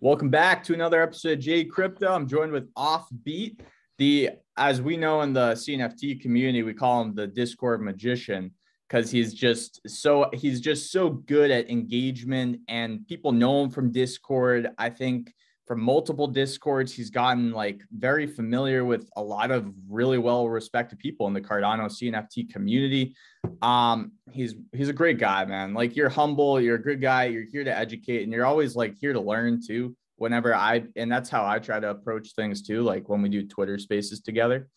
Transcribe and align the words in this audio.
Welcome 0.00 0.28
back 0.28 0.62
to 0.64 0.74
another 0.74 1.02
episode 1.02 1.38
of 1.38 1.38
J 1.38 1.64
Crypto. 1.64 2.12
I'm 2.12 2.26
joined 2.26 2.52
with 2.52 2.72
Offbeat, 2.74 3.60
the 3.96 4.30
as 4.58 4.82
we 4.82 4.96
know 4.96 5.22
in 5.22 5.32
the 5.32 5.52
CNFT 5.52 6.20
community, 6.20 6.62
we 6.62 6.74
call 6.74 7.00
him 7.00 7.14
the 7.14 7.28
Discord 7.28 7.80
magician 7.80 8.50
because 8.86 9.10
he's 9.10 9.32
just 9.32 9.80
so 9.86 10.28
he's 10.34 10.60
just 10.60 10.92
so 10.92 11.10
good 11.10 11.50
at 11.50 11.70
engagement 11.70 12.60
and 12.68 13.06
people 13.06 13.32
know 13.32 13.62
him 13.62 13.70
from 13.70 13.92
Discord. 13.92 14.68
I 14.78 14.90
think 14.90 15.32
from 15.66 15.80
multiple 15.80 16.26
discords 16.26 16.92
he's 16.92 17.10
gotten 17.10 17.50
like 17.52 17.80
very 17.92 18.26
familiar 18.26 18.84
with 18.84 19.08
a 19.16 19.22
lot 19.22 19.50
of 19.50 19.72
really 19.88 20.18
well 20.18 20.48
respected 20.48 20.98
people 20.98 21.26
in 21.26 21.32
the 21.32 21.40
cardano 21.40 21.86
cnft 21.86 22.52
community. 22.52 23.14
Um 23.62 24.12
he's 24.30 24.54
he's 24.72 24.88
a 24.88 24.92
great 24.92 25.18
guy 25.18 25.44
man. 25.44 25.74
Like 25.74 25.96
you're 25.96 26.08
humble 26.08 26.60
you're 26.60 26.76
a 26.76 26.82
good 26.82 27.00
guy 27.00 27.24
you're 27.24 27.46
here 27.50 27.64
to 27.64 27.76
educate 27.76 28.24
and 28.24 28.32
you're 28.32 28.46
always 28.46 28.76
like 28.76 28.94
here 29.00 29.12
to 29.12 29.20
learn 29.20 29.60
too 29.64 29.96
whenever 30.16 30.54
i 30.54 30.84
and 30.94 31.10
that's 31.10 31.28
how 31.28 31.44
i 31.44 31.58
try 31.58 31.80
to 31.80 31.90
approach 31.90 32.34
things 32.36 32.62
too 32.62 32.82
like 32.82 33.08
when 33.08 33.20
we 33.20 33.28
do 33.28 33.46
twitter 33.46 33.78
spaces 33.78 34.20
together. 34.20 34.68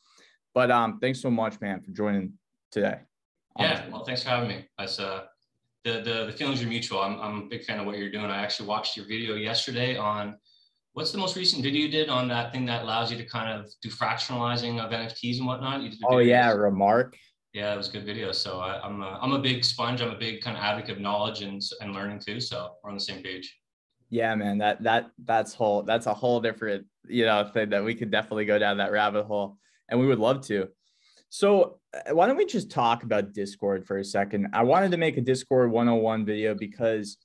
But 0.54 0.72
um 0.72 1.00
thanks 1.00 1.22
so 1.22 1.30
much 1.30 1.60
man 1.60 1.82
for 1.82 1.92
joining 1.92 2.34
today. 2.72 3.00
Yeah 3.60 3.90
well 3.90 4.06
thanks 4.06 4.24
for 4.24 4.30
having 4.30 4.50
me. 4.50 4.66
That's 4.78 5.00
uh 5.00 5.24
the, 5.84 6.02
the, 6.02 6.26
the 6.26 6.32
feelings 6.34 6.62
are 6.62 6.68
mutual. 6.68 7.00
I'm, 7.00 7.18
I'm 7.22 7.44
a 7.44 7.46
big 7.46 7.64
fan 7.64 7.80
of 7.80 7.86
what 7.86 7.98
you're 7.98 8.12
doing. 8.12 8.26
I 8.26 8.44
actually 8.44 8.68
watched 8.68 8.98
your 8.98 9.06
video 9.06 9.36
yesterday 9.36 9.96
on 9.96 10.36
What's 10.98 11.12
the 11.12 11.20
most 11.20 11.36
recent 11.36 11.62
video 11.62 11.84
you 11.84 11.92
did 11.92 12.10
on 12.10 12.28
that 12.30 12.52
thing 12.52 12.66
that 12.66 12.82
allows 12.82 13.12
you 13.12 13.20
to 13.20 13.24
kind 13.24 13.52
of 13.52 13.72
do 13.84 13.90
fractionalizing 13.90 14.84
of 14.84 14.90
NFTs 14.90 15.38
and 15.38 15.46
whatnot? 15.46 15.88
oh 16.06 16.18
yeah, 16.18 16.52
remark. 16.52 17.16
Yeah, 17.54 17.72
it 17.72 17.78
was 17.78 17.88
a 17.88 17.92
good 17.92 18.04
video. 18.04 18.32
So 18.32 18.62
I, 18.62 18.84
am 18.84 19.04
a, 19.04 19.20
I'm 19.22 19.34
a 19.34 19.38
big 19.38 19.64
sponge. 19.64 20.02
I'm 20.02 20.10
a 20.10 20.18
big 20.18 20.42
kind 20.42 20.58
of 20.58 20.64
advocate 20.64 20.96
of 20.96 21.00
knowledge 21.00 21.44
and, 21.44 21.62
and 21.82 21.94
learning 21.94 22.22
too. 22.26 22.40
So 22.40 22.72
we're 22.84 22.90
on 22.90 22.96
the 22.96 23.04
same 23.04 23.22
page. 23.22 23.56
Yeah, 24.10 24.34
man. 24.34 24.58
That 24.58 24.82
that 24.82 25.12
that's 25.24 25.54
whole 25.54 25.84
that's 25.84 26.08
a 26.08 26.16
whole 26.16 26.40
different 26.40 26.88
you 27.08 27.28
know 27.28 27.48
thing 27.54 27.70
that 27.70 27.84
we 27.84 27.94
could 27.94 28.10
definitely 28.10 28.46
go 28.46 28.58
down 28.58 28.78
that 28.78 28.92
rabbit 28.92 29.26
hole, 29.26 29.60
and 29.90 30.00
we 30.00 30.08
would 30.08 30.18
love 30.18 30.42
to. 30.48 30.68
So 31.30 31.80
uh, 31.94 32.16
why 32.16 32.26
don't 32.26 32.38
we 32.38 32.46
just 32.48 32.72
talk 32.72 33.04
about 33.04 33.34
Discord 33.34 33.86
for 33.86 34.00
a 34.00 34.04
second? 34.04 34.48
I 34.52 34.64
wanted 34.64 34.90
to 34.90 34.98
make 34.98 35.18
a 35.18 35.22
Discord 35.22 35.70
101 35.70 36.26
video 36.26 36.56
because 36.56 37.18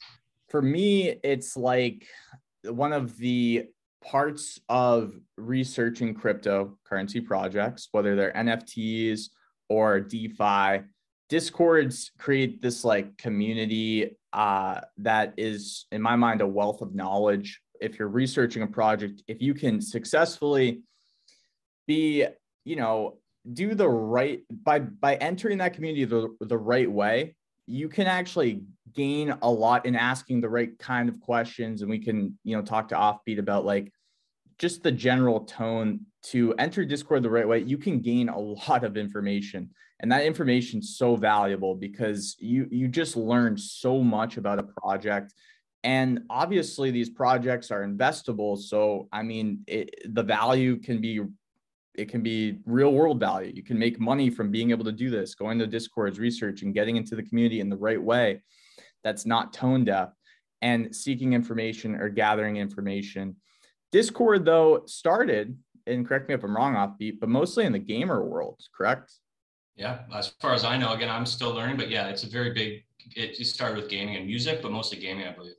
for 0.51 0.61
me, 0.61 1.15
it's 1.25 1.57
like 1.57 2.07
one 2.65 2.93
of 2.93 3.17
the 3.19 3.67
parts 4.03 4.61
of 4.69 5.15
researching 5.37 6.15
cryptocurrency 6.15 7.25
projects, 7.25 7.89
whether 7.93 8.17
they're 8.17 8.33
NFTs 8.33 9.29
or 9.69 10.01
DeFi, 10.01 10.85
Discords 11.29 12.11
create 12.19 12.61
this 12.61 12.85
like 12.85 13.17
community 13.17 14.19
uh, 14.35 14.81
that 14.99 15.33
is, 15.39 15.87
in 15.91 16.03
my 16.03 16.15
mind, 16.15 16.43
a 16.43 16.47
wealth 16.47 16.83
of 16.83 16.95
knowledge. 16.95 17.61
If 17.81 17.99
you're 17.99 18.09
researching 18.09 18.63
a 18.63 18.67
project, 18.67 19.23
if 19.27 19.41
you 19.41 19.55
can 19.55 19.81
successfully 19.81 20.83
be, 21.87 22.27
you 22.65 22.77
know, 22.77 23.17
do 23.51 23.75
the 23.75 23.89
right 23.89 24.43
by 24.51 24.81
by 24.81 25.15
entering 25.17 25.59
that 25.59 25.73
community 25.73 26.05
the, 26.05 26.29
the 26.41 26.59
right 26.59 26.91
way, 26.91 27.35
you 27.67 27.89
can 27.89 28.07
actually 28.07 28.63
gain 28.95 29.35
a 29.43 29.51
lot 29.51 29.87
in 29.87 29.97
asking 29.97 30.41
the 30.41 30.49
right 30.49 30.79
kind 30.79 31.09
of 31.09 31.21
questions 31.21 31.83
and 31.83 31.91
we 31.91 31.99
can 31.99 32.37
you 32.45 32.57
know 32.57 32.63
talk 32.63 32.89
to 32.89 32.95
offbeat 32.95 33.39
about 33.39 33.65
like 33.65 33.93
just 34.59 34.83
the 34.83 34.93
general 34.93 35.41
tone 35.41 36.01
to 36.23 36.55
enter 36.59 36.85
discord 36.85 37.23
the 37.23 37.31
right 37.31 37.49
way 37.49 37.59
you 37.61 37.77
can 37.77 38.01
gain 38.01 38.29
a 38.29 38.39
lot 38.39 38.85
of 38.85 38.97
information. 38.97 39.71
And 40.01 40.11
that 40.11 40.25
information 40.25 40.81
is 40.81 40.97
so 40.97 41.17
valuable 41.17 41.75
because 41.75 42.37
you 42.39 42.67
you 42.71 42.89
just 42.89 43.17
learn 43.17 43.57
so 43.57 44.03
much 44.03 44.37
about 44.37 44.59
a 44.59 44.65
project. 44.65 45.33
And 45.85 46.21
obviously 46.31 46.91
these 46.91 47.11
projects 47.11 47.71
are 47.71 47.87
investable. 47.87 48.59
So 48.59 49.09
i 49.13 49.23
mean 49.23 49.63
it, 49.67 50.15
the 50.15 50.23
value 50.23 50.77
can 50.79 51.01
be 51.01 51.21
it 51.95 52.09
can 52.09 52.23
be 52.23 52.59
real 52.65 52.93
world 52.93 53.21
value. 53.21 53.53
You 53.55 53.63
can 53.63 53.79
make 53.79 54.01
money 54.01 54.31
from 54.31 54.51
being 54.51 54.71
able 54.71 54.85
to 54.85 54.93
do 54.93 55.11
this, 55.11 55.35
going 55.35 55.59
to 55.59 55.67
Discords, 55.67 56.19
research, 56.19 56.63
and 56.63 56.73
getting 56.73 56.97
into 56.97 57.15
the 57.15 57.23
community 57.23 57.61
in 57.61 57.69
the 57.69 57.77
right 57.77 58.03
way 58.03 58.41
that's 59.05 59.27
not 59.27 59.53
tone 59.53 59.85
deaf 59.85 60.11
and 60.61 60.95
seeking 60.95 61.33
information 61.33 61.97
or 61.97 62.09
gathering 62.09 62.57
information. 62.57 63.37
Discord, 63.91 64.45
though, 64.45 64.83
started, 64.87 65.59
and 65.87 66.07
correct 66.07 66.29
me 66.29 66.35
if 66.35 66.45
I'm 66.45 66.57
wrong, 66.57 66.75
offbeat, 66.75 67.21
but 67.21 67.29
mostly 67.29 67.65
in 67.65 67.73
the 67.73 67.79
gamer 67.79 68.25
world, 68.25 68.61
correct? 68.75 69.13
Yeah, 69.77 70.01
as 70.15 70.29
far 70.41 70.55
as 70.55 70.65
I 70.65 70.77
know, 70.77 70.93
again, 70.93 71.11
I'm 71.11 71.27
still 71.27 71.53
learning, 71.53 71.77
but 71.77 71.91
yeah, 71.91 72.09
it's 72.09 72.25
a 72.25 72.29
very 72.29 72.53
big, 72.53 72.85
it 73.17 73.35
started 73.47 73.77
with 73.77 73.91
gaming 73.91 74.17
and 74.17 74.27
music, 74.27 74.63
but 74.63 74.71
mostly 74.71 74.99
gaming, 74.99 75.27
I 75.27 75.33
believe. 75.33 75.55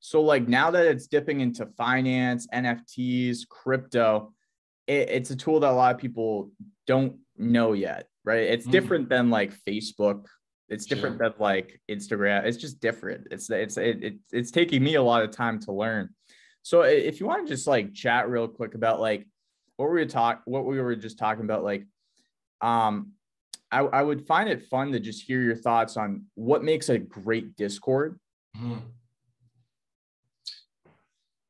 So, 0.00 0.22
like 0.22 0.48
now 0.48 0.70
that 0.70 0.86
it's 0.86 1.06
dipping 1.06 1.40
into 1.40 1.66
finance, 1.76 2.46
NFTs, 2.54 3.48
crypto, 3.48 4.32
it, 4.86 5.10
it's 5.10 5.30
a 5.30 5.36
tool 5.36 5.60
that 5.60 5.70
a 5.70 5.74
lot 5.74 5.94
of 5.94 6.00
people 6.00 6.50
don't 6.86 7.16
know 7.36 7.72
yet, 7.72 8.06
right? 8.24 8.44
It's 8.44 8.66
mm. 8.66 8.70
different 8.70 9.08
than 9.08 9.30
like 9.30 9.52
Facebook. 9.66 10.26
It's 10.68 10.86
different 10.86 11.18
sure. 11.18 11.30
than 11.30 11.38
like 11.38 11.80
Instagram. 11.90 12.44
It's 12.44 12.58
just 12.58 12.80
different. 12.80 13.28
It's 13.30 13.50
it's 13.50 13.76
it, 13.76 14.04
it, 14.04 14.14
it's 14.32 14.50
taking 14.50 14.82
me 14.82 14.96
a 14.96 15.02
lot 15.02 15.22
of 15.22 15.30
time 15.30 15.58
to 15.60 15.72
learn. 15.72 16.10
So 16.62 16.82
if 16.82 17.20
you 17.20 17.26
want 17.26 17.46
to 17.46 17.54
just 17.54 17.66
like 17.66 17.94
chat 17.94 18.28
real 18.28 18.46
quick 18.48 18.74
about 18.74 19.00
like 19.00 19.26
what 19.76 19.86
we 19.86 20.00
were 20.00 20.04
talk 20.06 20.42
what 20.44 20.66
we 20.66 20.80
were 20.80 20.96
just 20.96 21.18
talking 21.18 21.44
about, 21.44 21.64
like 21.64 21.86
um 22.60 23.12
I, 23.70 23.80
I 23.80 24.02
would 24.02 24.26
find 24.26 24.48
it 24.48 24.62
fun 24.64 24.92
to 24.92 25.00
just 25.00 25.22
hear 25.22 25.42
your 25.42 25.56
thoughts 25.56 25.96
on 25.96 26.24
what 26.34 26.64
makes 26.64 26.88
a 26.88 26.98
great 26.98 27.56
Discord. 27.56 28.18
Mm. 28.56 28.80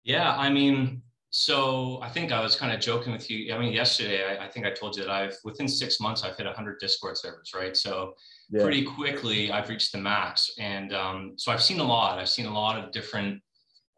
Yeah, 0.02 0.34
I 0.36 0.50
mean, 0.50 1.02
so 1.30 2.00
I 2.02 2.08
think 2.08 2.32
I 2.32 2.40
was 2.40 2.56
kind 2.56 2.72
of 2.72 2.80
joking 2.80 3.12
with 3.12 3.30
you. 3.30 3.52
I 3.52 3.58
mean, 3.58 3.72
yesterday 3.72 4.24
I, 4.24 4.46
I, 4.46 4.48
think 4.48 4.64
I 4.64 4.70
told 4.70 4.96
you 4.96 5.04
that 5.04 5.10
I've 5.10 5.36
within 5.44 5.68
six 5.68 6.00
months 6.00 6.24
I've 6.24 6.36
hit 6.36 6.46
100 6.46 6.78
Discord 6.80 7.18
servers, 7.18 7.52
right? 7.54 7.76
So 7.76 8.14
yeah. 8.48 8.62
pretty 8.62 8.84
quickly 8.84 9.52
I've 9.52 9.68
reached 9.68 9.92
the 9.92 9.98
max, 9.98 10.50
and 10.58 10.94
um, 10.94 11.34
so 11.36 11.52
I've 11.52 11.62
seen 11.62 11.80
a 11.80 11.84
lot. 11.84 12.18
I've 12.18 12.30
seen 12.30 12.46
a 12.46 12.54
lot 12.54 12.82
of 12.82 12.92
different 12.92 13.42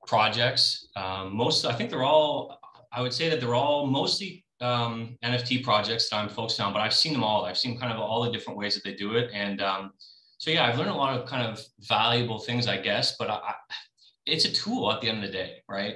projects. 0.07 0.89
Um, 0.97 1.37
most 1.37 1.65
I 1.65 1.73
think 1.73 1.91
they're 1.91 2.03
all. 2.03 2.59
I 2.93 3.01
would 3.01 3.13
say 3.13 3.29
that 3.29 3.41
they're 3.41 3.55
all 3.55 3.87
mostly 3.87 4.45
um, 4.61 5.17
NFT 5.25 5.63
projects 5.63 6.11
that 6.11 6.17
I'm 6.17 6.29
focused 6.29 6.61
on, 6.61 6.73
but 6.73 6.81
I've 6.81 6.95
seen 6.95 7.13
them 7.13 7.23
all. 7.23 7.45
I've 7.45 7.59
seen 7.59 7.79
kind 7.79 7.93
of 7.93 8.01
all 8.01 8.25
the 8.25 8.33
different 8.33 8.59
ways 8.59 8.75
that 8.75 8.83
they 8.83 8.95
do 8.95 9.15
it, 9.15 9.31
and 9.33 9.63
um, 9.63 9.93
so 10.39 10.51
yeah, 10.51 10.67
I've 10.67 10.79
learned 10.79 10.91
a 10.91 10.95
lot 10.95 11.17
of 11.17 11.29
kind 11.29 11.47
of 11.47 11.65
valuable 11.79 12.41
things, 12.41 12.67
I 12.67 12.79
guess. 12.79 13.17
But 13.17 13.31
I, 13.31 13.35
I, 13.35 13.55
it's 14.27 14.47
a 14.47 14.53
tool 14.53 14.91
at 14.93 15.01
the 15.01 15.09
end 15.09 15.23
of 15.23 15.31
the 15.31 15.37
day, 15.37 15.59
right? 15.69 15.95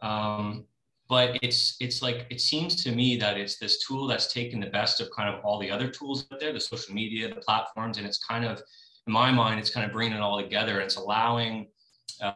Um, 0.00 0.64
but 1.08 1.38
it's 1.42 1.76
it's 1.80 2.02
like 2.02 2.26
it 2.30 2.40
seems 2.40 2.82
to 2.82 2.92
me 2.92 3.16
that 3.16 3.36
it's 3.38 3.58
this 3.58 3.86
tool 3.86 4.06
that's 4.06 4.32
taken 4.32 4.58
the 4.58 4.66
best 4.66 5.00
of 5.00 5.08
kind 5.16 5.32
of 5.32 5.44
all 5.44 5.58
the 5.58 5.70
other 5.70 5.88
tools 5.88 6.26
out 6.32 6.40
there, 6.40 6.52
the 6.52 6.60
social 6.60 6.94
media, 6.94 7.32
the 7.32 7.40
platforms, 7.40 7.98
and 7.98 8.06
it's 8.06 8.18
kind 8.18 8.44
of, 8.44 8.60
in 9.06 9.12
my 9.12 9.30
mind, 9.30 9.60
it's 9.60 9.70
kind 9.70 9.86
of 9.86 9.92
bringing 9.92 10.16
it 10.16 10.20
all 10.20 10.40
together. 10.40 10.80
It's 10.80 10.96
allowing 10.96 11.68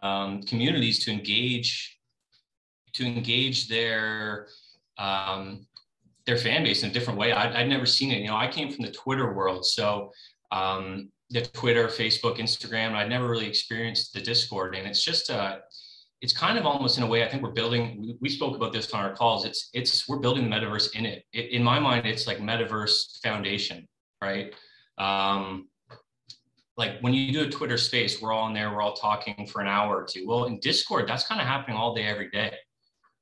um, 0.03 0.43
communities 0.43 1.01
to 1.05 1.11
engage 1.11 1.99
to 2.93 3.05
engage 3.05 3.69
their 3.69 4.49
um, 4.99 5.67
their 6.27 6.37
fan 6.37 6.63
base 6.63 6.83
in 6.83 6.91
a 6.91 6.93
different 6.93 7.19
way. 7.19 7.33
I'd, 7.33 7.53
I'd, 7.53 7.69
never 7.69 7.87
seen 7.87 8.13
it. 8.13 8.21
You 8.21 8.29
know, 8.29 8.37
I 8.37 8.47
came 8.47 8.71
from 8.71 8.85
the 8.85 8.93
Twitter 8.93 9.33
world, 9.33 9.65
so 9.65 10.13
um, 10.53 11.11
the 11.31 11.43
Twitter, 11.43 11.87
Facebook, 11.89 12.39
Instagram. 12.39 12.93
I'd 12.93 13.09
never 13.09 13.29
really 13.29 13.47
experienced 13.47 14.13
the 14.13 14.21
Discord, 14.21 14.77
and 14.77 14.87
it's 14.87 15.03
just 15.03 15.31
a 15.31 15.61
it's 16.21 16.33
kind 16.33 16.59
of 16.59 16.67
almost 16.67 16.99
in 16.99 17.05
a 17.05 17.07
way 17.07 17.25
i 17.25 17.29
think 17.29 17.43
we're 17.43 17.51
building 17.51 18.17
we, 18.21 18.29
spoke 18.29 18.57
about 18.57 18.73
this 18.73 18.91
on 18.93 19.05
our 19.05 19.15
calls 19.15 19.45
it's 19.45 19.71
it's 19.73 20.09
we're 20.09 20.19
building 20.19 20.49
the 20.49 20.51
metaverse 20.51 20.95
in 20.95 21.07
it. 21.07 21.25
it 21.33 21.51
in 21.51 21.63
my 21.63 21.79
mind 21.79 22.07
it's 22.07 22.27
like 22.27 22.39
metaverse 22.39 23.21
foundation 23.23 23.87
right 24.23 24.55
um, 24.99 25.69
like 26.77 27.01
when 27.01 27.15
you 27.15 27.33
do 27.33 27.43
a 27.43 27.49
twitter 27.49 27.79
space 27.79 28.21
we're 28.21 28.33
all 28.33 28.47
in 28.49 28.55
there 28.55 28.71
we're 28.71 28.83
all 28.83 28.95
talking 28.95 29.47
for 29.47 29.61
an 29.61 29.69
hour 29.69 29.97
or 29.97 30.05
two 30.05 30.27
well 30.27 30.45
in 30.45 30.59
discord 30.61 31.09
that's 31.09 31.27
kind 31.27 31.41
of 31.41 31.47
happening 31.47 31.77
all 31.77 31.95
day 31.95 32.05
every 32.05 32.31
day 32.31 32.55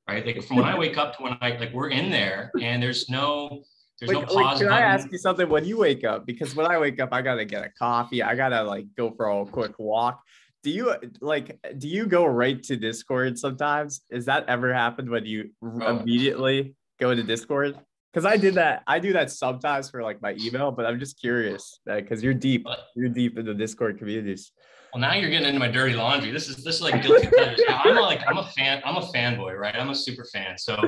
right 0.09 0.25
like 0.25 0.41
from 0.43 0.57
when 0.57 0.65
i 0.65 0.77
wake 0.77 0.97
up 0.97 1.15
to 1.15 1.23
when 1.23 1.37
i 1.41 1.57
like 1.57 1.73
we're 1.73 1.89
in 1.89 2.09
there 2.09 2.51
and 2.61 2.81
there's 2.81 3.09
no 3.09 3.63
there's 3.99 4.13
like, 4.13 4.29
no 4.29 4.33
pause. 4.33 4.35
Like, 4.35 4.57
can 4.59 4.69
I 4.69 4.79
ask 4.79 5.11
you 5.11 5.17
something 5.17 5.49
when 5.49 5.65
you 5.65 5.77
wake 5.77 6.05
up? 6.05 6.25
Because 6.25 6.55
when 6.55 6.65
I 6.65 6.77
wake 6.77 7.01
up, 7.01 7.09
I 7.11 7.21
gotta 7.21 7.43
get 7.43 7.65
a 7.65 7.69
coffee. 7.69 8.23
I 8.23 8.33
gotta 8.33 8.63
like 8.63 8.85
go 8.95 9.11
for 9.11 9.29
a 9.29 9.45
quick 9.45 9.73
walk 9.77 10.23
do 10.63 10.71
you 10.71 10.93
like 11.21 11.59
do 11.77 11.87
you 11.87 12.05
go 12.05 12.25
right 12.25 12.61
to 12.63 12.75
discord 12.75 13.37
sometimes? 13.39 14.01
Is 14.09 14.25
that 14.25 14.47
ever 14.47 14.73
happened 14.73 15.09
when 15.09 15.25
you 15.25 15.51
oh. 15.63 15.99
immediately 15.99 16.75
go 16.99 17.15
to 17.15 17.23
discord? 17.23 17.77
Because 18.11 18.25
i 18.25 18.37
did 18.37 18.55
that 18.55 18.81
i 18.87 18.97
do 18.97 19.13
that 19.13 19.29
sometimes 19.29 19.91
for 19.91 20.01
like 20.01 20.19
my 20.19 20.35
email 20.41 20.71
but 20.71 20.83
i'm 20.83 20.99
just 20.99 21.19
curious 21.19 21.79
because 21.85 22.23
you're 22.23 22.33
deep 22.33 22.65
you're 22.95 23.07
deep 23.07 23.37
in 23.37 23.45
the 23.45 23.53
discord 23.53 23.99
communities. 23.99 24.51
Well 24.91 25.01
now 25.01 25.13
you're 25.13 25.29
getting 25.29 25.47
into 25.47 25.59
my 25.59 25.67
dirty 25.67 25.93
laundry. 25.93 26.31
This 26.31 26.49
is 26.49 26.63
this 26.63 26.77
is 26.77 26.81
like 26.81 27.03
guilty 27.03 27.27
pleasures 27.27 27.61
i'm 27.69 27.97
a, 27.97 28.01
like 28.01 28.21
i'm 28.27 28.39
a 28.39 28.45
fan 28.45 28.81
i'm 28.83 28.97
a 28.97 29.05
fanboy 29.13 29.57
right? 29.57 29.75
I'm 29.75 29.91
a 29.91 29.95
super 29.95 30.25
fan. 30.33 30.57
So 30.57 30.81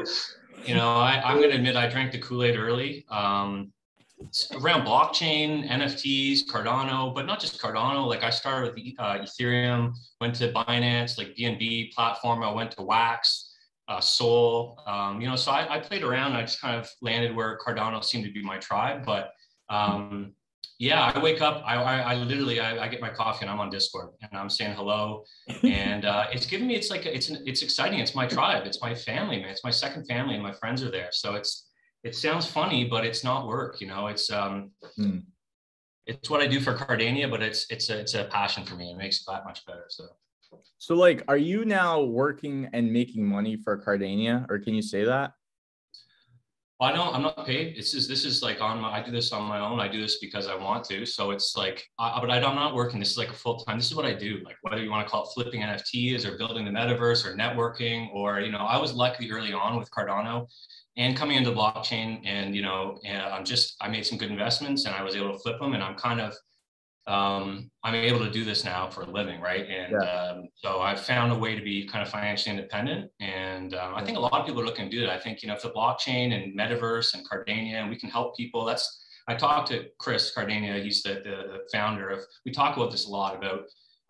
you 0.66 0.74
know 0.74 0.90
I, 0.90 1.22
i'm 1.24 1.40
gonna 1.40 1.56
admit 1.56 1.76
i 1.76 1.88
drank 1.88 2.12
the 2.12 2.20
kool-aid 2.20 2.58
early. 2.58 3.06
Um 3.10 3.72
around 4.60 4.86
blockchain, 4.86 5.70
NFTs, 5.70 6.46
Cardano, 6.46 7.14
but 7.14 7.26
not 7.26 7.40
just 7.40 7.62
Cardano. 7.62 8.08
Like 8.08 8.24
I 8.24 8.30
started 8.30 8.74
with 8.74 8.94
uh, 9.00 9.18
Ethereum, 9.20 9.94
went 10.20 10.36
to 10.36 10.52
Binance, 10.52 11.18
like 11.18 11.36
BNB 11.36 11.94
platform. 11.94 12.44
I 12.44 12.52
went 12.52 12.72
to 12.72 12.82
Wax, 12.84 13.54
uh, 13.88 14.00
Sol. 14.00 14.82
Um, 14.88 15.22
you 15.22 15.28
know, 15.28 15.36
so 15.36 15.52
I, 15.52 15.76
I, 15.76 15.80
played 15.80 16.04
around. 16.04 16.34
I 16.34 16.42
just 16.42 16.62
kind 16.62 16.76
of 16.76 16.90
landed 17.02 17.36
where 17.36 17.58
Cardano 17.66 18.04
seemed 18.04 18.26
to 18.26 18.32
be 18.32 18.42
my 18.42 18.58
tribe. 18.58 19.06
But 19.06 19.32
um, 19.70 20.34
yeah, 20.80 21.12
I 21.14 21.20
wake 21.20 21.42
up. 21.42 21.64
I, 21.66 21.76
I, 21.76 21.98
I 22.00 22.16
literally 22.16 22.60
I, 22.60 22.86
I, 22.86 22.88
get 22.88 23.02
my 23.02 23.10
coffee 23.10 23.44
and 23.44 23.52
I'm 23.52 23.60
on 23.60 23.70
Discord 23.70 24.10
and 24.22 24.32
I'm 24.34 24.50
saying 24.50 24.76
hello, 24.76 25.24
and 25.64 26.06
uh, 26.06 26.26
it's 26.32 26.46
giving 26.46 26.68
me. 26.68 26.76
It's 26.76 26.90
like 26.90 27.06
it's 27.06 27.30
it's 27.30 27.62
exciting. 27.62 28.00
It's 28.00 28.16
my 28.16 28.26
tribe. 28.26 28.66
It's 28.66 28.82
my 28.82 28.96
family, 28.96 29.40
man. 29.40 29.50
It's 29.50 29.64
my 29.64 29.72
second 29.72 30.06
family, 30.06 30.36
and 30.36 30.44
my 30.44 30.54
friends 30.54 30.84
are 30.84 30.92
there. 30.92 31.10
So 31.12 31.36
it's 31.36 31.71
it 32.04 32.16
sounds 32.16 32.46
funny, 32.48 32.86
but 32.86 33.06
it's 33.06 33.24
not 33.24 33.48
work. 33.48 33.80
You 33.80 33.88
know, 33.88 34.08
it's 34.08 34.32
um, 34.32 34.72
hmm. 34.96 35.20
it's 36.06 36.30
what 36.30 36.42
I 36.42 36.48
do 36.48 36.60
for 36.60 36.76
Cardania, 36.76 37.30
but 37.30 37.42
it's 37.42 37.68
it's 37.70 37.90
a, 37.90 38.00
it's 38.00 38.14
a 38.16 38.26
passion 38.26 38.66
for 38.66 38.76
me. 38.76 38.92
It 38.92 38.98
makes 38.98 39.22
it 39.22 39.26
that 39.28 39.46
much 39.46 39.66
better. 39.66 39.86
So, 39.90 40.06
so 40.78 40.96
like, 40.96 41.24
are 41.28 41.38
you 41.38 41.64
now 41.66 42.02
working 42.02 42.70
and 42.74 42.92
making 42.92 43.26
money 43.26 43.56
for 43.56 43.78
Cardania, 43.78 44.50
or 44.50 44.60
can 44.60 44.74
you 44.74 44.82
say 44.82 45.04
that? 45.04 45.34
I 46.80 46.92
don't. 46.92 47.14
I'm 47.14 47.22
not 47.22 47.46
paid. 47.46 47.78
This 47.78 47.94
is 47.94 48.08
this 48.08 48.26
is 48.26 48.42
like 48.42 48.60
on 48.60 48.82
my. 48.82 48.92
I 48.92 49.04
do 49.04 49.12
this 49.12 49.32
on 49.32 49.44
my 49.44 49.60
own. 49.60 49.80
I 49.80 49.88
do 49.88 50.02
this 50.02 50.18
because 50.18 50.48
I 50.48 50.56
want 50.56 50.84
to. 50.86 51.06
So 51.06 51.30
it's 51.30 51.56
like, 51.56 51.88
I, 52.00 52.20
but 52.20 52.32
I, 52.32 52.38
I'm 52.38 52.56
not 52.56 52.74
working. 52.74 53.00
This 53.00 53.12
is 53.12 53.20
like 53.20 53.30
a 53.30 53.34
full 53.34 53.58
time. 53.60 53.78
This 53.78 53.92
is 53.92 53.96
what 53.96 54.06
I 54.06 54.14
do. 54.14 54.42
Like 54.44 54.58
whether 54.64 54.82
you 54.82 54.90
want 54.90 55.06
to 55.06 55.12
call 55.12 55.26
it 55.26 55.30
flipping 55.36 55.62
NFTs 55.62 56.26
or 56.26 56.36
building 56.40 56.66
the 56.66 56.72
metaverse 56.72 57.24
or 57.24 57.38
networking 57.38 58.12
or 58.12 58.40
you 58.40 58.52
know, 58.52 58.66
I 58.66 58.80
was 58.80 58.94
lucky 58.94 59.32
early 59.32 59.54
on 59.54 59.78
with 59.78 59.92
Cardano 59.92 60.48
and 61.02 61.18
coming 61.18 61.36
into 61.36 61.52
blockchain 61.52 62.22
and 62.26 62.56
you 62.56 62.62
know 62.62 63.00
and 63.04 63.22
i'm 63.24 63.44
just 63.44 63.76
i 63.82 63.88
made 63.88 64.06
some 64.06 64.18
good 64.18 64.30
investments 64.30 64.86
and 64.86 64.94
i 64.94 65.02
was 65.02 65.16
able 65.16 65.32
to 65.34 65.40
flip 65.40 65.60
them 65.60 65.74
and 65.74 65.84
i'm 65.84 65.96
kind 65.96 66.22
of 66.22 66.34
um, 67.08 67.72
i'm 67.84 67.96
able 67.96 68.20
to 68.20 68.30
do 68.30 68.46
this 68.46 68.64
now 68.64 68.88
for 68.88 69.02
a 69.02 69.10
living 69.10 69.42
right? 69.42 69.66
And 69.68 69.94
yeah. 69.94 70.08
um, 70.08 70.48
so 70.54 70.82
i've 70.82 71.02
found 71.02 71.32
a 71.32 71.36
way 71.36 71.56
to 71.56 71.64
be 71.64 71.88
kind 71.88 72.04
of 72.04 72.10
financially 72.10 72.56
independent 72.56 73.10
and 73.20 73.74
um, 73.74 73.96
i 73.96 74.06
think 74.06 74.18
a 74.18 74.22
lot 74.22 74.34
of 74.34 74.46
people 74.46 74.62
are 74.62 74.66
looking 74.66 74.86
to 74.86 74.92
do 74.92 75.02
that. 75.02 75.10
I 75.10 75.18
think 75.18 75.42
you 75.42 75.48
know 75.48 75.56
if 75.56 75.64
the 75.64 75.72
blockchain 75.72 76.34
and 76.36 76.58
metaverse 76.58 77.16
and 77.16 77.28
cardania 77.28 77.78
and 77.82 77.90
we 77.90 77.96
can 77.96 78.10
help 78.10 78.38
people. 78.38 78.64
That's 78.66 78.86
i 79.28 79.34
talked 79.34 79.70
to 79.70 79.88
chris 79.98 80.32
cardania. 80.36 80.82
He's 80.84 81.02
the, 81.02 81.16
the, 81.26 81.36
the 81.54 81.60
founder 81.74 82.10
of 82.10 82.20
we 82.46 82.52
talk 82.52 82.78
about 82.78 82.92
this 82.92 83.08
a 83.08 83.10
lot 83.10 83.36
about 83.36 83.62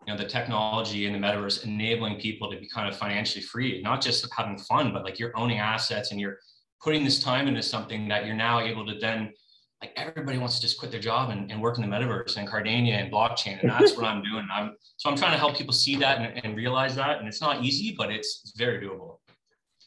you 0.06 0.12
know 0.12 0.18
the 0.18 0.28
technology 0.28 1.06
and 1.06 1.14
the 1.14 1.18
metaverse 1.26 1.64
enabling 1.64 2.20
people 2.20 2.50
to 2.50 2.58
be 2.58 2.68
kind 2.68 2.88
of 2.88 2.94
financially 2.96 3.42
free 3.42 3.80
not 3.82 4.02
just 4.02 4.26
having 4.36 4.58
fun 4.58 4.92
but 4.92 5.04
like 5.04 5.18
you're 5.18 5.36
owning 5.36 5.58
assets 5.58 6.10
and 6.10 6.20
you're 6.20 6.38
putting 6.82 7.04
this 7.04 7.20
time 7.22 7.48
into 7.48 7.62
something 7.62 8.08
that 8.08 8.26
you're 8.26 8.34
now 8.34 8.60
able 8.60 8.84
to 8.86 8.98
then 8.98 9.32
like 9.80 9.92
everybody 9.96 10.38
wants 10.38 10.56
to 10.56 10.62
just 10.62 10.78
quit 10.78 10.92
their 10.92 11.00
job 11.00 11.30
and, 11.30 11.50
and 11.50 11.60
work 11.60 11.76
in 11.76 11.82
the 11.82 11.88
metaverse 11.88 12.36
and 12.36 12.48
Cardania 12.48 13.02
and 13.02 13.12
blockchain. 13.12 13.60
And 13.60 13.70
that's 13.70 13.96
what 13.96 14.06
I'm 14.06 14.22
doing. 14.22 14.46
I'm 14.52 14.76
so 14.96 15.10
I'm 15.10 15.16
trying 15.16 15.32
to 15.32 15.38
help 15.38 15.56
people 15.56 15.72
see 15.72 15.96
that 15.96 16.18
and, 16.18 16.44
and 16.44 16.56
realize 16.56 16.94
that. 16.94 17.18
And 17.18 17.26
it's 17.26 17.40
not 17.40 17.64
easy, 17.64 17.92
but 17.98 18.10
it's, 18.12 18.42
it's 18.44 18.56
very 18.56 18.84
doable. 18.84 19.16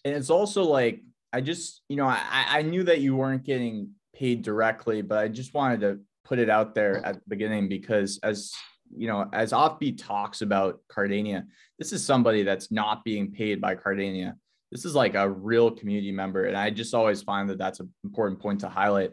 And 0.04 0.14
it's 0.14 0.30
also 0.30 0.64
like 0.64 1.02
I 1.32 1.40
just, 1.40 1.82
you 1.88 1.96
know, 1.96 2.08
I, 2.08 2.20
I 2.30 2.62
knew 2.62 2.84
that 2.84 3.00
you 3.00 3.16
weren't 3.16 3.46
getting 3.46 3.92
paid 4.14 4.42
directly, 4.42 5.02
but 5.02 5.18
I 5.18 5.30
just 5.30 5.54
wanted 5.54 5.80
to 5.82 6.00
put 6.26 6.40
it 6.40 6.50
out 6.50 6.76
there 6.76 7.06
at 7.06 7.16
the 7.16 7.22
beginning 7.30 7.70
because 7.70 8.20
as 8.22 8.52
you 8.96 9.08
know, 9.08 9.30
as 9.32 9.52
Offbeat 9.52 9.98
talks 9.98 10.42
about 10.42 10.80
Cardania, 10.92 11.46
this 11.80 11.94
is 11.94 12.06
somebody 12.06 12.44
that's 12.44 12.70
not 12.70 13.04
being 13.06 13.32
paid 13.32 13.62
by 13.62 13.76
Cardania 13.76 14.34
this 14.72 14.86
is 14.86 14.96
like 14.96 15.16
a 15.16 15.30
real 15.30 15.72
community 15.72 16.12
member. 16.12 16.46
And 16.46 16.58
I 16.58 16.70
just 16.70 16.94
always 16.94 17.22
find 17.22 17.50
that 17.50 17.58
that's 17.58 17.80
an 17.80 17.92
important 18.04 18.40
point 18.40 18.60
to 18.62 18.70
highlight. 18.70 19.12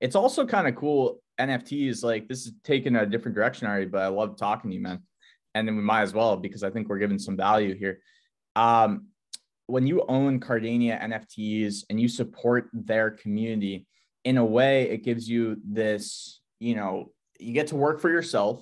It's 0.00 0.16
also 0.16 0.46
kind 0.46 0.66
of 0.66 0.76
cool. 0.76 1.20
NFTs, 1.38 2.02
like 2.02 2.28
this 2.28 2.46
is 2.46 2.52
taking 2.64 2.96
a 2.96 3.04
different 3.04 3.34
direction 3.34 3.66
already, 3.66 3.86
but 3.86 4.02
I 4.02 4.08
love 4.08 4.36
talking 4.36 4.70
to 4.70 4.76
you, 4.76 4.82
man. 4.82 5.02
And 5.54 5.68
then 5.68 5.76
we 5.76 5.82
might 5.82 6.02
as 6.02 6.14
well 6.14 6.36
because 6.36 6.62
I 6.62 6.70
think 6.70 6.88
we're 6.88 6.98
giving 6.98 7.18
some 7.18 7.36
value 7.36 7.74
here. 7.74 8.00
Um, 8.56 9.08
when 9.66 9.86
you 9.86 10.04
own 10.08 10.40
Cardania 10.40 11.00
NFTs 11.02 11.84
and 11.90 12.00
you 12.00 12.08
support 12.08 12.70
their 12.72 13.10
community, 13.10 13.86
in 14.26 14.38
a 14.38 14.44
way, 14.44 14.90
it 14.90 15.04
gives 15.04 15.28
you 15.28 15.56
this, 15.64 16.40
you 16.58 16.74
know, 16.74 17.12
you 17.38 17.52
get 17.52 17.68
to 17.68 17.76
work 17.76 18.00
for 18.00 18.10
yourself 18.10 18.60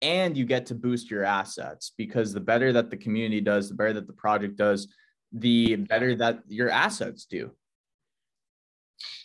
and 0.00 0.34
you 0.36 0.46
get 0.46 0.64
to 0.66 0.74
boost 0.74 1.10
your 1.10 1.22
assets 1.22 1.92
because 1.98 2.32
the 2.32 2.40
better 2.40 2.72
that 2.72 2.88
the 2.88 2.96
community 2.96 3.42
does, 3.42 3.68
the 3.68 3.74
better 3.74 3.92
that 3.92 4.06
the 4.06 4.12
project 4.14 4.56
does, 4.56 4.88
the 5.32 5.76
better 5.76 6.14
that 6.16 6.40
your 6.48 6.70
assets 6.70 7.24
do. 7.24 7.50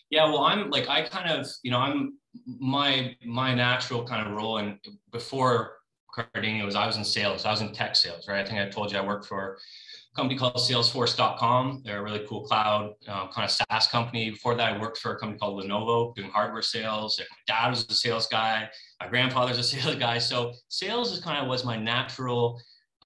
Yeah, 0.09 0.25
well, 0.25 0.44
I'm 0.44 0.69
like 0.69 0.89
I 0.89 1.07
kind 1.07 1.30
of, 1.30 1.48
you 1.63 1.71
know, 1.71 1.80
I'm 1.80 2.18
my 2.45 3.15
my 3.25 3.53
natural 3.53 4.03
kind 4.06 4.27
of 4.27 4.33
role 4.33 4.57
and 4.57 4.77
before 5.12 5.77
Cardania 6.15 6.65
was 6.65 6.75
I 6.75 6.86
was 6.86 6.98
in 6.98 7.06
sales. 7.06 7.45
I 7.45 7.51
was 7.51 7.62
in 7.62 7.71
tech 7.74 7.95
sales, 7.95 8.27
right? 8.27 8.45
I 8.45 8.48
think 8.48 8.59
I 8.59 8.69
told 8.69 8.92
you 8.92 8.98
I 8.98 9.06
worked 9.06 9.25
for 9.25 9.57
a 10.12 10.15
company 10.15 10.38
called 10.38 10.56
Salesforce.com. 10.56 11.83
They're 11.86 12.00
a 12.00 12.04
really 12.04 12.25
cool 12.27 12.42
cloud 12.42 12.94
uh, 13.07 13.27
kind 13.31 13.45
of 13.45 13.51
SaaS 13.51 13.88
company. 13.88 14.31
Before 14.31 14.56
that, 14.56 14.74
I 14.74 14.80
worked 14.80 14.97
for 14.97 15.13
a 15.13 15.18
company 15.18 15.39
called 15.39 15.63
Lenovo 15.63 16.13
doing 16.15 16.30
hardware 16.30 16.62
sales. 16.62 17.19
My 17.19 17.25
dad 17.47 17.69
was 17.69 17.86
a 17.89 17.94
sales 17.94 18.27
guy. 18.27 18.69
My 19.00 19.07
grandfather's 19.07 19.57
a 19.57 19.63
sales 19.63 19.95
guy. 19.95 20.18
So 20.18 20.54
sales 20.68 21.12
is 21.13 21.19
kind 21.19 21.42
of 21.42 21.47
was 21.47 21.63
my 21.63 21.77
natural 21.77 22.62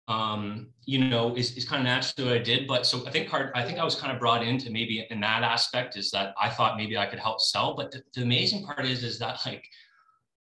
um, 0.08 0.68
you 0.86 1.00
know, 1.00 1.36
is, 1.36 1.58
is 1.58 1.66
kind 1.68 1.82
of 1.82 1.86
naturally 1.86 2.30
what 2.30 2.40
I 2.40 2.44
did. 2.44 2.68
But 2.68 2.86
so 2.86 3.06
I 3.08 3.12
think 3.12 3.30
part, 3.30 3.52
I 3.56 3.64
think 3.64 3.80
I 3.80 3.84
was 3.84 3.96
kind 3.96 4.12
of 4.12 4.20
brought 4.20 4.44
into 4.44 4.70
maybe 4.72 5.06
in 5.10 5.20
that 5.22 5.44
aspect 5.44 5.98
is 5.98 6.12
that 6.12 6.34
I 6.40 6.50
thought 6.50 6.78
maybe 6.78 6.98
I 6.98 7.06
could 7.08 7.20
help 7.20 7.42
sell. 7.42 7.76
But 7.76 7.92
the, 7.92 8.04
the 8.14 8.22
amazing 8.22 8.66
part 8.66 8.86
is, 8.86 9.04
is 9.04 9.18
that 9.20 9.40
like, 9.46 9.66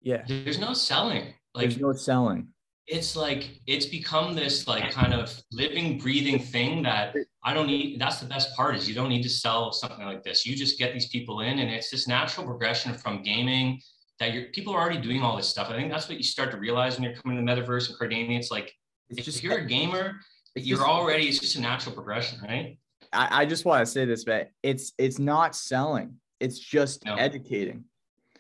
yeah, 0.02 0.22
there's 0.28 0.58
no 0.58 0.75
selling. 0.75 1.32
Like 1.55 1.70
there's 1.70 1.81
no 1.81 1.93
selling. 1.93 2.49
It's 2.87 3.16
like 3.16 3.49
it's 3.66 3.87
become 3.87 4.34
this 4.34 4.69
like 4.69 4.90
kind 4.90 5.14
of 5.14 5.43
living, 5.50 5.96
breathing 5.99 6.38
thing 6.38 6.82
that 6.82 7.16
I 7.43 7.55
don't 7.55 7.66
need. 7.66 7.99
That's 7.99 8.20
the 8.20 8.26
best 8.26 8.55
part 8.55 8.76
is 8.76 8.87
you 8.87 8.94
don't 8.94 9.08
need 9.08 9.22
to 9.22 9.31
sell 9.31 9.72
something 9.72 10.05
like 10.05 10.22
this. 10.22 10.44
You 10.44 10.55
just 10.55 10.78
get 10.78 10.93
these 10.93 11.08
people 11.08 11.40
in, 11.40 11.61
and 11.61 11.70
it's 11.70 11.90
this 11.90 12.06
natural 12.06 12.46
progression 12.46 12.93
from 12.93 13.22
gaming 13.22 13.81
that 14.20 14.34
you're 14.34 14.44
people 14.52 14.75
are 14.75 14.81
already 14.81 15.00
doing 15.00 15.22
all 15.22 15.34
this 15.37 15.49
stuff. 15.49 15.70
I 15.70 15.76
think 15.76 15.90
that's 15.90 16.11
what 16.11 16.19
you 16.19 16.25
start 16.25 16.50
to 16.50 16.58
realize 16.58 16.96
when 16.96 17.05
you're 17.05 17.20
coming 17.20 17.38
to 17.38 17.43
the 17.43 17.62
metaverse 17.62 17.88
and 17.88 17.99
Cardania. 17.99 18.38
It's 18.38 18.50
like 18.50 18.75
it's 19.11 19.21
if 19.21 19.25
just 19.25 19.43
you're 19.43 19.59
a 19.59 19.67
gamer, 19.67 20.21
you're 20.55 20.79
just, 20.79 20.89
already 20.89 21.29
it's 21.29 21.39
just 21.39 21.56
a 21.56 21.61
natural 21.61 21.95
progression, 21.95 22.41
right? 22.43 22.79
I, 23.12 23.43
I 23.43 23.47
just 23.47 23.65
want 23.65 23.85
to 23.85 23.87
say 23.91 24.05
this, 24.05 24.25
but 24.25 24.51
it's 24.62 24.93
it's 24.99 25.19
not 25.19 25.55
selling, 25.55 26.17
it's 26.41 26.59
just 26.59 27.05
no. 27.05 27.15
educating. 27.15 27.85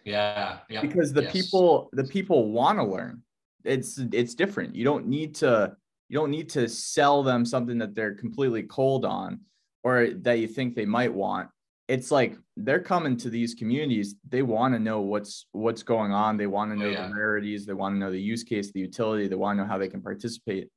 Yeah, 0.04 0.58
yeah. 0.68 0.80
Because 0.80 1.12
the 1.12 1.22
yes. 1.22 1.32
people 1.32 1.88
the 1.92 2.04
people 2.04 2.52
want 2.52 2.78
to 2.78 2.84
learn. 2.84 3.22
It's 3.64 3.98
it's 4.12 4.34
different. 4.34 4.74
You 4.74 4.84
don't 4.84 5.06
need 5.06 5.34
to 5.36 5.76
you 6.08 6.18
don't 6.18 6.30
need 6.30 6.50
to 6.50 6.68
sell 6.68 7.22
them 7.22 7.44
something 7.44 7.78
that 7.78 7.94
they're 7.94 8.14
completely 8.14 8.62
cold 8.64 9.04
on 9.04 9.40
or 9.82 10.10
that 10.22 10.38
you 10.38 10.46
think 10.46 10.74
they 10.74 10.84
might 10.84 11.12
want 11.12 11.48
it's 11.88 12.10
like 12.10 12.36
they're 12.56 12.80
coming 12.80 13.16
to 13.16 13.28
these 13.28 13.54
communities 13.54 14.14
they 14.28 14.42
want 14.42 14.74
to 14.74 14.80
know 14.80 15.00
what's 15.00 15.46
what's 15.52 15.82
going 15.82 16.12
on 16.12 16.36
they 16.36 16.46
want 16.46 16.70
to 16.70 16.76
oh, 16.76 16.78
know 16.78 16.86
oh, 16.86 16.90
yeah. 16.90 17.08
the 17.08 17.14
rarities 17.14 17.66
they 17.66 17.72
want 17.72 17.94
to 17.94 17.98
know 17.98 18.10
the 18.10 18.20
use 18.20 18.42
case 18.42 18.72
the 18.72 18.80
utility 18.80 19.28
they 19.28 19.34
want 19.34 19.58
to 19.58 19.62
know 19.62 19.68
how 19.68 19.78
they 19.78 19.88
can 19.88 20.00
participate 20.00 20.68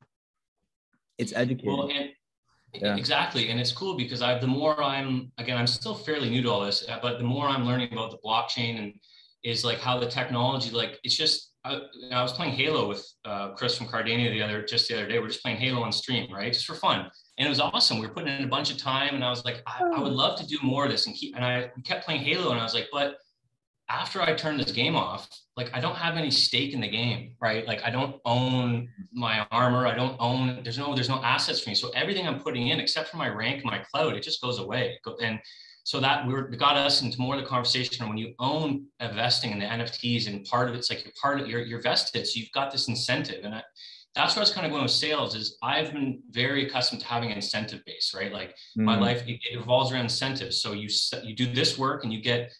it's 1.17 1.33
educating 1.33 1.77
well, 1.77 1.89
and, 1.89 2.09
yeah. 2.73 2.95
exactly 2.95 3.49
and 3.49 3.59
it's 3.59 3.71
cool 3.71 3.95
because 3.95 4.21
i 4.21 4.37
the 4.37 4.47
more 4.47 4.81
i'm 4.83 5.31
again 5.37 5.57
i'm 5.57 5.67
still 5.67 5.95
fairly 5.95 6.29
new 6.29 6.41
to 6.41 6.49
all 6.49 6.61
this 6.61 6.85
uh, 6.89 6.99
but 7.01 7.17
the 7.17 7.23
more 7.23 7.47
i'm 7.47 7.65
learning 7.65 7.91
about 7.93 8.11
the 8.11 8.17
blockchain 8.25 8.77
and 8.79 8.93
is 9.43 9.63
like 9.63 9.79
how 9.79 9.97
the 9.97 10.07
technology 10.07 10.71
like 10.71 10.99
it's 11.03 11.15
just 11.15 11.53
I, 11.67 11.79
I 12.11 12.21
was 12.21 12.33
playing 12.33 12.53
halo 12.53 12.87
with 12.87 13.05
uh, 13.25 13.49
chris 13.53 13.77
from 13.77 13.87
cardania 13.87 14.31
the 14.31 14.41
other 14.41 14.63
just 14.63 14.87
the 14.87 14.95
other 14.95 15.07
day 15.07 15.19
we're 15.19 15.27
just 15.27 15.41
playing 15.41 15.57
halo 15.57 15.81
on 15.81 15.91
stream 15.91 16.31
right 16.33 16.51
just 16.53 16.65
for 16.65 16.75
fun 16.75 17.09
and 17.37 17.45
it 17.45 17.49
was 17.49 17.59
awesome. 17.59 17.99
We 17.99 18.07
were 18.07 18.13
putting 18.13 18.35
in 18.35 18.43
a 18.43 18.47
bunch 18.47 18.71
of 18.71 18.77
time, 18.77 19.13
and 19.13 19.23
I 19.23 19.29
was 19.29 19.45
like, 19.45 19.61
I, 19.67 19.83
I 19.95 19.99
would 19.99 20.13
love 20.13 20.39
to 20.39 20.47
do 20.47 20.57
more 20.63 20.85
of 20.85 20.91
this 20.91 21.05
and 21.05 21.15
keep. 21.15 21.35
And 21.35 21.45
I 21.45 21.69
kept 21.83 22.05
playing 22.05 22.21
Halo, 22.21 22.51
and 22.51 22.59
I 22.59 22.63
was 22.63 22.73
like, 22.73 22.87
but 22.91 23.17
after 23.89 24.21
I 24.21 24.33
turn 24.33 24.57
this 24.57 24.71
game 24.71 24.95
off, 24.95 25.29
like 25.55 25.69
I 25.73 25.79
don't 25.79 25.95
have 25.95 26.17
any 26.17 26.31
stake 26.31 26.73
in 26.73 26.81
the 26.81 26.89
game, 26.89 27.35
right? 27.39 27.65
Like 27.65 27.83
I 27.83 27.91
don't 27.91 28.19
own 28.25 28.89
my 29.13 29.47
armor. 29.51 29.85
I 29.85 29.95
don't 29.95 30.17
own. 30.19 30.61
There's 30.63 30.79
no. 30.79 30.95
There's 30.95 31.09
no 31.09 31.21
assets 31.23 31.59
for 31.59 31.69
me. 31.69 31.75
So 31.75 31.89
everything 31.89 32.27
I'm 32.27 32.39
putting 32.39 32.69
in, 32.69 32.79
except 32.79 33.09
for 33.09 33.17
my 33.17 33.29
rank, 33.29 33.63
my 33.63 33.79
cloud, 33.91 34.15
it 34.15 34.23
just 34.23 34.41
goes 34.41 34.57
away. 34.57 34.99
And 35.21 35.39
so 35.87 36.01
that 36.01 36.27
we 36.27 36.33
were, 36.33 36.41
got 36.41 36.75
us 36.75 37.01
into 37.01 37.17
more 37.17 37.35
of 37.35 37.41
the 37.41 37.47
conversation 37.47 38.09
when 38.09 38.17
you 38.17 38.33
own 38.39 38.85
investing 38.99 39.51
in 39.51 39.59
the 39.59 39.63
NFTs 39.63 40.27
and 40.27 40.43
part 40.43 40.67
of 40.67 40.75
it's 40.75 40.89
like 40.89 41.05
you're 41.05 41.13
part 41.21 41.39
of 41.39 41.47
you're, 41.47 41.61
you're 41.61 41.81
vested. 41.81 42.27
So 42.27 42.41
you've 42.41 42.51
got 42.51 42.73
this 42.73 42.89
incentive. 42.89 43.45
And 43.45 43.55
I, 43.55 43.63
that's 44.13 44.35
where 44.35 44.41
I 44.41 44.43
was 44.43 44.51
kind 44.51 44.65
of 44.65 44.73
going 44.73 44.83
with 44.83 44.91
sales 44.91 45.33
is 45.33 45.57
I've 45.63 45.93
been 45.93 46.19
very 46.29 46.67
accustomed 46.67 47.03
to 47.03 47.07
having 47.07 47.31
an 47.31 47.37
incentive 47.37 47.85
base, 47.85 48.13
right? 48.13 48.33
Like 48.33 48.49
mm. 48.77 48.83
my 48.83 48.99
life, 48.99 49.25
it, 49.29 49.39
it, 49.49 49.57
revolves 49.57 49.93
around 49.93 50.03
incentives. 50.03 50.61
So 50.61 50.73
you, 50.73 50.89
you 51.23 51.33
do 51.33 51.53
this 51.53 51.77
work 51.77 52.03
and 52.03 52.11
you 52.11 52.21
get, 52.21 52.51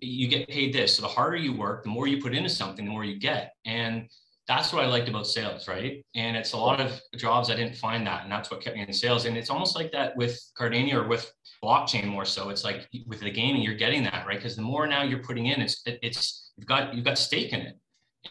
you 0.00 0.26
get 0.26 0.48
paid 0.48 0.72
this. 0.72 0.96
So 0.96 1.02
the 1.02 1.08
harder 1.08 1.36
you 1.36 1.54
work, 1.54 1.82
the 1.82 1.90
more 1.90 2.06
you 2.06 2.22
put 2.22 2.34
into 2.34 2.48
something, 2.48 2.86
the 2.86 2.90
more 2.90 3.04
you 3.04 3.18
get. 3.18 3.52
And 3.66 4.08
that's 4.48 4.72
what 4.72 4.82
I 4.82 4.86
liked 4.86 5.10
about 5.10 5.26
sales, 5.26 5.68
right? 5.68 6.04
And 6.14 6.38
it's 6.38 6.52
a 6.52 6.56
lot 6.56 6.80
of 6.80 6.98
jobs 7.16 7.50
I 7.50 7.54
didn't 7.54 7.76
find 7.76 8.06
that, 8.06 8.24
and 8.24 8.32
that's 8.32 8.50
what 8.50 8.60
kept 8.60 8.76
me 8.76 8.82
in 8.82 8.92
sales. 8.92 9.24
And 9.24 9.36
it's 9.36 9.50
almost 9.50 9.76
like 9.76 9.92
that 9.92 10.16
with 10.16 10.40
Cardania 10.58 10.94
or 10.94 11.06
with 11.06 11.30
blockchain 11.62 12.06
more 12.06 12.24
so. 12.24 12.48
It's 12.48 12.64
like 12.64 12.88
with 13.06 13.20
the 13.20 13.30
gaming, 13.30 13.62
you're 13.62 13.74
getting 13.74 14.02
that 14.04 14.26
right 14.26 14.38
because 14.38 14.56
the 14.56 14.62
more 14.62 14.86
now 14.86 15.02
you're 15.02 15.22
putting 15.22 15.46
in, 15.46 15.60
it's 15.60 15.82
it's 15.86 16.52
you've 16.56 16.66
got 16.66 16.94
you've 16.94 17.04
got 17.04 17.18
stake 17.18 17.52
in 17.52 17.60
it, 17.60 17.78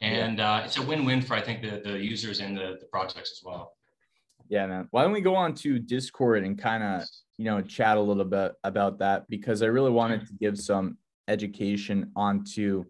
and 0.02 0.38
yeah. 0.38 0.56
uh, 0.56 0.66
it's 0.66 0.78
a 0.78 0.82
win-win 0.82 1.22
for 1.22 1.34
I 1.34 1.42
think 1.42 1.62
the 1.62 1.82
the 1.84 1.98
users 1.98 2.40
and 2.40 2.58
the 2.58 2.78
the 2.80 2.88
projects 2.92 3.32
as 3.32 3.42
well. 3.44 3.74
Yeah, 4.50 4.68
man. 4.68 4.88
Why 4.92 5.04
don't 5.04 5.14
we 5.14 5.22
go 5.22 5.36
on 5.36 5.56
to 5.56 5.80
Discord 5.80 6.44
and 6.44 6.58
kind 6.58 6.84
of 6.84 7.08
you 7.38 7.46
know 7.46 7.62
chat 7.62 7.98
a 7.98 8.02
little 8.02 8.26
bit 8.26 8.54
about 8.64 9.00
that 9.00 9.30
because 9.30 9.62
I 9.62 9.68
really 9.68 9.92
wanted 9.92 10.28
to 10.28 10.34
give 10.34 10.60
some 10.60 10.98
education 11.28 12.12
onto 12.16 12.86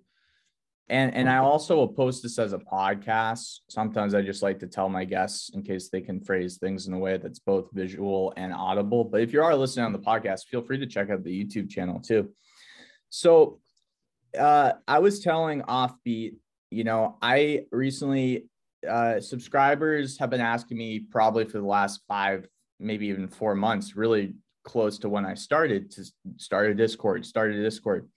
and 0.92 1.16
and 1.16 1.30
I 1.30 1.38
also 1.38 1.78
will 1.78 1.88
post 1.88 2.22
this 2.22 2.38
as 2.38 2.52
a 2.52 2.58
podcast. 2.58 3.62
Sometimes 3.70 4.14
I 4.14 4.22
just 4.22 4.44
like 4.44 4.60
to 4.60 4.68
tell 4.68 4.90
my 4.90 5.06
guests 5.06 5.50
in 5.54 5.64
case 5.64 5.90
they 5.90 6.02
can 6.02 6.20
phrase 6.20 6.58
things 6.58 6.88
in 6.88 6.94
a 6.94 7.00
way 7.00 7.18
that's 7.18 7.40
both 7.40 7.70
visual 7.72 8.34
and 8.36 8.54
audible. 8.54 9.06
But 9.06 9.22
if 9.22 9.32
you 9.32 9.42
are 9.42 9.56
listening 9.56 9.86
on 9.86 9.94
the 9.94 10.00
podcast, 10.00 10.48
feel 10.48 10.62
free 10.62 10.78
to 10.80 10.86
check 10.86 11.10
out 11.10 11.24
the 11.24 11.46
YouTube 11.46 11.70
channel 11.70 12.02
too. 12.02 12.34
So 13.10 13.62
uh, 14.38 14.74
I 14.86 15.00
was 15.00 15.22
telling 15.22 15.62
Offbeat, 15.62 16.36
you 16.72 16.84
know, 16.84 17.18
I 17.22 17.66
recently 17.72 18.50
uh, 18.88 19.22
subscribers 19.22 20.20
have 20.20 20.30
been 20.30 20.42
asking 20.42 20.78
me 20.78 21.00
probably 21.00 21.46
for 21.46 21.60
the 21.60 21.68
last 21.68 22.02
five, 22.06 22.46
maybe 22.82 23.08
even 23.08 23.30
four 23.30 23.56
months, 23.56 23.96
really 23.96 24.34
close 24.66 25.00
to 25.00 25.10
when 25.10 25.26
I 25.26 25.36
started 25.36 25.90
to 25.92 26.04
start 26.36 26.70
a 26.70 26.76
Discord, 26.76 27.26
started 27.26 27.60
a 27.60 27.64
Discord 27.64 28.10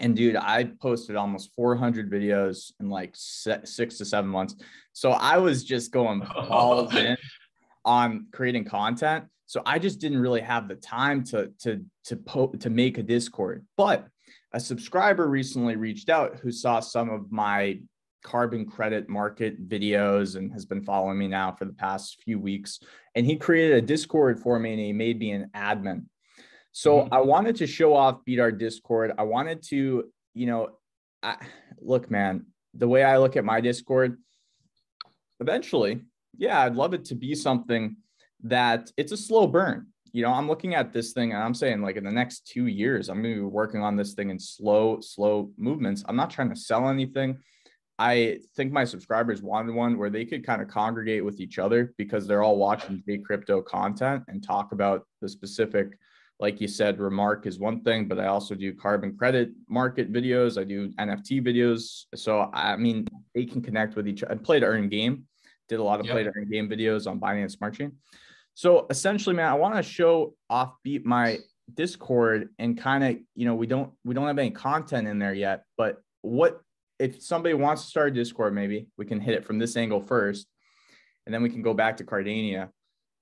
and 0.00 0.16
dude, 0.16 0.36
I 0.36 0.64
posted 0.80 1.16
almost 1.16 1.54
400 1.54 2.10
videos 2.10 2.72
in 2.80 2.88
like 2.88 3.12
six 3.14 3.98
to 3.98 4.04
seven 4.04 4.30
months. 4.30 4.56
So 4.92 5.12
I 5.12 5.38
was 5.38 5.64
just 5.64 5.92
going 5.92 6.22
all 6.36 6.88
in 6.88 7.16
on 7.84 8.26
creating 8.32 8.64
content. 8.64 9.24
So 9.46 9.62
I 9.66 9.78
just 9.78 10.00
didn't 10.00 10.20
really 10.20 10.40
have 10.40 10.68
the 10.68 10.76
time 10.76 11.24
to 11.24 11.52
to 11.60 11.84
to 12.04 12.16
po- 12.16 12.54
to 12.58 12.70
make 12.70 12.98
a 12.98 13.02
Discord. 13.02 13.66
But 13.76 14.06
a 14.52 14.60
subscriber 14.60 15.28
recently 15.28 15.76
reached 15.76 16.08
out 16.08 16.38
who 16.38 16.50
saw 16.50 16.80
some 16.80 17.10
of 17.10 17.30
my 17.30 17.80
carbon 18.22 18.64
credit 18.64 19.08
market 19.08 19.68
videos 19.68 20.36
and 20.36 20.52
has 20.52 20.64
been 20.64 20.82
following 20.82 21.18
me 21.18 21.28
now 21.28 21.52
for 21.52 21.64
the 21.64 21.72
past 21.72 22.22
few 22.24 22.38
weeks. 22.38 22.80
And 23.14 23.26
he 23.26 23.36
created 23.36 23.76
a 23.76 23.86
Discord 23.86 24.40
for 24.40 24.58
me 24.58 24.70
and 24.72 24.80
he 24.80 24.92
made 24.92 25.18
me 25.18 25.32
an 25.32 25.50
admin. 25.54 26.04
So 26.72 27.00
mm-hmm. 27.00 27.14
I 27.14 27.20
wanted 27.20 27.56
to 27.56 27.66
show 27.66 27.92
Offbeat 27.92 28.40
Our 28.40 28.50
Discord. 28.50 29.12
I 29.18 29.22
wanted 29.22 29.62
to, 29.64 30.04
you 30.34 30.46
know, 30.46 30.70
I, 31.22 31.36
look, 31.80 32.10
man, 32.10 32.46
the 32.74 32.88
way 32.88 33.04
I 33.04 33.18
look 33.18 33.36
at 33.36 33.44
my 33.44 33.60
Discord, 33.60 34.18
eventually, 35.38 36.02
yeah, 36.36 36.60
I'd 36.60 36.74
love 36.74 36.94
it 36.94 37.04
to 37.06 37.14
be 37.14 37.34
something 37.34 37.96
that 38.44 38.90
it's 38.96 39.12
a 39.12 39.16
slow 39.16 39.46
burn. 39.46 39.88
You 40.12 40.22
know, 40.22 40.32
I'm 40.32 40.48
looking 40.48 40.74
at 40.74 40.92
this 40.92 41.12
thing 41.12 41.32
and 41.32 41.42
I'm 41.42 41.54
saying, 41.54 41.80
like, 41.82 41.96
in 41.96 42.04
the 42.04 42.10
next 42.10 42.46
two 42.46 42.66
years, 42.66 43.08
I'm 43.08 43.22
going 43.22 43.34
to 43.34 43.40
be 43.40 43.46
working 43.46 43.82
on 43.82 43.96
this 43.96 44.14
thing 44.14 44.30
in 44.30 44.38
slow, 44.38 45.00
slow 45.00 45.50
movements. 45.56 46.04
I'm 46.06 46.16
not 46.16 46.30
trying 46.30 46.50
to 46.50 46.56
sell 46.56 46.88
anything. 46.88 47.38
I 47.98 48.40
think 48.56 48.72
my 48.72 48.84
subscribers 48.84 49.42
wanted 49.42 49.74
one 49.74 49.96
where 49.96 50.10
they 50.10 50.24
could 50.24 50.44
kind 50.44 50.60
of 50.60 50.68
congregate 50.68 51.24
with 51.24 51.40
each 51.40 51.58
other 51.58 51.94
because 51.98 52.26
they're 52.26 52.42
all 52.42 52.56
watching 52.56 53.02
big 53.06 53.24
crypto 53.24 53.62
content 53.62 54.24
and 54.28 54.42
talk 54.42 54.72
about 54.72 55.06
the 55.20 55.28
specific 55.28 55.98
like 56.42 56.60
you 56.60 56.66
said, 56.66 56.98
remark 56.98 57.46
is 57.46 57.60
one 57.60 57.82
thing, 57.84 58.08
but 58.08 58.18
I 58.18 58.26
also 58.26 58.56
do 58.56 58.74
carbon 58.74 59.16
credit 59.16 59.50
market 59.68 60.12
videos. 60.12 60.60
I 60.60 60.64
do 60.64 60.90
NFT 60.98 61.40
videos. 61.40 62.06
So 62.16 62.50
I 62.52 62.76
mean, 62.76 63.06
they 63.32 63.44
can 63.44 63.62
connect 63.62 63.94
with 63.94 64.08
each 64.08 64.24
other. 64.24 64.34
I 64.34 64.36
play 64.38 64.58
to 64.58 64.66
earn 64.66 64.88
game, 64.88 65.24
did 65.68 65.78
a 65.78 65.84
lot 65.84 66.00
of 66.00 66.06
yep. 66.06 66.14
play 66.14 66.24
to 66.24 66.32
earn 66.36 66.50
game 66.50 66.68
videos 66.68 67.08
on 67.08 67.20
Binance 67.20 67.52
Smart 67.52 67.74
Chain. 67.74 67.92
So 68.54 68.88
essentially, 68.90 69.36
man, 69.36 69.52
I 69.52 69.54
want 69.54 69.76
to 69.76 69.84
show 69.84 70.34
offbeat 70.50 71.04
my 71.04 71.38
Discord 71.72 72.48
and 72.58 72.76
kind 72.76 73.04
of, 73.04 73.16
you 73.36 73.46
know, 73.46 73.54
we 73.54 73.68
don't 73.68 73.92
we 74.04 74.12
don't 74.12 74.26
have 74.26 74.38
any 74.38 74.50
content 74.50 75.06
in 75.06 75.20
there 75.20 75.32
yet, 75.32 75.62
but 75.78 76.02
what 76.22 76.60
if 76.98 77.22
somebody 77.22 77.54
wants 77.54 77.82
to 77.82 77.88
start 77.88 78.08
a 78.08 78.14
Discord, 78.14 78.52
maybe 78.52 78.88
we 78.98 79.06
can 79.06 79.20
hit 79.20 79.34
it 79.34 79.44
from 79.44 79.60
this 79.60 79.76
angle 79.76 80.00
first, 80.00 80.48
and 81.24 81.32
then 81.32 81.40
we 81.40 81.50
can 81.50 81.62
go 81.62 81.72
back 81.72 81.98
to 81.98 82.04
Cardania 82.04 82.70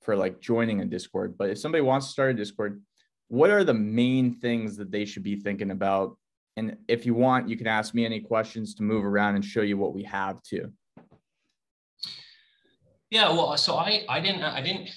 for 0.00 0.16
like 0.16 0.40
joining 0.40 0.80
a 0.80 0.86
Discord. 0.86 1.36
But 1.36 1.50
if 1.50 1.58
somebody 1.58 1.82
wants 1.82 2.06
to 2.06 2.12
start 2.12 2.30
a 2.30 2.34
Discord, 2.34 2.80
what 3.30 3.48
are 3.48 3.62
the 3.62 3.72
main 3.72 4.34
things 4.34 4.76
that 4.76 4.90
they 4.90 5.04
should 5.04 5.22
be 5.22 5.36
thinking 5.36 5.70
about? 5.70 6.18
And 6.56 6.76
if 6.88 7.06
you 7.06 7.14
want, 7.14 7.48
you 7.48 7.56
can 7.56 7.68
ask 7.68 7.94
me 7.94 8.04
any 8.04 8.18
questions 8.18 8.74
to 8.74 8.82
move 8.82 9.04
around 9.04 9.36
and 9.36 9.44
show 9.44 9.62
you 9.62 9.78
what 9.78 9.94
we 9.94 10.02
have 10.02 10.42
too. 10.42 10.72
Yeah, 13.08 13.30
well, 13.30 13.56
so 13.56 13.76
I 13.76 14.04
I 14.08 14.20
didn't 14.20 14.42
I 14.42 14.60
didn't 14.60 14.90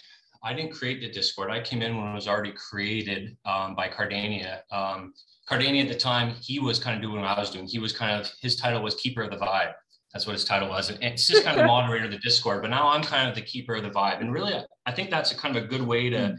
I 0.44 0.54
didn't 0.54 0.74
create 0.74 1.00
the 1.00 1.12
Discord. 1.12 1.52
I 1.52 1.62
came 1.62 1.84
in 1.84 1.96
when 1.96 2.08
it 2.08 2.14
was 2.16 2.28
already 2.28 2.54
created 2.54 3.38
um, 3.46 3.76
by 3.76 3.88
Cardania. 3.88 4.62
Um, 4.72 5.14
Cardania 5.48 5.84
at 5.84 5.90
the 5.90 5.96
time, 5.96 6.34
he 6.42 6.58
was 6.60 6.80
kind 6.80 6.96
of 6.96 7.04
doing 7.04 7.22
what 7.22 7.30
I 7.30 7.40
was 7.40 7.52
doing. 7.52 7.68
He 7.68 7.78
was 7.78 7.94
kind 7.94 8.20
of 8.20 8.32
his 8.42 8.56
title 8.56 8.82
was 8.82 8.96
Keeper 8.96 9.22
of 9.22 9.30
the 9.30 9.38
Vibe. 9.38 9.74
That's 10.12 10.26
what 10.26 10.34
his 10.34 10.44
title 10.44 10.70
was. 10.70 10.90
And 10.90 11.04
it's 11.04 11.28
just 11.28 11.44
kind 11.44 11.56
of 11.56 11.62
the 11.62 11.68
moderator 11.68 12.06
of 12.06 12.12
the 12.12 12.18
Discord. 12.18 12.64
But 12.64 12.72
now 12.72 12.90
I'm 12.90 13.04
kind 13.04 13.30
of 13.30 13.36
the 13.36 13.42
keeper 13.42 13.76
of 13.76 13.84
the 13.84 13.90
vibe. 13.90 14.22
And 14.22 14.32
really, 14.32 14.54
I 14.86 14.92
think 14.92 15.10
that's 15.10 15.32
a 15.32 15.36
kind 15.36 15.56
of 15.56 15.64
a 15.64 15.68
good 15.68 15.82
way 15.82 16.10
to 16.10 16.30
hmm 16.30 16.34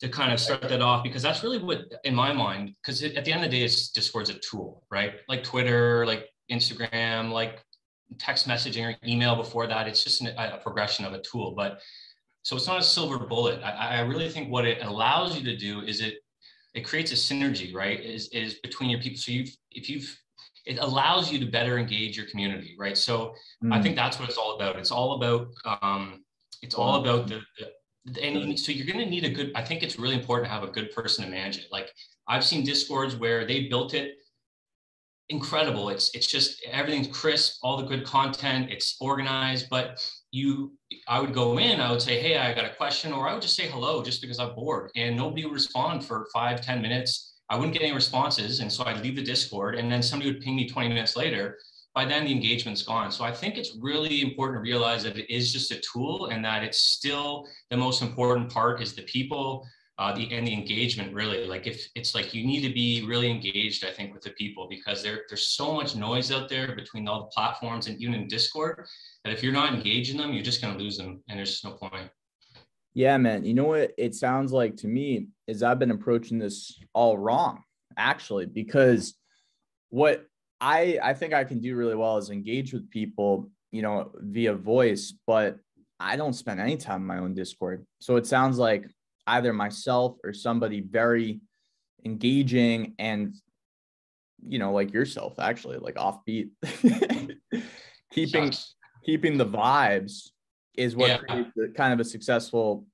to 0.00 0.08
kind 0.08 0.32
of 0.32 0.40
start 0.40 0.62
that 0.68 0.80
off 0.80 1.02
because 1.02 1.22
that's 1.22 1.42
really 1.42 1.58
what 1.58 1.82
in 2.04 2.14
my 2.14 2.32
mind 2.32 2.74
because 2.82 3.02
at 3.02 3.24
the 3.24 3.32
end 3.32 3.44
of 3.44 3.50
the 3.50 3.56
day 3.56 3.64
it's 3.64 3.90
discord's 3.90 4.30
a 4.30 4.34
tool 4.34 4.84
right? 4.90 5.14
Like 5.28 5.44
twitter 5.44 6.06
like 6.06 6.28
instagram 6.50 7.30
like 7.30 7.64
text 8.18 8.48
messaging 8.48 8.92
or 8.92 8.96
email 9.06 9.36
before 9.36 9.66
that 9.66 9.86
it's 9.86 10.02
just 10.02 10.20
an, 10.20 10.28
a 10.36 10.58
progression 10.58 11.04
of 11.04 11.12
a 11.12 11.20
tool. 11.22 11.52
But 11.52 11.80
so 12.42 12.56
it's 12.56 12.66
not 12.66 12.80
a 12.80 12.82
silver 12.82 13.18
bullet. 13.18 13.62
I, 13.62 13.98
I 13.98 14.00
really 14.00 14.28
think 14.28 14.50
what 14.50 14.64
it 14.64 14.82
allows 14.82 15.36
you 15.36 15.44
to 15.44 15.56
do 15.56 15.82
is 15.82 16.00
it 16.00 16.14
it 16.74 16.82
creates 16.82 17.12
a 17.12 17.14
synergy 17.14 17.74
right? 17.74 18.00
Is 18.00 18.28
is 18.28 18.54
between 18.54 18.90
your 18.90 19.00
people. 19.00 19.18
So 19.18 19.32
you've 19.32 19.54
if 19.70 19.88
you've 19.88 20.16
it 20.66 20.78
allows 20.78 21.32
you 21.32 21.38
to 21.38 21.46
better 21.46 21.78
engage 21.78 22.16
your 22.16 22.26
community 22.26 22.76
right? 22.78 22.96
So 22.96 23.34
mm. 23.64 23.72
i 23.74 23.80
think 23.80 23.96
that's 23.96 24.18
what 24.18 24.28
it's 24.28 24.38
all 24.38 24.56
about. 24.56 24.76
It's 24.76 24.90
all 24.90 25.12
about 25.14 25.48
um 25.82 26.24
it's 26.62 26.74
all 26.74 26.96
about 26.96 27.26
the, 27.26 27.40
the 27.58 27.70
and 28.22 28.58
so 28.58 28.72
you're 28.72 28.86
going 28.86 29.04
to 29.04 29.10
need 29.10 29.24
a 29.24 29.28
good 29.28 29.52
i 29.54 29.62
think 29.62 29.82
it's 29.82 29.98
really 29.98 30.14
important 30.14 30.46
to 30.46 30.52
have 30.52 30.62
a 30.62 30.72
good 30.72 30.90
person 30.92 31.24
to 31.24 31.30
manage 31.30 31.58
it. 31.58 31.66
Like 31.70 31.90
i've 32.28 32.44
seen 32.44 32.64
discords 32.64 33.16
where 33.16 33.46
they 33.46 33.68
built 33.68 33.94
it 33.94 34.16
incredible. 35.30 35.90
It's 35.90 36.14
it's 36.14 36.26
just 36.26 36.60
everything's 36.70 37.06
crisp 37.06 37.58
all 37.62 37.76
the 37.76 37.86
good 37.86 38.04
content 38.04 38.70
it's 38.70 38.96
organized. 39.00 39.68
But 39.70 40.04
you 40.32 40.72
i 41.08 41.20
would 41.20 41.32
go 41.32 41.58
in 41.58 41.80
i 41.80 41.90
would 41.90 42.02
say 42.02 42.20
hey 42.20 42.36
i 42.36 42.52
got 42.52 42.64
a 42.64 42.74
question 42.74 43.12
or 43.12 43.28
i 43.28 43.32
would 43.32 43.42
just 43.42 43.56
say 43.56 43.68
hello 43.68 44.02
just 44.02 44.20
because 44.20 44.38
i'm 44.38 44.54
bored. 44.54 44.90
And 44.96 45.16
nobody 45.16 45.44
would 45.44 45.54
respond 45.54 46.04
for 46.04 46.26
five 46.32 46.60
ten 46.60 46.82
minutes. 46.82 47.34
I 47.48 47.56
wouldn't 47.56 47.72
get 47.72 47.82
any 47.82 47.94
responses. 47.94 48.60
And 48.60 48.70
so 48.70 48.84
i'd 48.84 49.02
leave 49.02 49.16
the 49.16 49.22
discord 49.22 49.76
and 49.76 49.90
then 49.90 50.02
somebody 50.02 50.32
would 50.32 50.42
ping 50.42 50.56
me 50.56 50.68
20 50.68 50.88
minutes 50.88 51.16
later 51.16 51.58
by 51.94 52.04
then 52.04 52.24
the 52.24 52.32
engagement's 52.32 52.82
gone. 52.82 53.10
So 53.10 53.24
I 53.24 53.32
think 53.32 53.56
it's 53.56 53.76
really 53.80 54.22
important 54.22 54.58
to 54.58 54.62
realize 54.62 55.02
that 55.02 55.16
it 55.16 55.32
is 55.32 55.52
just 55.52 55.72
a 55.72 55.80
tool 55.80 56.26
and 56.26 56.44
that 56.44 56.62
it's 56.62 56.78
still 56.78 57.48
the 57.70 57.76
most 57.76 58.02
important 58.02 58.52
part 58.52 58.80
is 58.80 58.94
the 58.94 59.02
people 59.02 59.66
uh, 59.98 60.14
the 60.14 60.32
and 60.32 60.46
the 60.46 60.52
engagement 60.54 61.12
really. 61.12 61.44
Like 61.46 61.66
if 61.66 61.86
it's 61.94 62.14
like 62.14 62.32
you 62.32 62.46
need 62.46 62.62
to 62.62 62.72
be 62.72 63.04
really 63.06 63.30
engaged 63.30 63.84
i 63.84 63.90
think 63.90 64.14
with 64.14 64.22
the 64.22 64.30
people 64.30 64.66
because 64.68 65.02
there, 65.02 65.22
there's 65.28 65.48
so 65.48 65.74
much 65.74 65.94
noise 65.94 66.32
out 66.32 66.48
there 66.48 66.74
between 66.74 67.06
all 67.06 67.20
the 67.20 67.26
platforms 67.26 67.86
and 67.86 68.00
even 68.00 68.14
in 68.14 68.26
discord 68.26 68.86
that 69.24 69.32
if 69.32 69.42
you're 69.42 69.52
not 69.52 69.74
engaging 69.74 70.16
them 70.16 70.32
you're 70.32 70.42
just 70.42 70.62
going 70.62 70.72
to 70.72 70.82
lose 70.82 70.96
them 70.96 71.22
and 71.28 71.38
there's 71.38 71.62
no 71.62 71.72
point. 71.72 72.08
Yeah 72.94 73.18
man. 73.18 73.44
You 73.44 73.52
know 73.52 73.64
what 73.64 73.92
it 73.98 74.14
sounds 74.14 74.52
like 74.52 74.76
to 74.76 74.88
me 74.88 75.26
is 75.46 75.62
i've 75.62 75.78
been 75.78 75.90
approaching 75.90 76.38
this 76.38 76.80
all 76.94 77.18
wrong 77.18 77.62
actually 77.98 78.46
because 78.46 79.14
what 79.90 80.29
I 80.60 80.98
I 81.02 81.14
think 81.14 81.32
I 81.32 81.44
can 81.44 81.60
do 81.60 81.74
really 81.76 81.94
well 81.94 82.18
is 82.18 82.30
engage 82.30 82.72
with 82.72 82.90
people, 82.90 83.50
you 83.70 83.82
know, 83.82 84.10
via 84.16 84.54
voice, 84.54 85.14
but 85.26 85.58
I 85.98 86.16
don't 86.16 86.32
spend 86.32 86.60
any 86.60 86.76
time 86.76 87.02
in 87.02 87.06
my 87.06 87.18
own 87.18 87.34
Discord. 87.34 87.86
So 88.00 88.16
it 88.16 88.26
sounds 88.26 88.58
like 88.58 88.88
either 89.26 89.52
myself 89.52 90.16
or 90.24 90.32
somebody 90.32 90.80
very 90.80 91.40
engaging 92.04 92.94
and 92.98 93.34
you 94.46 94.58
know, 94.58 94.72
like 94.72 94.92
yourself 94.92 95.38
actually, 95.38 95.78
like 95.78 95.96
offbeat. 95.96 96.50
keeping 98.12 98.52
keeping 99.04 99.38
the 99.38 99.46
vibes 99.46 100.30
is 100.76 100.96
what 100.96 101.08
yeah. 101.28 101.42
kind 101.76 101.92
of 101.92 102.00
a 102.00 102.04
successful 102.04 102.86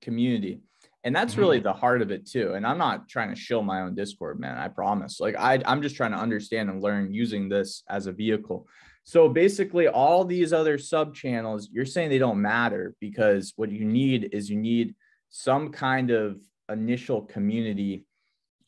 community 0.00 0.60
and 1.04 1.16
that's 1.16 1.36
really 1.36 1.58
mm-hmm. 1.58 1.64
the 1.64 1.72
heart 1.72 2.02
of 2.02 2.10
it 2.10 2.26
too 2.26 2.54
and 2.54 2.66
i'm 2.66 2.78
not 2.78 3.08
trying 3.08 3.30
to 3.30 3.36
shill 3.36 3.62
my 3.62 3.80
own 3.80 3.94
discord 3.94 4.38
man 4.38 4.56
i 4.58 4.68
promise 4.68 5.20
like 5.20 5.36
I, 5.38 5.60
i'm 5.66 5.82
just 5.82 5.96
trying 5.96 6.12
to 6.12 6.18
understand 6.18 6.70
and 6.70 6.82
learn 6.82 7.12
using 7.12 7.48
this 7.48 7.82
as 7.88 8.06
a 8.06 8.12
vehicle 8.12 8.66
so 9.04 9.28
basically 9.28 9.88
all 9.88 10.24
these 10.24 10.52
other 10.52 10.78
sub 10.78 11.14
channels 11.14 11.68
you're 11.72 11.86
saying 11.86 12.10
they 12.10 12.18
don't 12.18 12.40
matter 12.40 12.94
because 13.00 13.52
what 13.56 13.70
you 13.70 13.84
need 13.84 14.30
is 14.32 14.50
you 14.50 14.56
need 14.56 14.94
some 15.30 15.70
kind 15.70 16.10
of 16.10 16.38
initial 16.70 17.22
community 17.22 18.04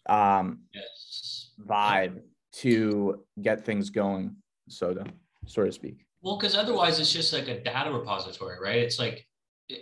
um 0.09 0.61
yes. 0.75 1.51
vibe 1.67 2.21
to 2.53 3.25
get 3.41 3.65
things 3.65 3.91
going 3.91 4.35
so 4.69 4.95
to 4.95 5.05
so 5.47 5.65
to 5.65 5.73
speak 5.73 6.05
Well, 6.23 6.37
because 6.37 6.57
otherwise 6.57 7.01
it's 7.01 7.12
just 7.12 7.33
like 7.33 7.49
a 7.49 7.61
data 7.61 7.91
repository, 7.93 8.59
right? 8.61 8.79
It's 8.79 8.99
like 8.99 9.27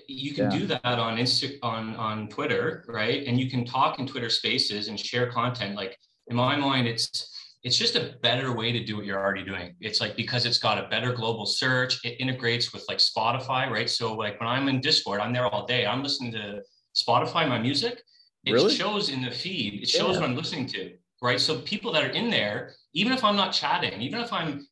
you 0.06 0.34
can 0.34 0.50
yeah. 0.50 0.58
do 0.58 0.66
that 0.66 0.84
on 0.84 1.18
Insta 1.18 1.58
on 1.62 1.94
on 1.96 2.28
Twitter, 2.28 2.84
right? 2.88 3.26
And 3.26 3.38
you 3.38 3.50
can 3.50 3.64
talk 3.64 3.98
in 3.98 4.06
Twitter 4.06 4.30
Spaces 4.30 4.88
and 4.88 4.98
share 4.98 5.30
content. 5.30 5.76
Like 5.76 5.96
in 6.28 6.36
my 6.36 6.56
mind, 6.56 6.86
it's 6.88 7.30
it's 7.62 7.76
just 7.76 7.96
a 7.96 8.14
better 8.22 8.54
way 8.54 8.72
to 8.72 8.82
do 8.82 8.96
what 8.96 9.04
you're 9.04 9.20
already 9.20 9.44
doing. 9.44 9.74
It's 9.80 10.00
like 10.00 10.16
because 10.16 10.46
it's 10.46 10.58
got 10.58 10.82
a 10.82 10.88
better 10.88 11.12
global 11.12 11.44
search, 11.44 12.04
it 12.04 12.20
integrates 12.20 12.72
with 12.72 12.84
like 12.88 12.98
Spotify, 12.98 13.68
right? 13.68 13.90
So 13.90 14.14
like 14.14 14.40
when 14.40 14.48
I'm 14.48 14.68
in 14.68 14.80
Discord, 14.80 15.20
I'm 15.20 15.32
there 15.32 15.46
all 15.46 15.66
day. 15.66 15.86
I'm 15.86 16.02
listening 16.02 16.32
to 16.32 16.62
Spotify, 16.94 17.48
my 17.48 17.58
music. 17.58 18.02
It 18.44 18.52
really? 18.52 18.74
shows 18.74 19.10
in 19.10 19.22
the 19.22 19.30
feed. 19.30 19.82
It 19.82 19.88
shows 19.88 20.14
yeah. 20.14 20.20
what 20.20 20.30
I'm 20.30 20.36
listening 20.36 20.66
to, 20.68 20.92
right? 21.20 21.38
So 21.38 21.58
people 21.60 21.92
that 21.92 22.04
are 22.04 22.10
in 22.10 22.30
there, 22.30 22.72
even 22.94 23.12
if 23.12 23.22
I'm 23.22 23.36
not 23.36 23.52
chatting, 23.52 24.00
even 24.00 24.20
if 24.20 24.32
I'm 24.32 24.66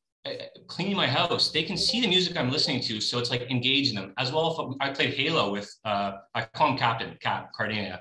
cleaning 0.67 0.97
my 0.97 1.07
house, 1.07 1.51
they 1.51 1.63
can 1.63 1.77
see 1.77 2.01
the 2.01 2.09
music 2.09 2.37
I'm 2.37 2.51
listening 2.51 2.81
to. 2.83 3.01
So 3.01 3.19
it's 3.19 3.31
like 3.31 3.51
engaging 3.51 3.95
them 3.95 4.13
as 4.19 4.33
well. 4.33 4.71
If 4.71 4.77
I 4.81 4.93
played 4.93 5.15
Halo 5.15 5.51
with, 5.51 5.73
uh, 5.85 6.13
I 6.35 6.43
call 6.43 6.73
him 6.73 6.79
Captain 6.79 7.17
Cap 7.21 7.51
Cardania. 7.59 8.01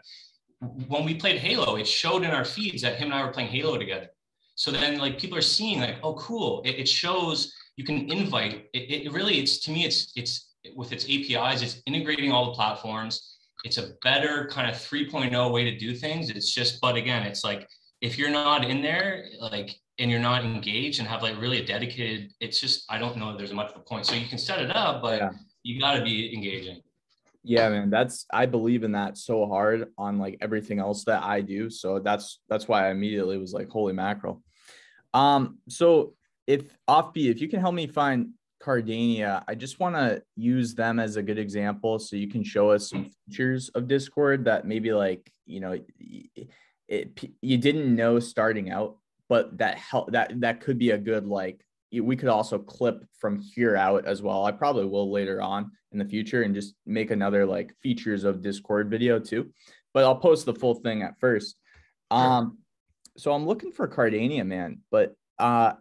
When 0.59 1.05
we 1.05 1.15
played 1.15 1.39
Halo, 1.39 1.75
it 1.75 1.87
showed 1.87 2.23
in 2.23 2.31
our 2.31 2.45
feeds 2.45 2.81
that 2.81 2.95
him 2.95 3.11
and 3.11 3.13
I 3.13 3.23
were 3.23 3.31
playing 3.31 3.49
Halo 3.49 3.77
together. 3.77 4.07
So 4.55 4.71
then 4.71 4.97
like 4.97 5.19
people 5.19 5.37
are 5.37 5.41
seeing 5.41 5.79
like, 5.79 5.97
oh, 6.03 6.15
cool. 6.15 6.61
It, 6.65 6.79
it 6.79 6.89
shows 6.89 7.53
you 7.75 7.83
can 7.83 8.11
invite. 8.11 8.65
It, 8.73 9.05
it 9.05 9.11
really, 9.13 9.39
it's 9.39 9.59
to 9.59 9.71
me, 9.71 9.85
it's 9.85 10.11
it's 10.15 10.55
with 10.75 10.91
its 10.91 11.05
APIs, 11.05 11.61
it's 11.61 11.81
integrating 11.85 12.31
all 12.31 12.45
the 12.45 12.51
platforms. 12.53 13.35
It's 13.63 13.77
a 13.77 13.91
better 14.03 14.47
kind 14.51 14.69
of 14.69 14.75
3.0 14.75 15.51
way 15.51 15.63
to 15.63 15.77
do 15.77 15.95
things. 15.95 16.29
It's 16.29 16.53
just, 16.53 16.79
but 16.81 16.95
again, 16.95 17.23
it's 17.23 17.43
like 17.43 17.67
if 18.01 18.17
you're 18.17 18.29
not 18.29 18.63
in 18.65 18.81
there, 18.81 19.25
like 19.39 19.75
and 19.99 20.11
you're 20.11 20.19
not 20.19 20.45
engaged 20.45 20.99
and 20.99 21.07
have 21.07 21.23
like 21.23 21.39
really 21.39 21.61
a 21.61 21.65
dedicated, 21.65 22.31
it's 22.39 22.59
just 22.59 22.85
I 22.89 22.97
don't 22.97 23.17
know 23.17 23.35
there's 23.35 23.53
much 23.53 23.71
of 23.71 23.77
a 23.77 23.83
point. 23.83 24.05
So 24.05 24.15
you 24.15 24.27
can 24.27 24.37
set 24.37 24.61
it 24.61 24.75
up, 24.75 25.01
but 25.01 25.19
yeah. 25.19 25.29
you 25.63 25.79
got 25.79 25.95
to 25.95 26.03
be 26.03 26.33
engaging. 26.33 26.81
Yeah, 27.43 27.69
man, 27.69 27.89
that's 27.89 28.25
I 28.31 28.45
believe 28.45 28.83
in 28.83 28.91
that 28.91 29.17
so 29.17 29.47
hard 29.47 29.87
on 29.97 30.19
like 30.19 30.37
everything 30.41 30.79
else 30.79 31.05
that 31.05 31.23
I 31.23 31.41
do. 31.41 31.69
So 31.69 31.99
that's 31.99 32.41
that's 32.49 32.67
why 32.67 32.87
I 32.87 32.91
immediately 32.91 33.37
was 33.37 33.53
like, 33.53 33.69
holy 33.69 33.93
mackerel. 33.93 34.43
Um, 35.13 35.59
so 35.69 36.13
if 36.45 36.77
offbeat, 36.89 37.31
if 37.31 37.41
you 37.41 37.47
can 37.47 37.59
help 37.59 37.73
me 37.73 37.87
find 37.87 38.29
Cardania, 38.61 39.43
I 39.47 39.55
just 39.55 39.79
want 39.79 39.95
to 39.95 40.21
use 40.35 40.75
them 40.75 40.99
as 40.99 41.15
a 41.15 41.23
good 41.23 41.37
example 41.37 41.99
so 41.99 42.15
you 42.15 42.27
can 42.27 42.43
show 42.43 42.69
us 42.71 42.89
some 42.89 43.11
features 43.25 43.69
of 43.69 43.87
Discord 43.87 44.45
that 44.45 44.65
maybe 44.65 44.91
like, 44.91 45.31
you 45.45 45.59
know, 45.59 45.79
it, 46.87 47.19
you 47.41 47.57
didn't 47.57 47.95
know 47.95 48.19
starting 48.19 48.69
out 48.71 48.97
but 49.29 49.57
that 49.57 49.77
help 49.77 50.11
that 50.11 50.39
that 50.39 50.61
could 50.61 50.77
be 50.77 50.91
a 50.91 50.97
good 50.97 51.25
like 51.25 51.63
we 51.91 52.15
could 52.15 52.29
also 52.29 52.59
clip 52.59 53.05
from 53.17 53.39
here 53.39 53.77
out 53.77 54.05
as 54.05 54.21
well. 54.21 54.45
I 54.45 54.51
probably 54.51 54.85
will 54.85 55.09
later 55.09 55.41
on 55.41 55.71
in 55.93 55.99
the 55.99 56.05
future 56.05 56.43
and 56.43 56.53
just 56.53 56.75
make 56.85 57.11
another 57.11 57.45
like 57.45 57.73
features 57.81 58.25
of 58.25 58.41
Discord 58.41 58.89
video 58.89 59.19
too. 59.19 59.51
But 59.93 60.03
I'll 60.03 60.17
post 60.17 60.45
the 60.45 60.53
full 60.53 60.75
thing 60.75 61.01
at 61.01 61.19
first. 61.19 61.55
Um 62.11 62.57
so 63.17 63.31
I'm 63.33 63.47
looking 63.47 63.71
for 63.71 63.87
Cardania, 63.87 64.45
man, 64.45 64.81
but 64.91 65.15
uh 65.39 65.73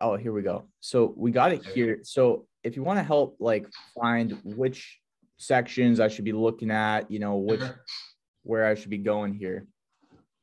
oh, 0.00 0.16
here 0.16 0.32
we 0.32 0.42
go. 0.42 0.68
So 0.80 1.12
we 1.16 1.30
got 1.30 1.52
it 1.52 1.64
here. 1.64 2.00
So 2.02 2.46
if 2.62 2.76
you 2.76 2.82
want 2.82 2.98
to 2.98 3.04
help 3.04 3.36
like 3.38 3.66
find 4.00 4.40
which 4.44 4.98
sections 5.36 6.00
I 6.00 6.08
should 6.08 6.24
be 6.24 6.32
looking 6.32 6.70
at, 6.70 7.10
you 7.10 7.18
know, 7.18 7.36
which 7.36 7.60
where 8.44 8.66
I 8.66 8.74
should 8.74 8.90
be 8.90 8.98
going 8.98 9.34
here. 9.34 9.66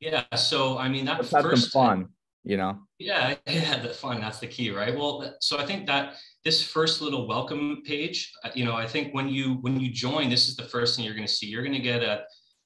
Yeah, 0.02 0.24
so 0.34 0.78
I 0.78 0.88
mean 0.88 1.04
that 1.04 1.18
Let's 1.18 1.30
first 1.30 1.72
fun 1.72 2.08
you 2.44 2.56
know? 2.56 2.78
Yeah 2.98 3.34
yeah 3.46 3.78
the 3.78 3.90
fun 3.90 4.20
that's 4.20 4.40
the 4.40 4.46
key 4.46 4.70
right? 4.70 4.96
Well 4.96 5.34
so 5.40 5.58
i 5.58 5.66
think 5.66 5.86
that 5.86 6.14
this 6.44 6.62
first 6.62 7.00
little 7.00 7.26
welcome 7.26 7.82
page 7.86 8.32
uh, 8.44 8.50
you 8.54 8.64
know 8.64 8.74
i 8.74 8.86
think 8.86 9.14
when 9.14 9.28
you 9.28 9.54
when 9.60 9.78
you 9.78 9.90
join 9.90 10.28
this 10.28 10.48
is 10.48 10.56
the 10.56 10.64
first 10.64 10.96
thing 10.96 11.04
you're 11.04 11.14
going 11.14 11.26
to 11.26 11.32
see. 11.32 11.46
You're 11.46 11.62
going 11.62 11.74
to 11.74 11.80
get 11.80 12.02
a 12.02 12.24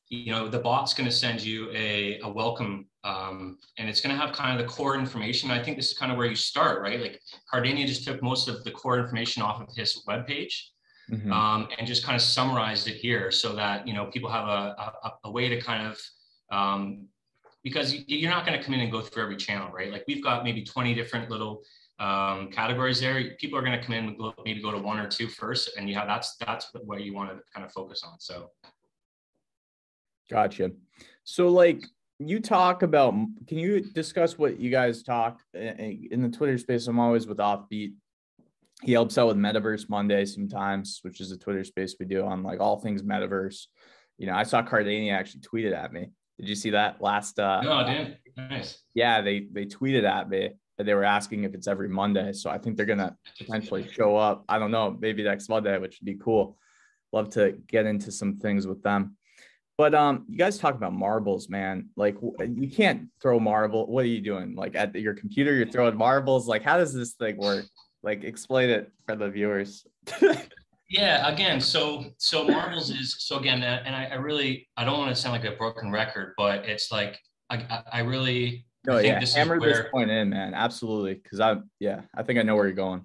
you 0.09 0.31
know 0.33 0.49
the 0.49 0.59
bot's 0.59 0.95
going 0.95 1.09
to 1.09 1.15
send 1.15 1.43
you 1.43 1.71
a, 1.73 2.21
a 2.21 2.29
welcome 2.29 2.87
um, 3.05 3.59
and 3.79 3.89
it's 3.89 4.01
going 4.01 4.15
to 4.15 4.21
have 4.21 4.35
kind 4.35 4.59
of 4.59 4.67
the 4.67 4.73
core 4.73 4.97
information. 4.97 5.51
I 5.51 5.63
think 5.63 5.77
this 5.77 5.91
is 5.93 5.99
kind 5.99 6.11
of 6.11 6.19
where 6.19 6.27
you 6.27 6.37
start 6.37 6.81
right? 6.81 7.01
Like 7.01 7.21
cardania 7.53 7.87
just 7.87 8.05
took 8.05 8.23
most 8.23 8.49
of 8.49 8.65
the 8.65 8.71
core 8.71 8.99
information 8.99 9.43
off 9.43 9.61
of 9.61 9.69
his 9.77 10.03
web 10.07 10.27
page 10.27 10.73
mm-hmm. 11.11 11.33
um, 11.33 11.69
and 11.77 11.87
just 11.87 12.05
kind 12.05 12.17
of 12.17 12.23
summarized 12.23 12.89
it 12.89 12.95
here 12.97 13.31
so 13.31 13.55
that 13.57 13.87
you 13.87 13.95
know 13.95 14.07
people 14.07 14.31
have 14.31 14.49
a, 14.49 14.93
a, 15.05 15.13
a 15.25 15.31
way 15.31 15.49
to 15.49 15.61
kind 15.61 15.87
of 15.87 15.99
um, 16.51 17.09
because 17.67 17.97
you're 18.07 18.31
not 18.31 18.47
going 18.47 18.57
to 18.57 18.65
come 18.65 18.75
in 18.75 18.81
and 18.81 18.93
go 18.93 19.01
through 19.01 19.25
every 19.25 19.37
channel, 19.37 19.73
right? 19.73 19.91
Like 19.91 20.05
we've 20.07 20.23
got 20.23 20.45
maybe 20.45 20.63
20 20.63 20.95
different 20.95 21.29
little 21.29 21.65
um, 21.99 22.49
categories 22.53 23.01
there. 23.01 23.33
People 23.41 23.59
are 23.59 23.63
going 23.63 23.77
to 23.77 23.85
come 23.85 23.97
in 23.97 24.05
and 24.05 24.33
maybe 24.45 24.63
go 24.63 24.71
to 24.71 24.79
one 24.79 25.01
or 25.01 25.09
two 25.09 25.27
first, 25.27 25.71
and 25.77 25.89
you 25.89 25.97
have 25.97 26.07
that's 26.07 26.37
that's 26.37 26.71
what 26.85 27.03
you 27.03 27.13
want 27.13 27.31
to 27.31 27.43
kind 27.53 27.67
of 27.67 27.73
focus 27.73 28.05
on. 28.07 28.21
So, 28.21 28.53
gotcha. 30.31 30.71
So, 31.25 31.49
like 31.49 31.85
you 32.21 32.39
talk 32.39 32.85
about, 32.85 33.15
can 33.49 33.59
you 33.59 33.81
discuss 33.81 34.39
what 34.39 34.61
you 34.61 34.71
guys 34.71 35.03
talk 35.03 35.41
in 35.53 36.23
the 36.23 36.29
Twitter 36.29 36.59
space? 36.59 36.87
I'm 36.87 37.01
always 37.01 37.27
with 37.27 37.39
Offbeat. 37.39 37.95
He 38.85 38.93
helps 38.93 39.19
out 39.19 39.27
with 39.27 39.39
Metaverse 39.39 39.89
Monday 39.89 40.25
sometimes, 40.25 41.01
which 41.03 41.21
is 41.21 41.33
a 41.33 41.37
Twitter 41.37 41.65
space 41.65 41.97
we 41.99 42.07
do 42.07 42.25
on 42.25 42.45
like 42.45 42.61
all 42.61 42.79
things 42.79 43.03
Metaverse. 43.03 43.65
You 44.19 44.29
know, 44.29 44.35
I 44.35 44.45
saw 44.45 44.63
Cardania 44.63 45.15
actually 45.15 45.41
tweeted 45.41 45.75
at 45.75 45.93
me 45.93 46.11
did 46.39 46.49
you 46.49 46.55
see 46.55 46.71
that 46.71 47.01
last? 47.01 47.39
Uh, 47.39 47.63
no, 47.63 47.73
I 47.73 47.93
didn't. 47.95 48.17
Nice. 48.37 48.83
Yeah, 48.95 49.21
they 49.21 49.47
they 49.51 49.65
tweeted 49.65 50.05
at 50.05 50.29
me. 50.29 50.51
That 50.77 50.85
they 50.85 50.93
were 50.93 51.05
asking 51.05 51.45
if 51.45 51.55
it's 51.55 51.69
every 51.69 51.89
Monday, 51.89 52.35
so 52.35 52.51
I 52.51 52.59
think 52.59 52.77
they're 52.77 52.85
gonna 52.85 53.17
potentially 53.39 53.89
show 53.89 54.15
up. 54.15 54.45
I 54.47 54.59
don't 54.59 54.71
know, 54.71 54.95
maybe 55.01 55.23
next 55.23 55.49
Monday, 55.49 55.79
which 55.79 55.99
would 55.99 56.05
be 56.05 56.19
cool. 56.23 56.59
Love 57.13 57.31
to 57.31 57.53
get 57.67 57.87
into 57.87 58.13
some 58.13 58.37
things 58.37 58.67
with 58.67 58.83
them. 58.83 59.17
But 59.79 59.95
um, 59.95 60.27
you 60.29 60.37
guys 60.37 60.59
talk 60.59 60.75
about 60.75 60.93
marbles, 60.93 61.49
man. 61.49 61.89
Like 61.97 62.17
you 62.21 62.71
can't 62.71 63.09
throw 63.23 63.39
marble. 63.41 63.87
What 63.87 64.05
are 64.05 64.09
you 64.09 64.21
doing? 64.21 64.55
Like 64.55 64.75
at 64.75 64.95
your 64.95 65.15
computer, 65.15 65.55
you're 65.55 65.71
throwing 65.71 65.97
marbles. 65.97 66.47
Like 66.47 66.63
how 66.63 66.77
does 66.77 66.93
this 66.93 67.13
thing 67.13 67.39
work? 67.39 67.65
Like 68.03 68.25
explain 68.25 68.69
it 68.69 68.93
for 69.07 69.17
the 69.17 69.31
viewers. 69.31 69.87
Yeah, 70.89 71.29
again, 71.29 71.61
so 71.61 72.05
so 72.19 72.47
marbles 72.47 72.91
is 72.91 73.17
so 73.19 73.39
again, 73.39 73.63
and 73.63 73.95
I, 73.95 74.07
I 74.07 74.15
really 74.15 74.69
I 74.77 74.85
don't 74.85 74.99
want 74.99 75.15
to 75.15 75.21
sound 75.21 75.33
like 75.33 75.53
a 75.53 75.57
broken 75.57 75.91
record, 75.91 76.35
but 76.37 76.65
it's 76.65 76.93
like 76.93 77.19
I 77.51 77.83
I 77.93 78.01
really 78.01 78.67
no, 78.87 78.99
yeah, 78.99 79.19
this 79.19 79.35
hammer 79.35 79.59
where, 79.59 79.83
this 79.83 79.87
point 79.91 80.11
in, 80.11 80.31
man, 80.31 80.55
absolutely, 80.55 81.15
because 81.15 81.41
I 81.41 81.57
yeah, 81.81 82.03
I 82.15 82.23
think 82.23 82.39
I 82.39 82.43
know 82.43 82.55
where 82.55 82.67
you're 82.67 82.75
going. 82.75 83.03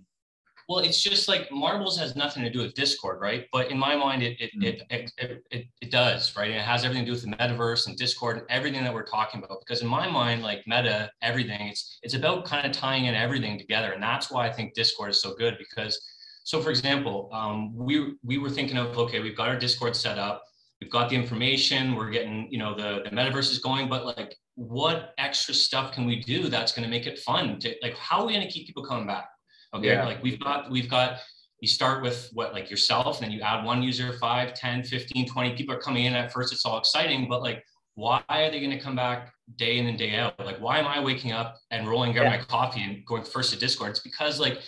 Well, 0.69 0.79
it's 0.79 1.01
just 1.01 1.27
like 1.27 1.51
marbles 1.51 1.97
has 1.97 2.15
nothing 2.15 2.43
to 2.43 2.49
do 2.51 2.59
with 2.59 2.75
Discord, 2.75 3.19
right? 3.19 3.45
But 3.51 3.71
in 3.71 3.79
my 3.79 3.95
mind, 3.95 4.21
it 4.21 4.39
it, 4.39 4.51
mm. 4.55 4.63
it, 4.63 5.11
it, 5.17 5.43
it, 5.49 5.65
it, 5.81 5.91
does, 5.91 6.37
right? 6.37 6.51
It 6.51 6.61
has 6.61 6.85
everything 6.85 7.03
to 7.05 7.11
do 7.11 7.13
with 7.13 7.23
the 7.23 7.35
metaverse 7.35 7.87
and 7.87 7.97
Discord 7.97 8.37
and 8.37 8.45
everything 8.49 8.83
that 8.83 8.93
we're 8.93 9.03
talking 9.03 9.43
about. 9.43 9.59
Because 9.59 9.81
in 9.81 9.87
my 9.87 10.07
mind, 10.07 10.43
like 10.43 10.61
meta, 10.67 11.09
everything, 11.23 11.67
it's 11.67 11.99
it's 12.03 12.13
about 12.13 12.45
kind 12.45 12.65
of 12.65 12.71
tying 12.71 13.05
in 13.05 13.15
everything 13.15 13.57
together, 13.57 13.91
and 13.91 14.03
that's 14.03 14.29
why 14.29 14.47
I 14.47 14.53
think 14.53 14.75
Discord 14.75 15.09
is 15.09 15.19
so 15.19 15.33
good 15.33 15.57
because 15.57 15.99
so 16.43 16.61
for 16.61 16.69
example, 16.69 17.29
um, 17.31 17.75
we, 17.75 18.15
we 18.23 18.37
were 18.37 18.49
thinking 18.49 18.77
of, 18.77 18.97
okay, 18.97 19.19
we've 19.19 19.37
got 19.37 19.47
our 19.49 19.57
Discord 19.57 19.95
set 19.95 20.17
up, 20.17 20.43
we've 20.81 20.91
got 20.91 21.09
the 21.09 21.15
information, 21.15 21.95
we're 21.95 22.09
getting, 22.09 22.47
you 22.51 22.57
know, 22.57 22.75
the, 22.75 23.01
the 23.03 23.15
metaverse 23.15 23.51
is 23.51 23.59
going, 23.59 23.87
but 23.87 24.05
like, 24.05 24.35
what 24.55 25.13
extra 25.17 25.53
stuff 25.53 25.91
can 25.91 26.05
we 26.05 26.21
do 26.21 26.49
that's 26.49 26.71
going 26.71 26.83
to 26.83 26.89
make 26.89 27.07
it 27.07 27.19
fun 27.19 27.59
to 27.59 27.73
like, 27.81 27.95
how 27.97 28.21
are 28.21 28.27
we 28.27 28.33
going 28.33 28.45
to 28.45 28.51
keep 28.51 28.67
people 28.67 28.83
coming 28.83 29.07
back? 29.07 29.27
Okay. 29.73 29.87
Yeah. 29.87 30.05
Like 30.05 30.21
we've 30.21 30.39
got, 30.39 30.69
we've 30.69 30.89
got, 30.89 31.19
you 31.61 31.67
start 31.67 32.01
with 32.01 32.29
what, 32.33 32.53
like 32.53 32.71
yourself, 32.71 33.17
and 33.17 33.25
then 33.25 33.31
you 33.31 33.41
add 33.41 33.63
one 33.63 33.83
user, 33.83 34.13
5, 34.13 34.53
10, 34.55 34.83
15, 34.83 35.29
20 35.29 35.55
people 35.55 35.75
are 35.75 35.79
coming 35.79 36.05
in 36.05 36.13
at 36.13 36.33
first. 36.33 36.51
It's 36.51 36.65
all 36.65 36.79
exciting, 36.79 37.29
but 37.29 37.41
like, 37.41 37.63
why 37.93 38.23
are 38.29 38.49
they 38.49 38.59
going 38.59 38.71
to 38.71 38.79
come 38.79 38.95
back 38.95 39.31
day 39.57 39.77
in 39.77 39.85
and 39.85 39.97
day 39.97 40.15
out? 40.15 40.39
Like, 40.39 40.59
why 40.59 40.79
am 40.79 40.87
I 40.87 40.99
waking 40.99 41.33
up 41.33 41.57
and 41.69 41.87
rolling, 41.87 42.13
grabbing 42.13 42.31
yeah. 42.31 42.39
my 42.39 42.43
coffee 42.45 42.81
and 42.81 43.05
going 43.05 43.23
first 43.23 43.53
to 43.53 43.59
Discord? 43.59 43.91
It's 43.91 43.99
because 43.99 44.39
like 44.39 44.59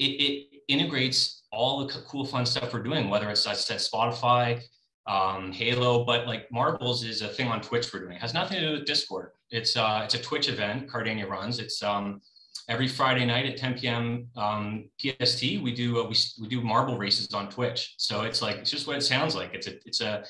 it, 0.00 0.48
it 0.54 0.62
integrates 0.68 1.42
all 1.52 1.84
the 1.84 1.92
cool, 2.08 2.24
fun 2.24 2.46
stuff 2.46 2.72
we're 2.72 2.82
doing, 2.82 3.10
whether 3.10 3.28
it's, 3.28 3.46
I 3.46 3.52
said, 3.52 3.78
Spotify, 3.78 4.62
um, 5.06 5.52
Halo, 5.52 6.04
but 6.04 6.26
like 6.26 6.50
Marbles 6.50 7.04
is 7.04 7.22
a 7.22 7.28
thing 7.28 7.48
on 7.48 7.60
Twitch 7.60 7.92
we're 7.92 8.00
doing. 8.00 8.16
It 8.16 8.20
has 8.20 8.34
nothing 8.34 8.60
to 8.60 8.66
do 8.66 8.72
with 8.74 8.86
Discord. 8.86 9.32
It's 9.50 9.76
uh, 9.76 10.02
it's 10.04 10.14
a 10.14 10.22
Twitch 10.22 10.48
event 10.48 10.88
Cardania 10.88 11.28
runs. 11.28 11.58
It's 11.58 11.82
um, 11.82 12.20
every 12.68 12.86
Friday 12.86 13.24
night 13.24 13.46
at 13.46 13.56
10 13.56 13.78
p.m. 13.78 14.28
Um, 14.36 14.88
PST. 15.00 15.42
We 15.42 15.74
do 15.74 16.00
uh, 16.00 16.08
we, 16.08 16.14
we 16.40 16.48
do 16.48 16.60
marble 16.60 16.96
races 16.96 17.34
on 17.34 17.48
Twitch. 17.50 17.94
So 17.96 18.22
it's 18.22 18.40
like 18.40 18.58
it's 18.58 18.70
just 18.70 18.86
what 18.86 18.96
it 18.96 19.02
sounds 19.02 19.34
like. 19.34 19.52
It's 19.54 19.66
a 19.66 19.74
it's 19.84 20.00
a 20.00 20.24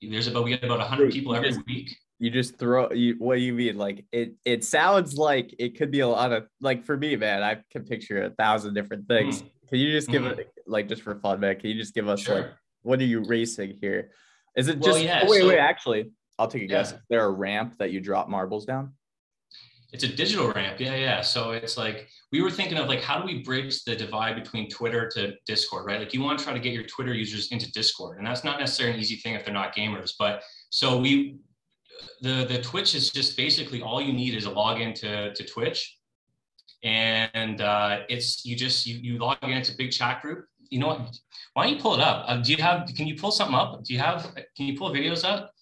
there's 0.00 0.28
about 0.28 0.44
we 0.44 0.50
get 0.50 0.64
about 0.64 0.78
100 0.78 1.12
people 1.12 1.34
every 1.34 1.56
week 1.66 1.96
you 2.22 2.30
just 2.30 2.56
throw 2.56 2.88
you 2.92 3.16
what 3.18 3.34
do 3.34 3.40
you 3.40 3.52
mean 3.52 3.76
like 3.76 4.04
it 4.12 4.34
it 4.44 4.64
sounds 4.64 5.18
like 5.18 5.52
it 5.58 5.76
could 5.76 5.90
be 5.90 6.00
a 6.00 6.06
lot 6.08 6.30
of 6.30 6.46
like 6.60 6.84
for 6.84 6.96
me 6.96 7.16
man 7.16 7.42
i 7.42 7.58
can 7.72 7.82
picture 7.82 8.22
a 8.22 8.30
thousand 8.30 8.74
different 8.74 9.08
things 9.08 9.42
mm. 9.42 9.50
can 9.68 9.80
you 9.80 9.90
just 9.90 10.08
give 10.08 10.22
mm. 10.22 10.38
it 10.38 10.52
like 10.68 10.88
just 10.88 11.02
for 11.02 11.16
fun 11.16 11.40
man 11.40 11.58
can 11.58 11.70
you 11.70 11.76
just 11.76 11.94
give 11.94 12.08
us 12.08 12.20
sure. 12.20 12.34
like 12.36 12.50
what 12.82 13.00
are 13.00 13.04
you 13.04 13.24
racing 13.24 13.76
here 13.80 14.12
is 14.56 14.68
it 14.68 14.76
just 14.76 14.86
well, 14.86 14.98
yeah, 14.98 15.24
oh, 15.24 15.30
wait 15.30 15.40
so, 15.40 15.48
wait 15.48 15.58
actually 15.58 16.12
i'll 16.38 16.46
take 16.46 16.62
a 16.62 16.66
yeah. 16.66 16.78
guess 16.78 16.92
is 16.92 16.98
there 17.10 17.24
a 17.24 17.30
ramp 17.30 17.74
that 17.78 17.90
you 17.90 18.00
drop 18.00 18.28
marbles 18.28 18.64
down 18.64 18.92
It's 19.92 20.04
a 20.04 20.08
digital 20.08 20.50
ramp. 20.52 20.80
Yeah, 20.80 20.96
yeah. 20.96 21.20
So 21.20 21.50
it's 21.50 21.76
like 21.76 22.08
we 22.32 22.40
were 22.40 22.50
thinking 22.50 22.78
of 22.78 22.88
like 22.88 23.02
how 23.02 23.20
do 23.20 23.26
we 23.26 23.42
bridge 23.42 23.84
the 23.84 23.94
divide 23.94 24.34
between 24.42 24.70
Twitter 24.70 25.06
to 25.16 25.34
Discord, 25.44 25.84
right? 25.84 26.00
Like 26.00 26.14
you 26.14 26.22
want 26.22 26.38
to 26.38 26.44
try 26.46 26.54
to 26.54 26.62
get 26.66 26.72
your 26.72 26.86
Twitter 26.94 27.12
users 27.12 27.52
into 27.52 27.70
Discord, 27.72 28.16
and 28.16 28.26
that's 28.26 28.42
not 28.42 28.58
necessarily 28.58 28.94
an 28.94 29.00
easy 29.00 29.16
thing 29.16 29.34
if 29.34 29.44
they're 29.44 29.52
not 29.52 29.76
gamers. 29.76 30.12
But 30.18 30.34
so 30.70 30.98
we 30.98 31.36
the 32.20 32.46
the 32.48 32.60
Twitch 32.62 32.94
is 32.94 33.10
just 33.10 33.36
basically 33.36 33.82
all 33.82 34.00
you 34.00 34.12
need 34.12 34.34
is 34.34 34.46
a 34.46 34.50
login 34.50 34.94
to 34.96 35.34
to 35.34 35.44
Twitch, 35.44 35.98
and 36.82 37.60
uh, 37.60 38.00
it's 38.08 38.44
you 38.44 38.56
just 38.56 38.86
you 38.86 38.98
you 38.98 39.18
log 39.18 39.38
in. 39.42 39.50
It's 39.50 39.70
a 39.70 39.76
big 39.76 39.92
chat 39.92 40.22
group. 40.22 40.46
You 40.70 40.80
know 40.80 40.88
what? 40.88 41.16
Why 41.54 41.64
don't 41.64 41.76
you 41.76 41.80
pull 41.80 41.94
it 41.94 42.00
up? 42.00 42.24
Uh, 42.26 42.36
do 42.38 42.52
you 42.52 42.62
have? 42.62 42.88
Can 42.96 43.06
you 43.06 43.16
pull 43.16 43.30
something 43.30 43.54
up? 43.54 43.84
Do 43.84 43.92
you 43.92 43.98
have? 44.00 44.34
Can 44.56 44.66
you 44.66 44.78
pull 44.78 44.90
videos 44.90 45.24
up? 45.24 45.52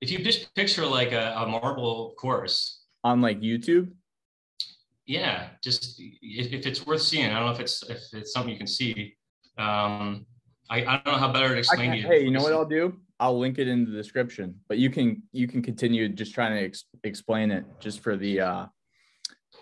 If 0.00 0.10
you 0.10 0.18
just 0.18 0.54
picture 0.54 0.84
like 0.84 1.12
a, 1.12 1.34
a 1.38 1.46
marble 1.46 2.14
course 2.18 2.82
on 3.04 3.20
like 3.20 3.40
YouTube. 3.40 3.92
Yeah, 5.06 5.48
just 5.62 6.00
if, 6.00 6.52
if, 6.52 6.66
it's 6.66 6.86
worth 6.86 7.02
seeing. 7.02 7.30
I 7.30 7.34
don't 7.34 7.46
know 7.46 7.52
if 7.52 7.60
it's 7.60 7.82
if 7.88 7.98
it's 8.12 8.32
something 8.32 8.52
you 8.52 8.58
can 8.58 8.66
see. 8.66 9.16
Um, 9.58 10.26
I, 10.70 10.84
I 10.84 11.02
don't 11.04 11.14
know 11.14 11.18
how 11.18 11.32
better 11.32 11.48
to 11.48 11.58
explain 11.58 11.90
to 11.90 11.96
you. 11.98 12.06
Hey, 12.06 12.24
you 12.24 12.30
know 12.30 12.42
what 12.42 12.52
I'll 12.52 12.64
do? 12.64 12.98
I'll 13.22 13.38
link 13.38 13.60
it 13.60 13.68
in 13.68 13.84
the 13.84 13.92
description, 13.92 14.56
but 14.68 14.78
you 14.78 14.90
can 14.90 15.22
you 15.30 15.46
can 15.46 15.62
continue 15.62 16.08
just 16.08 16.34
trying 16.34 16.56
to 16.56 16.64
ex- 16.64 16.86
explain 17.04 17.52
it 17.52 17.64
just 17.78 18.00
for 18.00 18.16
the 18.16 18.40
uh 18.40 18.66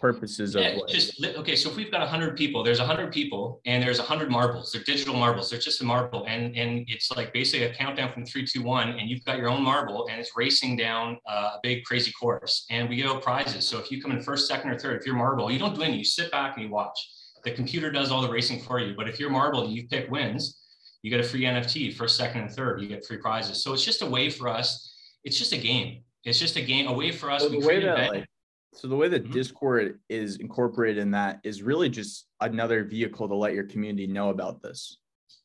purposes 0.00 0.54
yeah, 0.54 0.68
of 0.68 0.88
just 0.88 1.22
okay 1.36 1.54
so 1.54 1.68
if 1.68 1.76
we've 1.76 1.90
got 1.90 2.00
100 2.00 2.34
people 2.34 2.62
there's 2.62 2.78
100 2.78 3.12
people 3.12 3.60
and 3.66 3.82
there's 3.82 3.98
100 3.98 4.30
marbles 4.30 4.72
they're 4.72 4.82
digital 4.84 5.14
marbles 5.14 5.50
they're 5.50 5.58
just 5.58 5.82
a 5.82 5.84
marble 5.84 6.24
and 6.26 6.56
and 6.56 6.86
it's 6.88 7.10
like 7.10 7.34
basically 7.34 7.66
a 7.66 7.74
countdown 7.74 8.10
from 8.10 8.24
three 8.24 8.46
two 8.46 8.62
one 8.62 8.90
and 8.98 9.10
you've 9.10 9.22
got 9.26 9.36
your 9.36 9.50
own 9.50 9.62
marble 9.62 10.08
and 10.08 10.18
it's 10.18 10.30
racing 10.34 10.74
down 10.74 11.18
a 11.26 11.58
big 11.62 11.84
crazy 11.84 12.12
course 12.12 12.64
and 12.70 12.88
we 12.88 12.96
give 12.96 13.10
out 13.10 13.20
prizes. 13.20 13.68
So 13.68 13.78
if 13.78 13.90
you 13.90 14.00
come 14.00 14.12
in 14.12 14.22
first 14.22 14.48
second 14.48 14.70
or 14.70 14.78
third 14.78 14.98
if 14.98 15.04
you're 15.04 15.16
marble 15.16 15.50
you 15.50 15.58
don't 15.58 15.74
do 15.74 15.82
anything 15.82 15.98
you 15.98 16.04
sit 16.04 16.30
back 16.30 16.56
and 16.56 16.64
you 16.64 16.70
watch. 16.70 16.98
The 17.44 17.52
computer 17.52 17.90
does 17.90 18.10
all 18.10 18.22
the 18.22 18.30
racing 18.30 18.60
for 18.62 18.80
you 18.80 18.94
but 18.96 19.06
if 19.06 19.20
you're 19.20 19.30
marble 19.30 19.68
you 19.68 19.86
pick 19.86 20.10
wins 20.10 20.59
you 21.02 21.10
get 21.10 21.20
a 21.20 21.24
free 21.24 21.42
nft 21.42 21.94
first 21.94 22.16
second 22.16 22.42
and 22.42 22.50
third 22.50 22.80
you 22.80 22.88
get 22.88 23.04
free 23.04 23.18
prizes 23.18 23.62
so 23.62 23.72
it's 23.72 23.84
just 23.84 24.02
a 24.02 24.06
way 24.06 24.30
for 24.30 24.48
us 24.48 24.94
it's 25.24 25.38
just 25.38 25.52
a 25.52 25.58
game 25.58 26.02
it's 26.24 26.38
just 26.38 26.56
a 26.56 26.62
game 26.62 26.86
a 26.86 26.92
way 26.92 27.10
for 27.10 27.30
us 27.30 27.42
so 27.42 27.50
we 27.50 27.60
create 27.60 27.84
that, 27.84 28.10
like, 28.10 28.26
so 28.72 28.88
the 28.88 28.96
way 28.96 29.08
that 29.08 29.24
mm-hmm. 29.24 29.32
Discord 29.32 29.98
is 30.08 30.36
incorporated 30.36 30.98
in 30.98 31.10
that 31.10 31.40
is 31.42 31.62
really 31.62 31.88
just 31.88 32.26
another 32.40 32.84
vehicle 32.84 33.28
to 33.28 33.34
let 33.34 33.54
your 33.54 33.64
community 33.64 34.06
know 34.06 34.30
about 34.30 34.62
this. 34.62 34.98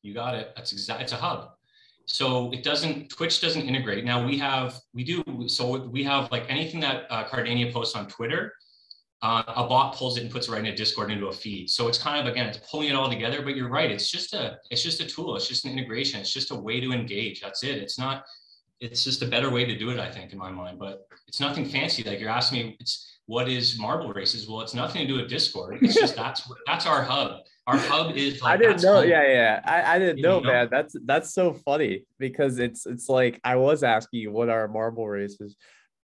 You 0.04 0.14
got 0.14 0.36
it. 0.36 0.54
That's 0.56 0.72
exactly. 0.74 1.04
It's 1.04 1.14
a 1.14 1.18
hub. 1.18 1.52
So 2.06 2.52
it 2.52 2.64
doesn't. 2.64 3.10
Twitch 3.10 3.42
doesn't 3.42 3.64
integrate. 3.64 4.06
Now 4.06 4.24
we 4.24 4.38
have. 4.38 4.80
We 4.94 5.04
do. 5.04 5.24
So 5.48 5.88
we 5.88 6.04
have 6.04 6.32
like 6.32 6.46
anything 6.50 6.80
that 6.82 7.06
uh, 7.10 7.26
Cardania 7.26 7.74
posts 7.74 7.96
on 7.96 8.08
Twitter. 8.08 8.54
Uh, 9.22 9.44
a 9.48 9.68
bot 9.68 9.96
pulls 9.96 10.18
it 10.18 10.24
and 10.24 10.32
puts 10.32 10.48
it 10.48 10.52
right 10.52 10.60
into 10.60 10.76
Discord 10.76 11.10
into 11.10 11.28
a 11.28 11.32
feed. 11.32 11.70
So 11.70 11.88
it's 11.88 11.98
kind 11.98 12.20
of 12.20 12.32
again, 12.32 12.48
it's 12.48 12.60
pulling 12.70 12.90
it 12.90 12.96
all 12.96 13.10
together. 13.10 13.42
But 13.42 13.56
you're 13.56 13.70
right. 13.70 13.90
It's 13.90 14.12
just 14.12 14.34
a. 14.34 14.58
It's 14.70 14.84
just 14.84 15.02
a 15.02 15.06
tool. 15.06 15.36
It's 15.36 15.48
just 15.48 15.66
an 15.66 15.72
integration. 15.72 16.20
It's 16.20 16.34
just 16.34 16.52
a 16.52 16.56
way 16.56 16.80
to 16.80 16.92
engage. 16.92 17.42
That's 17.42 17.64
it. 17.64 17.78
It's 17.78 17.98
not. 17.98 18.26
It's 18.82 19.04
just 19.04 19.22
a 19.22 19.26
better 19.26 19.50
way 19.50 19.66
to 19.66 19.78
do 19.78 19.90
it. 19.90 20.00
I 20.00 20.12
think 20.12 20.32
in 20.32 20.38
my 20.38 20.52
mind. 20.52 20.78
But 20.78 21.08
it's 21.28 21.40
nothing 21.40 21.66
fancy. 21.66 22.04
Like 22.04 22.20
you're 22.20 22.30
asking 22.30 22.68
me. 22.68 22.78
It's 22.80 23.16
what 23.28 23.50
is 23.50 23.80
marble 23.80 24.14
races? 24.14 24.48
Well, 24.48 24.62
it's 24.62 24.74
nothing 24.74 25.02
to 25.02 25.08
do 25.08 25.20
with 25.20 25.30
Discord. 25.30 25.80
It's 25.82 25.96
just 25.96 26.16
that's 26.24 26.50
that's 26.68 26.86
our 26.86 27.02
hub. 27.02 27.40
Our 27.68 27.78
hub 27.78 28.16
is 28.16 28.42
like 28.44 28.54
I 28.54 28.58
didn't 28.58 28.84
know. 28.84 28.98
Home. 28.98 29.10
Yeah, 29.10 29.26
yeah. 29.26 29.62
I, 29.66 29.96
I 29.96 30.00
didn't 30.00 30.22
know, 30.22 30.40
know, 30.40 30.52
man. 30.52 30.68
That's 30.70 30.96
that's 31.06 31.34
so 31.34 31.54
funny 31.54 32.04
because 32.20 32.60
it's 32.60 32.86
it's 32.86 33.10
like 33.10 33.42
I 33.44 33.56
was 33.56 33.82
asking 33.82 34.20
you 34.20 34.32
what 34.32 34.50
are 34.50 34.68
marble 34.68 35.08
races. 35.08 35.56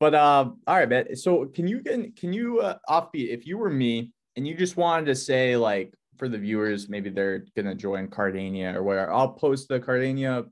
But 0.01 0.15
um, 0.15 0.61
all 0.67 0.77
right, 0.77 0.89
man. 0.89 1.15
So 1.15 1.47
can 1.47 1.69
you 1.69 1.81
can 1.81 2.13
can 2.13 2.33
you 2.33 2.61
uh, 2.61 2.79
offbeat 2.89 3.29
if 3.29 3.47
you 3.47 3.59
were 3.59 3.71
me 3.71 4.13
and 4.37 4.49
you 4.49 4.55
just 4.55 4.77
wanted 4.77 5.07
to 5.07 5.15
say 5.15 5.57
like 5.57 5.95
for 6.17 6.29
the 6.29 6.39
viewers, 6.39 6.89
maybe 6.89 7.11
they're 7.11 7.45
gonna 7.55 7.75
join 7.75 8.09
Cardania 8.09 8.75
or 8.75 8.83
whatever. 8.83 9.13
I'll 9.13 9.29
post 9.29 9.69
the 9.69 9.79
Cardania 9.79 10.47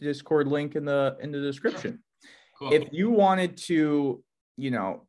Discord 0.00 0.48
link 0.48 0.74
in 0.74 0.86
the 0.86 1.16
in 1.20 1.30
the 1.30 1.40
description. 1.40 2.02
Cool. 2.58 2.72
If 2.72 2.88
you 2.90 3.10
wanted 3.10 3.56
to, 3.68 4.24
you 4.56 4.70
know, 4.70 5.06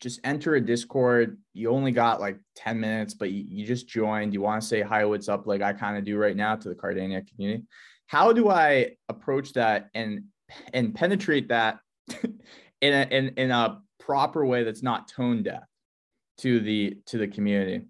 just 0.00 0.20
enter 0.24 0.54
a 0.54 0.60
Discord. 0.60 1.36
You 1.52 1.70
only 1.70 1.92
got 1.92 2.20
like 2.20 2.38
10 2.56 2.80
minutes, 2.80 3.14
but 3.14 3.30
you, 3.30 3.44
you 3.46 3.66
just 3.66 3.86
joined. 3.86 4.32
You 4.32 4.40
want 4.40 4.62
to 4.62 4.66
say 4.66 4.80
hi, 4.80 5.04
what's 5.04 5.28
up, 5.28 5.46
like 5.46 5.62
I 5.62 5.72
kind 5.72 5.98
of 5.98 6.04
do 6.04 6.16
right 6.16 6.36
now 6.36 6.56
to 6.56 6.68
the 6.68 6.74
Cardania 6.74 7.26
community. 7.28 7.64
How 8.06 8.32
do 8.32 8.48
I 8.48 8.96
approach 9.08 9.52
that 9.52 9.90
and 9.94 10.24
and 10.72 10.94
penetrate 10.94 11.48
that 11.48 11.78
in 12.80 12.92
a 12.92 13.14
in, 13.14 13.28
in 13.36 13.50
a 13.50 13.80
proper 13.98 14.44
way 14.44 14.64
that's 14.64 14.82
not 14.82 15.08
tone 15.08 15.42
deaf 15.42 15.64
to 16.38 16.60
the 16.60 16.98
to 17.06 17.18
the 17.18 17.28
community? 17.28 17.84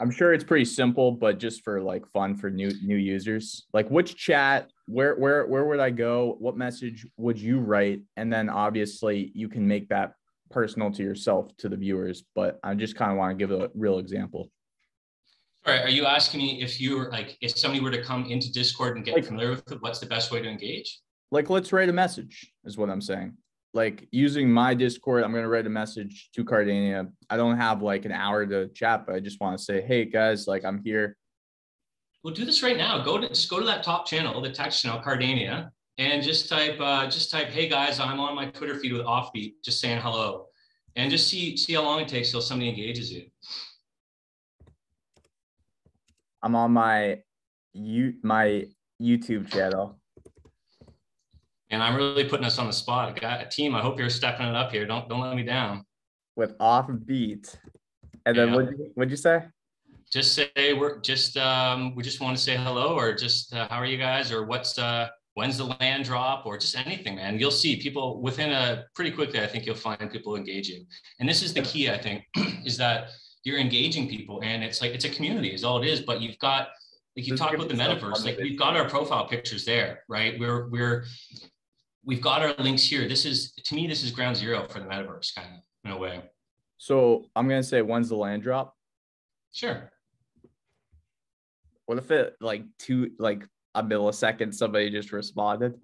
I'm 0.00 0.10
sure 0.10 0.32
it's 0.32 0.44
pretty 0.44 0.64
simple, 0.64 1.12
but 1.12 1.38
just 1.38 1.62
for 1.62 1.80
like 1.80 2.06
fun 2.12 2.36
for 2.36 2.50
new 2.50 2.70
new 2.82 2.96
users, 2.96 3.66
like 3.72 3.88
which 3.88 4.16
chat, 4.16 4.70
where 4.86 5.14
where 5.16 5.46
where 5.46 5.64
would 5.64 5.80
I 5.80 5.90
go? 5.90 6.36
What 6.38 6.56
message 6.56 7.06
would 7.16 7.38
you 7.38 7.58
write? 7.58 8.02
And 8.16 8.32
then 8.32 8.48
obviously 8.48 9.30
you 9.34 9.48
can 9.48 9.66
make 9.66 9.88
that 9.88 10.14
personal 10.50 10.90
to 10.92 11.02
yourself 11.02 11.56
to 11.58 11.68
the 11.68 11.76
viewers, 11.76 12.24
but 12.34 12.58
I 12.62 12.74
just 12.74 12.96
kind 12.96 13.10
of 13.10 13.18
want 13.18 13.36
to 13.38 13.46
give 13.46 13.58
a 13.58 13.70
real 13.74 13.98
example. 13.98 14.50
All 15.66 15.72
right. 15.72 15.82
Are 15.82 15.90
you 15.90 16.06
asking 16.06 16.40
me 16.40 16.62
if 16.62 16.80
you 16.80 16.96
were 16.96 17.10
like, 17.10 17.36
if 17.40 17.58
somebody 17.58 17.82
were 17.82 17.90
to 17.90 18.02
come 18.02 18.26
into 18.26 18.52
Discord 18.52 18.96
and 18.96 19.04
get 19.04 19.16
like, 19.16 19.24
familiar 19.24 19.50
with 19.50 19.70
it, 19.72 19.82
what's 19.82 19.98
the 19.98 20.06
best 20.06 20.30
way 20.30 20.40
to 20.40 20.48
engage? 20.48 21.00
Like, 21.32 21.50
let's 21.50 21.72
write 21.72 21.88
a 21.88 21.92
message, 21.92 22.52
is 22.64 22.78
what 22.78 22.88
I'm 22.88 23.00
saying. 23.00 23.36
Like, 23.76 24.08
using 24.10 24.50
my 24.50 24.74
Discord, 24.74 25.22
I'm 25.22 25.30
going 25.32 25.44
to 25.44 25.48
write 25.48 25.66
a 25.66 25.70
message 25.70 26.30
to 26.34 26.44
Cardania. 26.44 27.08
I 27.30 27.36
don't 27.36 27.56
have 27.56 27.82
like 27.82 28.04
an 28.06 28.12
hour 28.12 28.46
to 28.46 28.68
chat, 28.68 29.04
but 29.06 29.14
I 29.14 29.20
just 29.20 29.40
want 29.40 29.56
to 29.58 29.62
say, 29.62 29.82
hey, 29.82 30.06
guys, 30.06 30.46
like, 30.46 30.64
I'm 30.64 30.82
here. 30.82 31.16
We'll 32.24 32.34
do 32.34 32.44
this 32.44 32.62
right 32.62 32.76
now. 32.76 33.04
Go 33.04 33.18
to 33.18 33.28
just 33.28 33.48
go 33.48 33.60
to 33.60 33.66
that 33.66 33.84
top 33.84 34.06
channel, 34.06 34.40
the 34.40 34.50
text 34.50 34.82
channel, 34.82 35.00
Cardania, 35.00 35.70
and 35.98 36.22
just 36.22 36.48
type 36.48 36.78
uh, 36.80 37.06
just 37.06 37.30
type 37.30 37.48
hey 37.48 37.68
guys 37.68 38.00
i'm 38.00 38.20
on 38.20 38.34
my 38.34 38.46
twitter 38.46 38.78
feed 38.78 38.92
with 38.92 39.02
offbeat 39.02 39.54
just 39.64 39.80
saying 39.80 40.00
hello 40.00 40.46
and 40.94 41.10
just 41.10 41.28
see 41.28 41.56
see 41.56 41.74
how 41.74 41.82
long 41.82 42.00
it 42.00 42.08
takes 42.08 42.30
till 42.30 42.40
somebody 42.40 42.68
engages 42.68 43.12
you 43.12 43.24
i'm 46.42 46.54
on 46.54 46.70
my 46.72 47.18
you 47.72 48.14
my 48.22 48.66
youtube 49.00 49.50
channel 49.50 49.98
and 51.70 51.82
i'm 51.82 51.96
really 51.96 52.24
putting 52.24 52.46
us 52.46 52.58
on 52.58 52.66
the 52.66 52.72
spot. 52.72 53.08
I 53.16 53.18
got 53.18 53.42
a 53.42 53.48
team. 53.48 53.74
I 53.74 53.80
hope 53.80 53.98
you're 53.98 54.10
stepping 54.10 54.46
it 54.46 54.54
up 54.54 54.70
here. 54.70 54.86
Don't 54.86 55.08
don't 55.08 55.20
let 55.20 55.34
me 55.34 55.42
down. 55.42 55.84
With 56.36 56.56
offbeat. 56.58 57.56
And 58.24 58.36
then 58.36 58.48
yeah. 58.48 58.54
what 58.54 58.68
what'd 58.94 59.10
you 59.10 59.16
say? 59.16 59.44
Just 60.12 60.34
say 60.34 60.72
we're 60.72 61.00
just 61.00 61.36
um 61.36 61.94
we 61.94 62.02
just 62.02 62.20
want 62.20 62.36
to 62.36 62.42
say 62.42 62.56
hello 62.56 62.94
or 62.94 63.14
just 63.14 63.54
uh, 63.54 63.66
how 63.68 63.76
are 63.76 63.86
you 63.86 63.98
guys 63.98 64.30
or 64.32 64.44
what's 64.44 64.78
uh 64.78 65.08
when's 65.34 65.58
the 65.58 65.76
land 65.80 66.04
drop 66.04 66.46
or 66.46 66.56
just 66.56 66.76
anything 66.76 67.16
man. 67.16 67.38
You'll 67.38 67.50
see 67.50 67.76
people 67.76 68.20
within 68.20 68.52
a 68.52 68.84
pretty 68.94 69.10
quickly 69.10 69.40
i 69.40 69.46
think 69.46 69.66
you'll 69.66 69.74
find 69.74 70.10
people 70.10 70.36
engaging. 70.36 70.86
And 71.18 71.28
this 71.28 71.42
is 71.42 71.52
the 71.52 71.62
key 71.62 71.90
i 71.90 71.98
think 71.98 72.24
is 72.64 72.76
that 72.76 73.08
you're 73.44 73.58
engaging 73.58 74.08
people 74.08 74.40
and 74.42 74.64
it's 74.64 74.80
like 74.80 74.92
it's 74.92 75.04
a 75.04 75.08
community 75.08 75.54
is 75.54 75.62
all 75.62 75.80
it 75.80 75.86
is 75.86 76.00
but 76.00 76.20
you've 76.20 76.38
got 76.38 76.68
like 77.16 77.26
you 77.28 77.36
talk 77.36 77.54
about 77.54 77.68
the 77.68 77.74
metaverse 77.74 78.24
like 78.24 78.38
we've 78.38 78.58
got 78.58 78.76
our 78.76 78.88
profile 78.88 79.26
pictures 79.26 79.64
there 79.64 80.00
right? 80.08 80.38
We're 80.38 80.68
we're 80.68 81.04
we've 82.06 82.22
got 82.22 82.40
our 82.40 82.54
links 82.58 82.84
here 82.84 83.06
this 83.06 83.26
is 83.26 83.52
to 83.52 83.74
me 83.74 83.86
this 83.86 84.02
is 84.02 84.10
ground 84.10 84.36
zero 84.36 84.66
for 84.68 84.78
the 84.78 84.86
metaverse 84.86 85.34
kind 85.34 85.48
of 85.54 85.60
in 85.84 85.90
a 85.90 85.98
way 85.98 86.22
so 86.78 87.26
i'm 87.36 87.48
going 87.48 87.60
to 87.60 87.68
say 87.68 87.82
when's 87.82 88.08
the 88.08 88.16
land 88.16 88.42
drop 88.42 88.74
sure 89.52 89.90
what 91.84 91.98
if 91.98 92.10
it 92.10 92.34
like 92.40 92.64
two 92.78 93.10
like 93.18 93.46
a 93.76 93.82
millisecond 93.82 94.54
somebody 94.54 94.90
just 94.90 95.12
responded. 95.12 95.74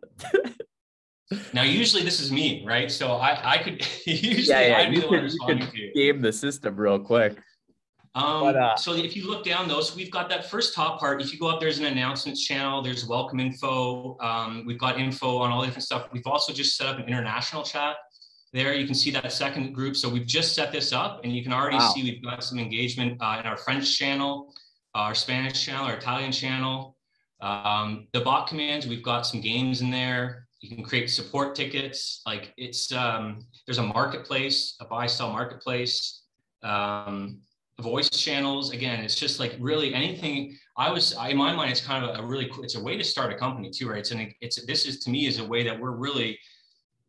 now, 1.53 1.63
usually 1.63 2.03
this 2.03 2.21
is 2.21 2.33
me, 2.33 2.65
right? 2.67 2.91
So 2.91 3.13
I, 3.13 3.53
I 3.53 3.59
could 3.59 3.87
usually 4.07 4.43
yeah, 4.49 4.69
yeah. 4.69 4.77
I'd 4.79 4.91
be 4.91 5.01
the 5.01 5.09
one 5.09 5.23
responding 5.23 5.71
to 5.71 5.79
you. 5.79 5.93
Game 5.95 6.21
the 6.21 6.33
system 6.33 6.75
real 6.75 6.99
quick. 6.99 7.39
Um, 8.15 8.43
but, 8.43 8.57
uh, 8.57 8.77
so 8.77 8.95
if 8.95 9.17
you 9.17 9.27
look 9.27 9.45
down 9.45 9.69
though, 9.69 9.81
so 9.81 9.97
we've 9.97 10.11
got 10.11 10.29
that 10.29 10.51
first 10.51 10.75
top 10.75 11.01
part. 11.01 11.23
If 11.23 11.33
you 11.33 11.39
go 11.39 11.49
up, 11.49 11.61
there's 11.61 11.79
an 11.79 11.87
announcements 11.87 12.45
channel. 12.45 12.83
There's 12.83 13.07
welcome 13.07 13.41
info. 13.41 14.19
Um, 14.21 14.65
we've 14.67 14.79
got 14.79 15.01
info 15.01 15.39
on 15.39 15.51
all 15.51 15.61
the 15.61 15.67
different 15.67 15.85
stuff. 15.85 16.09
We've 16.13 16.27
also 16.27 16.53
just 16.53 16.77
set 16.77 16.87
up 16.89 16.99
an 16.99 17.05
international 17.05 17.63
chat. 17.63 17.97
There 18.53 18.75
you 18.75 18.85
can 18.85 18.95
see 18.95 19.11
that 19.13 19.33
second 19.33 19.73
group. 19.73 19.97
So 19.97 20.11
we've 20.11 20.27
just 20.27 20.55
set 20.55 20.73
this 20.73 20.93
up, 20.93 21.23
and 21.25 21.35
you 21.35 21.43
can 21.43 21.55
already 21.55 21.79
wow. 21.79 21.91
see 21.95 22.03
we've 22.03 22.23
got 22.23 22.45
some 22.45 22.59
engagement 22.59 23.17
uh, 23.21 23.39
in 23.41 23.47
our 23.47 23.57
French 23.57 23.99
channel, 23.99 24.53
our 24.95 25.15
Spanish 25.15 25.65
channel, 25.65 25.87
our 25.87 25.95
Italian 25.95 26.33
channel. 26.33 26.97
Um, 27.41 28.09
the 28.13 28.21
bot 28.21 28.47
commands, 28.47 28.87
we've 28.87 29.03
got 29.03 29.27
some 29.27 29.41
games 29.41 29.81
in 29.81 29.91
there. 29.91 30.47
You 30.61 30.77
can 30.77 30.85
create 30.85 31.09
support 31.09 31.55
tickets. 31.55 32.21
Like 32.27 32.53
it's, 32.59 32.93
um, 32.93 33.47
there's 33.67 33.79
a 33.79 33.83
marketplace, 33.83 34.77
a 34.81 34.85
buy 34.85 35.07
sell 35.07 35.33
marketplace, 35.33 36.23
um, 36.63 37.41
voice 37.81 38.11
channels. 38.11 38.73
Again, 38.73 39.03
it's 39.03 39.15
just 39.15 39.41
like 39.41 39.57
really 39.59 39.95
anything. 39.95 40.57
I 40.77 40.91
was, 40.91 41.15
I, 41.15 41.29
in 41.29 41.37
my 41.37 41.55
mind, 41.55 41.71
it's 41.71 41.81
kind 41.81 42.05
of 42.05 42.17
a, 42.17 42.23
a 42.23 42.27
really, 42.27 42.51
it's 42.63 42.77
a 42.77 42.83
way 42.83 42.97
to 42.97 43.05
start 43.05 43.33
a 43.33 43.37
company 43.37 43.71
too, 43.71 43.89
right? 43.89 43.99
It's 43.99 44.11
an, 44.11 44.33
it's, 44.41 44.65
this 44.67 44.87
is 44.87 44.99
to 45.01 45.11
me 45.11 45.27
is 45.27 45.39
a 45.39 45.45
way 45.45 45.63
that 45.65 45.79
we're 45.79 45.93
really, 45.93 46.39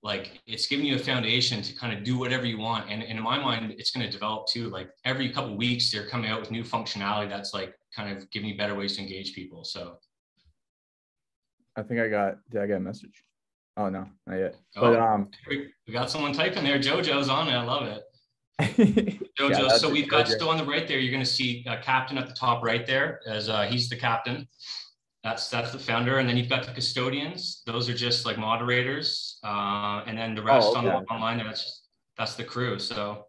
like 0.01 0.41
it's 0.45 0.67
giving 0.67 0.85
you 0.85 0.95
a 0.95 0.99
foundation 0.99 1.61
to 1.61 1.73
kind 1.75 1.97
of 1.97 2.03
do 2.03 2.17
whatever 2.17 2.45
you 2.45 2.57
want. 2.57 2.89
And, 2.89 3.01
and 3.03 3.17
in 3.17 3.23
my 3.23 3.39
mind, 3.39 3.73
it's 3.77 3.91
going 3.91 4.05
to 4.05 4.11
develop 4.11 4.47
too. 4.47 4.69
Like 4.69 4.89
every 5.05 5.29
couple 5.29 5.55
weeks, 5.55 5.91
they're 5.91 6.07
coming 6.07 6.29
out 6.29 6.41
with 6.41 6.51
new 6.51 6.63
functionality 6.63 7.29
that's 7.29 7.53
like 7.53 7.73
kind 7.95 8.15
of 8.15 8.29
giving 8.31 8.49
you 8.49 8.57
better 8.57 8.75
ways 8.75 8.97
to 8.97 9.01
engage 9.01 9.33
people. 9.33 9.63
So 9.63 9.97
I 11.77 11.83
think 11.83 12.01
I 12.01 12.09
got 12.09 12.37
did 12.51 12.61
I 12.61 12.67
get 12.67 12.77
a 12.77 12.81
message? 12.81 13.23
Oh 13.77 13.89
no, 13.89 14.05
not 14.27 14.35
yet. 14.35 14.55
Oh, 14.75 14.81
but 14.81 14.99
um 14.99 15.29
we 15.49 15.71
got 15.91 16.11
someone 16.11 16.33
typing 16.33 16.63
there. 16.63 16.79
Jojo's 16.79 17.29
on 17.29 17.47
it. 17.47 17.53
I 17.53 17.63
love 17.63 17.87
it. 17.87 18.03
Jojo. 19.39 19.49
yeah, 19.49 19.77
so 19.77 19.89
we've 19.89 20.09
got 20.09 20.27
still 20.27 20.49
on 20.49 20.57
the 20.57 20.65
right 20.65 20.87
there. 20.87 20.99
You're 20.99 21.11
going 21.11 21.23
to 21.23 21.29
see 21.29 21.65
a 21.67 21.77
captain 21.77 22.17
at 22.17 22.27
the 22.27 22.33
top 22.33 22.63
right 22.63 22.85
there, 22.85 23.19
as 23.27 23.49
uh, 23.49 23.63
he's 23.63 23.89
the 23.89 23.95
captain. 23.95 24.47
That's 25.23 25.49
that's 25.49 25.71
the 25.71 25.79
founder, 25.79 26.17
and 26.17 26.27
then 26.27 26.35
you've 26.35 26.49
got 26.49 26.65
the 26.65 26.73
custodians. 26.73 27.63
Those 27.65 27.89
are 27.89 27.93
just 27.93 28.25
like 28.25 28.37
moderators, 28.37 29.39
uh, 29.43 30.03
and 30.05 30.17
then 30.17 30.35
the 30.35 30.43
rest 30.43 30.67
oh, 30.67 30.77
okay. 30.77 30.87
on 30.89 31.03
the 31.03 31.13
online. 31.13 31.37
That's 31.37 31.63
just, 31.63 31.87
that's 32.17 32.35
the 32.35 32.43
crew. 32.43 32.77
So 32.77 33.25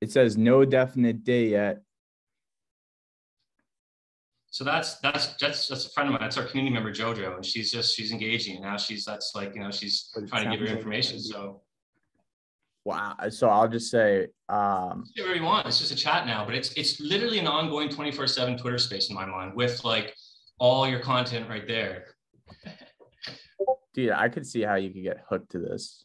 it 0.00 0.10
says 0.10 0.36
no 0.36 0.64
definite 0.64 1.22
day 1.22 1.48
yet. 1.48 1.82
So 4.52 4.64
that's 4.64 4.96
that's 4.96 5.28
that's 5.40 5.68
that's 5.68 5.86
a 5.86 5.90
friend 5.90 6.08
of 6.08 6.12
mine. 6.12 6.22
That's 6.22 6.36
our 6.36 6.44
community 6.44 6.74
member 6.74 6.92
Jojo, 6.92 7.36
and 7.36 7.44
she's 7.44 7.72
just 7.72 7.96
she's 7.96 8.12
engaging. 8.12 8.56
And 8.56 8.64
now 8.64 8.76
she's 8.76 9.04
that's 9.04 9.32
like 9.34 9.54
you 9.54 9.60
know 9.60 9.70
she's 9.70 10.10
trying 10.28 10.50
to 10.50 10.56
give 10.56 10.66
her 10.66 10.74
information. 10.74 11.18
So 11.20 11.62
Wow. 12.84 13.16
So 13.30 13.48
I'll 13.48 13.68
just 13.68 13.90
say 13.90 14.28
um 14.48 15.04
whatever 15.14 15.34
you 15.36 15.42
want. 15.42 15.66
It's 15.66 15.78
just 15.78 15.92
a 15.92 15.96
chat 15.96 16.26
now, 16.26 16.44
but 16.44 16.54
it's 16.54 16.72
it's 16.72 17.00
literally 17.00 17.38
an 17.38 17.46
ongoing 17.46 17.88
24-7 17.88 18.60
Twitter 18.60 18.78
space 18.78 19.08
in 19.08 19.14
my 19.14 19.24
mind 19.24 19.54
with 19.54 19.84
like 19.84 20.14
all 20.58 20.88
your 20.88 21.00
content 21.00 21.48
right 21.48 21.66
there. 21.66 22.06
Dude, 23.94 24.10
I 24.10 24.28
could 24.28 24.46
see 24.46 24.62
how 24.62 24.76
you 24.76 24.90
could 24.90 25.02
get 25.02 25.22
hooked 25.28 25.52
to 25.52 25.58
this. 25.58 26.04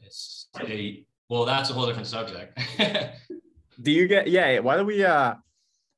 It's 0.00 0.48
a 0.60 1.04
well, 1.28 1.44
that's 1.44 1.70
a 1.70 1.74
whole 1.74 1.86
different 1.86 2.06
subject. 2.06 2.58
Do 3.82 3.92
you 3.92 4.08
get 4.08 4.28
yeah, 4.28 4.58
why 4.58 4.76
don't 4.76 4.86
we 4.86 5.04
uh 5.04 5.34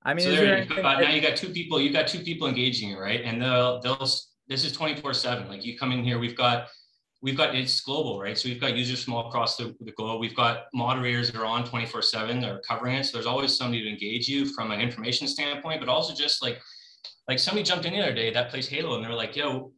I 0.02 0.14
mean 0.14 0.24
so 0.24 0.32
there, 0.32 0.62
you 0.62 0.82
got, 0.82 1.00
now 1.00 1.10
you 1.10 1.20
got 1.20 1.36
two 1.36 1.50
people, 1.50 1.80
you 1.80 1.92
got 1.92 2.08
two 2.08 2.20
people 2.20 2.46
engaging, 2.46 2.90
you, 2.90 2.98
right? 2.98 3.22
And 3.24 3.40
they'll 3.40 3.80
they'll 3.80 4.06
this 4.48 4.64
is 4.64 4.76
24-7. 4.76 5.48
Like 5.48 5.64
you 5.64 5.78
come 5.78 5.92
in 5.92 6.02
here, 6.04 6.18
we've 6.18 6.36
got 6.36 6.68
we've 7.22 7.36
got 7.36 7.54
it's 7.54 7.80
global, 7.80 8.20
right? 8.20 8.36
So 8.36 8.48
we've 8.48 8.60
got 8.60 8.76
users 8.76 9.04
from 9.04 9.14
all 9.14 9.28
across 9.28 9.56
the, 9.56 9.74
the 9.80 9.92
globe. 9.92 10.20
We've 10.20 10.34
got 10.34 10.64
moderators 10.72 11.30
that 11.30 11.38
are 11.38 11.44
on 11.44 11.64
24 11.64 12.02
seven 12.02 12.40
that 12.40 12.50
are 12.50 12.60
covering 12.60 12.96
it. 12.96 13.04
So 13.04 13.12
there's 13.12 13.26
always 13.26 13.56
somebody 13.56 13.82
to 13.82 13.90
engage 13.90 14.28
you 14.28 14.46
from 14.46 14.70
an 14.70 14.80
information 14.80 15.28
standpoint, 15.28 15.80
but 15.80 15.88
also 15.88 16.14
just 16.14 16.42
like, 16.42 16.60
like 17.28 17.38
somebody 17.38 17.62
jumped 17.62 17.84
in 17.84 17.92
the 17.92 18.00
other 18.00 18.14
day 18.14 18.32
that 18.32 18.50
plays 18.50 18.68
Halo 18.68 18.96
and 18.96 19.04
they're 19.04 19.12
like, 19.12 19.36
yo, 19.36 19.72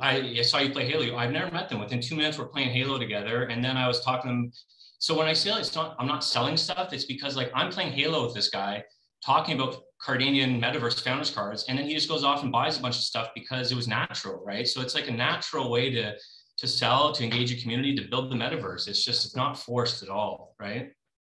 I, 0.00 0.34
I 0.38 0.42
saw 0.42 0.58
you 0.58 0.70
play 0.70 0.86
Halo. 0.86 1.16
I've 1.16 1.32
never 1.32 1.50
met 1.52 1.68
them. 1.68 1.80
Within 1.80 2.00
two 2.00 2.16
minutes, 2.16 2.38
we're 2.38 2.48
playing 2.48 2.70
Halo 2.70 2.98
together. 2.98 3.44
And 3.44 3.64
then 3.64 3.76
I 3.76 3.86
was 3.86 4.04
talking 4.04 4.30
to 4.30 4.34
them. 4.34 4.52
So 4.98 5.16
when 5.16 5.28
I 5.28 5.32
say 5.32 5.50
it's 5.52 5.74
not, 5.74 5.96
I'm 5.98 6.06
not 6.06 6.24
selling 6.24 6.56
stuff. 6.56 6.92
It's 6.92 7.04
because 7.04 7.36
like 7.36 7.50
I'm 7.54 7.70
playing 7.70 7.92
Halo 7.92 8.24
with 8.24 8.34
this 8.34 8.50
guy 8.50 8.84
talking 9.24 9.54
about 9.54 9.82
Cardanian 10.04 10.60
metaverse 10.60 11.02
founders 11.02 11.30
cards. 11.30 11.64
And 11.68 11.78
then 11.78 11.86
he 11.86 11.94
just 11.94 12.08
goes 12.08 12.24
off 12.24 12.42
and 12.42 12.50
buys 12.50 12.78
a 12.78 12.82
bunch 12.82 12.96
of 12.96 13.02
stuff 13.02 13.30
because 13.34 13.70
it 13.70 13.76
was 13.76 13.86
natural, 13.86 14.42
right? 14.44 14.66
So 14.66 14.80
it's 14.80 14.94
like 14.94 15.08
a 15.08 15.12
natural 15.12 15.70
way 15.70 15.90
to 15.90 16.14
to 16.60 16.68
sell, 16.68 17.10
to 17.12 17.24
engage 17.24 17.50
your 17.50 17.60
community, 17.60 17.96
to 17.96 18.06
build 18.08 18.30
the 18.30 18.36
metaverse. 18.36 18.86
It's 18.86 19.02
just 19.02 19.24
it's 19.24 19.34
not 19.34 19.58
forced 19.58 20.02
at 20.02 20.10
all, 20.10 20.54
right? 20.60 20.92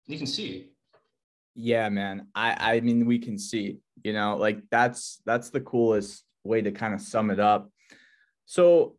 You 0.06 0.16
can 0.16 0.26
see. 0.26 0.70
Yeah, 1.54 1.88
man. 1.90 2.28
I 2.35 2.76
I 2.76 2.80
mean 2.80 3.04
we 3.04 3.18
can 3.18 3.38
see, 3.38 3.78
you 4.02 4.14
know, 4.14 4.37
like 4.37 4.62
that's 4.70 5.20
that's 5.26 5.50
the 5.50 5.61
coolest 5.61 6.24
way 6.42 6.62
to 6.62 6.72
kind 6.72 6.94
of 6.94 7.02
sum 7.02 7.30
it 7.30 7.38
up. 7.38 7.70
So 8.46 8.96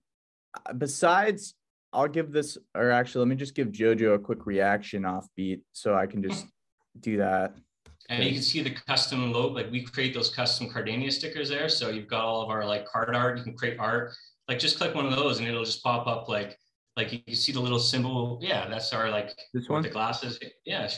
uh, 0.53 0.73
besides 0.73 1.55
I'll 1.91 2.07
give 2.07 2.31
this 2.31 2.57
or 2.75 2.91
actually 2.91 3.19
let 3.25 3.29
me 3.29 3.35
just 3.35 3.55
give 3.55 3.69
Jojo 3.69 4.13
a 4.13 4.19
quick 4.19 4.45
reaction 4.45 5.03
Offbeat 5.03 5.61
so 5.73 5.95
I 5.95 6.05
can 6.05 6.21
just 6.21 6.45
do 6.99 7.17
that. 7.17 7.55
And 8.09 8.23
you 8.23 8.33
can 8.33 8.41
see 8.41 8.61
the 8.61 8.75
custom 8.87 9.31
logo, 9.31 9.55
like 9.55 9.71
we 9.71 9.83
create 9.83 10.13
those 10.13 10.29
custom 10.29 10.69
Cardania 10.69 11.11
stickers 11.11 11.49
there. 11.49 11.69
So 11.69 11.89
you've 11.89 12.07
got 12.07 12.25
all 12.25 12.41
of 12.41 12.49
our 12.49 12.63
like 12.65 12.85
card 12.85 13.15
art, 13.15 13.37
you 13.39 13.43
can 13.43 13.55
create 13.55 13.79
art 13.79 14.13
like 14.51 14.59
just 14.59 14.77
click 14.77 14.93
one 14.93 15.05
of 15.05 15.15
those 15.15 15.39
and 15.39 15.47
it'll 15.47 15.63
just 15.63 15.81
pop 15.81 16.07
up 16.07 16.27
like 16.27 16.59
like 16.97 17.23
you 17.25 17.35
see 17.35 17.53
the 17.53 17.59
little 17.59 17.79
symbol. 17.79 18.37
Yeah, 18.41 18.67
that's 18.67 18.91
our 18.91 19.09
like 19.09 19.33
this 19.53 19.69
one. 19.69 19.81
The 19.81 19.89
glasses. 19.89 20.37
Yeah. 20.65 20.89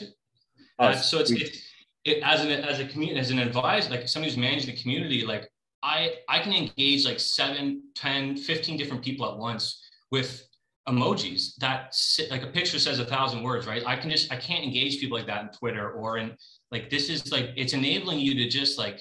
Oh, 0.79 0.87
uh, 0.87 0.95
so 0.95 1.19
it's, 1.19 1.29
it's 1.29 1.59
it, 2.03 2.23
as 2.23 2.43
an 2.43 2.49
as 2.49 2.79
a 2.79 2.85
community 2.87 3.19
as 3.19 3.29
an 3.29 3.37
advisor, 3.37 3.91
like 3.91 4.07
somebody 4.07 4.31
who's 4.31 4.39
managing 4.39 4.73
the 4.73 4.81
community, 4.81 5.23
like 5.23 5.51
I 5.83 6.15
I 6.27 6.39
can 6.39 6.51
engage 6.51 7.05
like 7.05 7.19
7, 7.19 7.83
10, 7.93 8.37
15 8.37 8.75
different 8.75 9.03
people 9.03 9.31
at 9.31 9.37
once 9.37 9.79
with 10.09 10.47
emojis 10.89 11.55
that 11.57 11.93
sit, 11.93 12.31
like 12.31 12.41
a 12.41 12.47
picture 12.47 12.79
says 12.79 12.97
a 12.97 13.05
thousand 13.05 13.43
words, 13.43 13.67
right? 13.67 13.83
I 13.85 13.95
can 13.95 14.09
just 14.09 14.33
I 14.33 14.37
can't 14.37 14.63
engage 14.63 14.99
people 14.99 15.15
like 15.15 15.27
that 15.27 15.43
in 15.43 15.49
Twitter 15.49 15.91
or 15.91 16.17
in 16.17 16.35
like 16.71 16.89
this 16.89 17.07
is 17.07 17.31
like 17.31 17.51
it's 17.55 17.73
enabling 17.73 18.17
you 18.17 18.33
to 18.33 18.49
just 18.49 18.79
like 18.79 18.99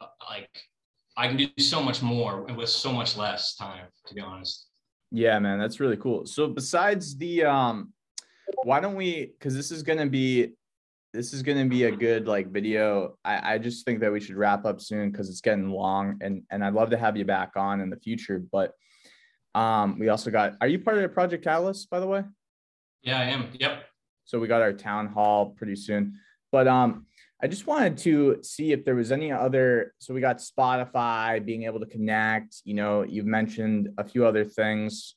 uh, 0.00 0.06
like 0.30 0.50
I 1.16 1.28
can 1.28 1.36
do 1.36 1.48
so 1.58 1.82
much 1.82 2.02
more 2.02 2.42
with 2.42 2.68
so 2.68 2.92
much 2.92 3.16
less 3.16 3.56
time, 3.56 3.86
to 4.06 4.14
be 4.14 4.20
honest. 4.20 4.66
Yeah, 5.10 5.38
man, 5.38 5.58
that's 5.58 5.80
really 5.80 5.96
cool. 5.96 6.26
So 6.26 6.48
besides 6.48 7.16
the 7.16 7.44
um 7.44 7.92
why 8.64 8.80
don't 8.80 8.96
we 8.96 9.32
because 9.38 9.54
this 9.54 9.70
is 9.70 9.82
gonna 9.82 10.06
be 10.06 10.52
this 11.14 11.32
is 11.32 11.42
gonna 11.42 11.64
be 11.64 11.84
a 11.84 11.90
good 11.90 12.26
like 12.26 12.50
video. 12.50 13.16
I, 13.24 13.54
I 13.54 13.58
just 13.58 13.86
think 13.86 14.00
that 14.00 14.12
we 14.12 14.20
should 14.20 14.36
wrap 14.36 14.66
up 14.66 14.80
soon 14.80 15.10
because 15.10 15.30
it's 15.30 15.40
getting 15.40 15.70
long 15.70 16.18
and 16.20 16.42
and 16.50 16.64
I'd 16.64 16.74
love 16.74 16.90
to 16.90 16.98
have 16.98 17.16
you 17.16 17.24
back 17.24 17.52
on 17.56 17.80
in 17.80 17.88
the 17.88 17.96
future. 17.96 18.42
But 18.52 18.72
um 19.54 19.98
we 19.98 20.08
also 20.10 20.30
got 20.30 20.54
are 20.60 20.68
you 20.68 20.78
part 20.80 20.96
of 20.96 21.02
the 21.02 21.08
Project 21.08 21.44
Catalyst, 21.44 21.88
by 21.88 22.00
the 22.00 22.06
way? 22.06 22.24
Yeah, 23.02 23.20
I 23.20 23.24
am. 23.24 23.48
Yep. 23.54 23.84
So 24.24 24.38
we 24.38 24.48
got 24.48 24.60
our 24.60 24.72
town 24.72 25.06
hall 25.06 25.50
pretty 25.56 25.76
soon. 25.76 26.18
But 26.52 26.68
um 26.68 27.06
I 27.42 27.48
just 27.48 27.66
wanted 27.66 27.98
to 27.98 28.38
see 28.42 28.72
if 28.72 28.84
there 28.84 28.94
was 28.94 29.12
any 29.12 29.30
other. 29.30 29.92
So 29.98 30.14
we 30.14 30.20
got 30.20 30.38
Spotify 30.38 31.44
being 31.44 31.64
able 31.64 31.80
to 31.80 31.86
connect. 31.86 32.62
You 32.64 32.74
know, 32.74 33.02
you've 33.02 33.26
mentioned 33.26 33.90
a 33.98 34.04
few 34.04 34.26
other 34.26 34.44
things. 34.44 35.14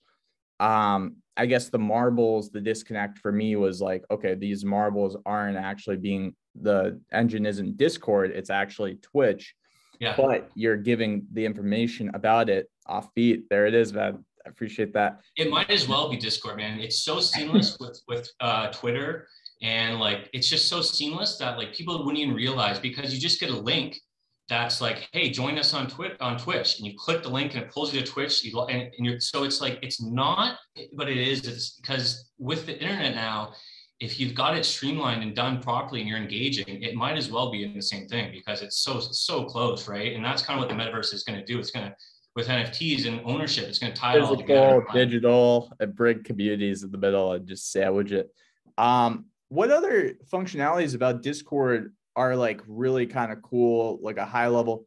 Um, 0.60 1.18
I 1.38 1.46
guess 1.46 1.70
the 1.70 1.80
marbles, 1.80 2.52
the 2.52 2.60
disconnect 2.60 3.20
for 3.20 3.32
me 3.32 3.56
was 3.56 3.80
like, 3.80 4.04
okay, 4.12 4.36
these 4.36 4.66
marbles 4.66 5.16
aren't 5.26 5.58
actually 5.58 5.96
being 5.96 6.36
the 6.62 7.00
engine 7.14 7.46
isn't 7.46 7.78
Discord, 7.78 8.32
it's 8.32 8.50
actually 8.50 8.96
Twitch. 8.96 9.56
Yeah. 10.00 10.16
But 10.18 10.50
you're 10.56 10.78
giving 10.78 11.26
the 11.32 11.46
information 11.46 12.12
about 12.14 12.50
it 12.50 12.70
Offbeat. 12.88 13.44
There 13.50 13.68
it 13.68 13.74
is, 13.74 13.94
man. 13.94 14.26
I 14.46 14.50
appreciate 14.50 14.94
that. 14.94 15.22
It 15.38 15.50
might 15.50 15.70
as 15.70 15.88
well 15.88 16.10
be 16.10 16.18
Discord, 16.18 16.58
man. 16.58 16.80
It's 16.80 17.00
so 17.00 17.20
seamless 17.20 17.78
with 17.80 18.02
with 18.08 18.30
uh, 18.40 18.68
Twitter 18.72 19.28
and 19.62 20.00
like 20.00 20.30
it's 20.34 20.50
just 20.50 20.68
so 20.68 20.82
seamless 20.82 21.38
that 21.38 21.58
like 21.58 21.74
people 21.74 21.98
wouldn't 22.06 22.18
even 22.18 22.34
realize 22.34 22.80
because 22.80 23.14
you 23.14 23.20
just 23.20 23.40
get 23.40 23.50
a 23.50 23.58
link 23.58 24.00
that's 24.48 24.82
like 24.82 25.08
hey 25.12 25.30
join 25.30 25.58
us 25.58 25.74
on 25.74 25.88
twitch 25.88 26.14
on 26.20 26.38
twitch 26.38 26.78
and 26.78 26.88
you 26.88 26.94
click 26.98 27.22
the 27.22 27.30
link 27.30 27.54
and 27.54 27.64
it 27.64 27.72
pulls 27.72 27.94
you 27.94 28.00
to 28.00 28.06
twitch 28.06 28.44
you 28.44 28.60
and, 28.64 28.82
and 28.82 29.06
you're 29.06 29.20
so 29.20 29.44
it's 29.44 29.62
like 29.62 29.78
it's 29.82 30.02
not 30.02 30.58
but 30.94 31.10
it 31.10 31.18
is 31.18 31.46
it's 31.48 31.80
because 31.80 32.32
with 32.38 32.66
the 32.66 32.80
internet 32.80 33.14
now 33.14 33.54
if 34.00 34.18
you've 34.18 34.34
got 34.34 34.56
it 34.56 34.66
streamlined 34.66 35.22
and 35.22 35.36
done 35.36 35.62
properly 35.62 36.00
and 36.00 36.10
you're 36.10 36.18
engaging 36.18 36.66
it 36.68 36.96
might 36.96 37.18
as 37.18 37.30
well 37.30 37.52
be 37.52 37.64
in 37.64 37.74
the 37.74 37.82
same 37.82 38.08
thing 38.08 38.32
because 38.32 38.62
it's 38.62 38.80
so 38.80 39.00
so 39.00 39.44
close 39.44 39.88
right 39.88 40.16
and 40.16 40.24
that's 40.24 40.42
kind 40.42 40.60
of 40.60 40.66
what 40.66 40.76
the 40.76 40.84
metaverse 40.84 41.14
is 41.14 41.24
going 41.24 41.38
to 41.38 41.46
do 41.46 41.60
it's 41.60 41.72
going 41.72 41.86
to 41.86 41.94
with 42.36 42.48
NFTs 42.48 43.08
and 43.08 43.22
ownership, 43.26 43.68
it's 43.68 43.80
going 43.80 43.92
to 43.92 44.00
tie 44.00 44.14
Physical, 44.14 44.34
it 44.34 44.58
all 44.58 44.82
together. 44.82 45.06
Digital, 45.06 45.74
and 45.80 45.96
bring 45.96 46.24
communities 46.24 46.84
in 46.84 46.92
the 46.92 46.98
middle 46.98 47.34
and 47.34 47.46
just 47.46 47.72
sandwich 47.72 48.12
it. 48.12 48.30
Um, 48.78 49.26
what 49.50 49.72
other 49.72 50.14
functionalities 50.32 50.96
about 50.96 51.22
Discord 51.22 51.94
are 52.16 52.36
like 52.36 52.62
really 52.68 53.06
kind 53.08 53.32
of 53.32 53.42
cool, 53.42 54.00
like 54.02 54.18
a 54.18 54.26
high 54.26 54.48
level? 54.48 54.86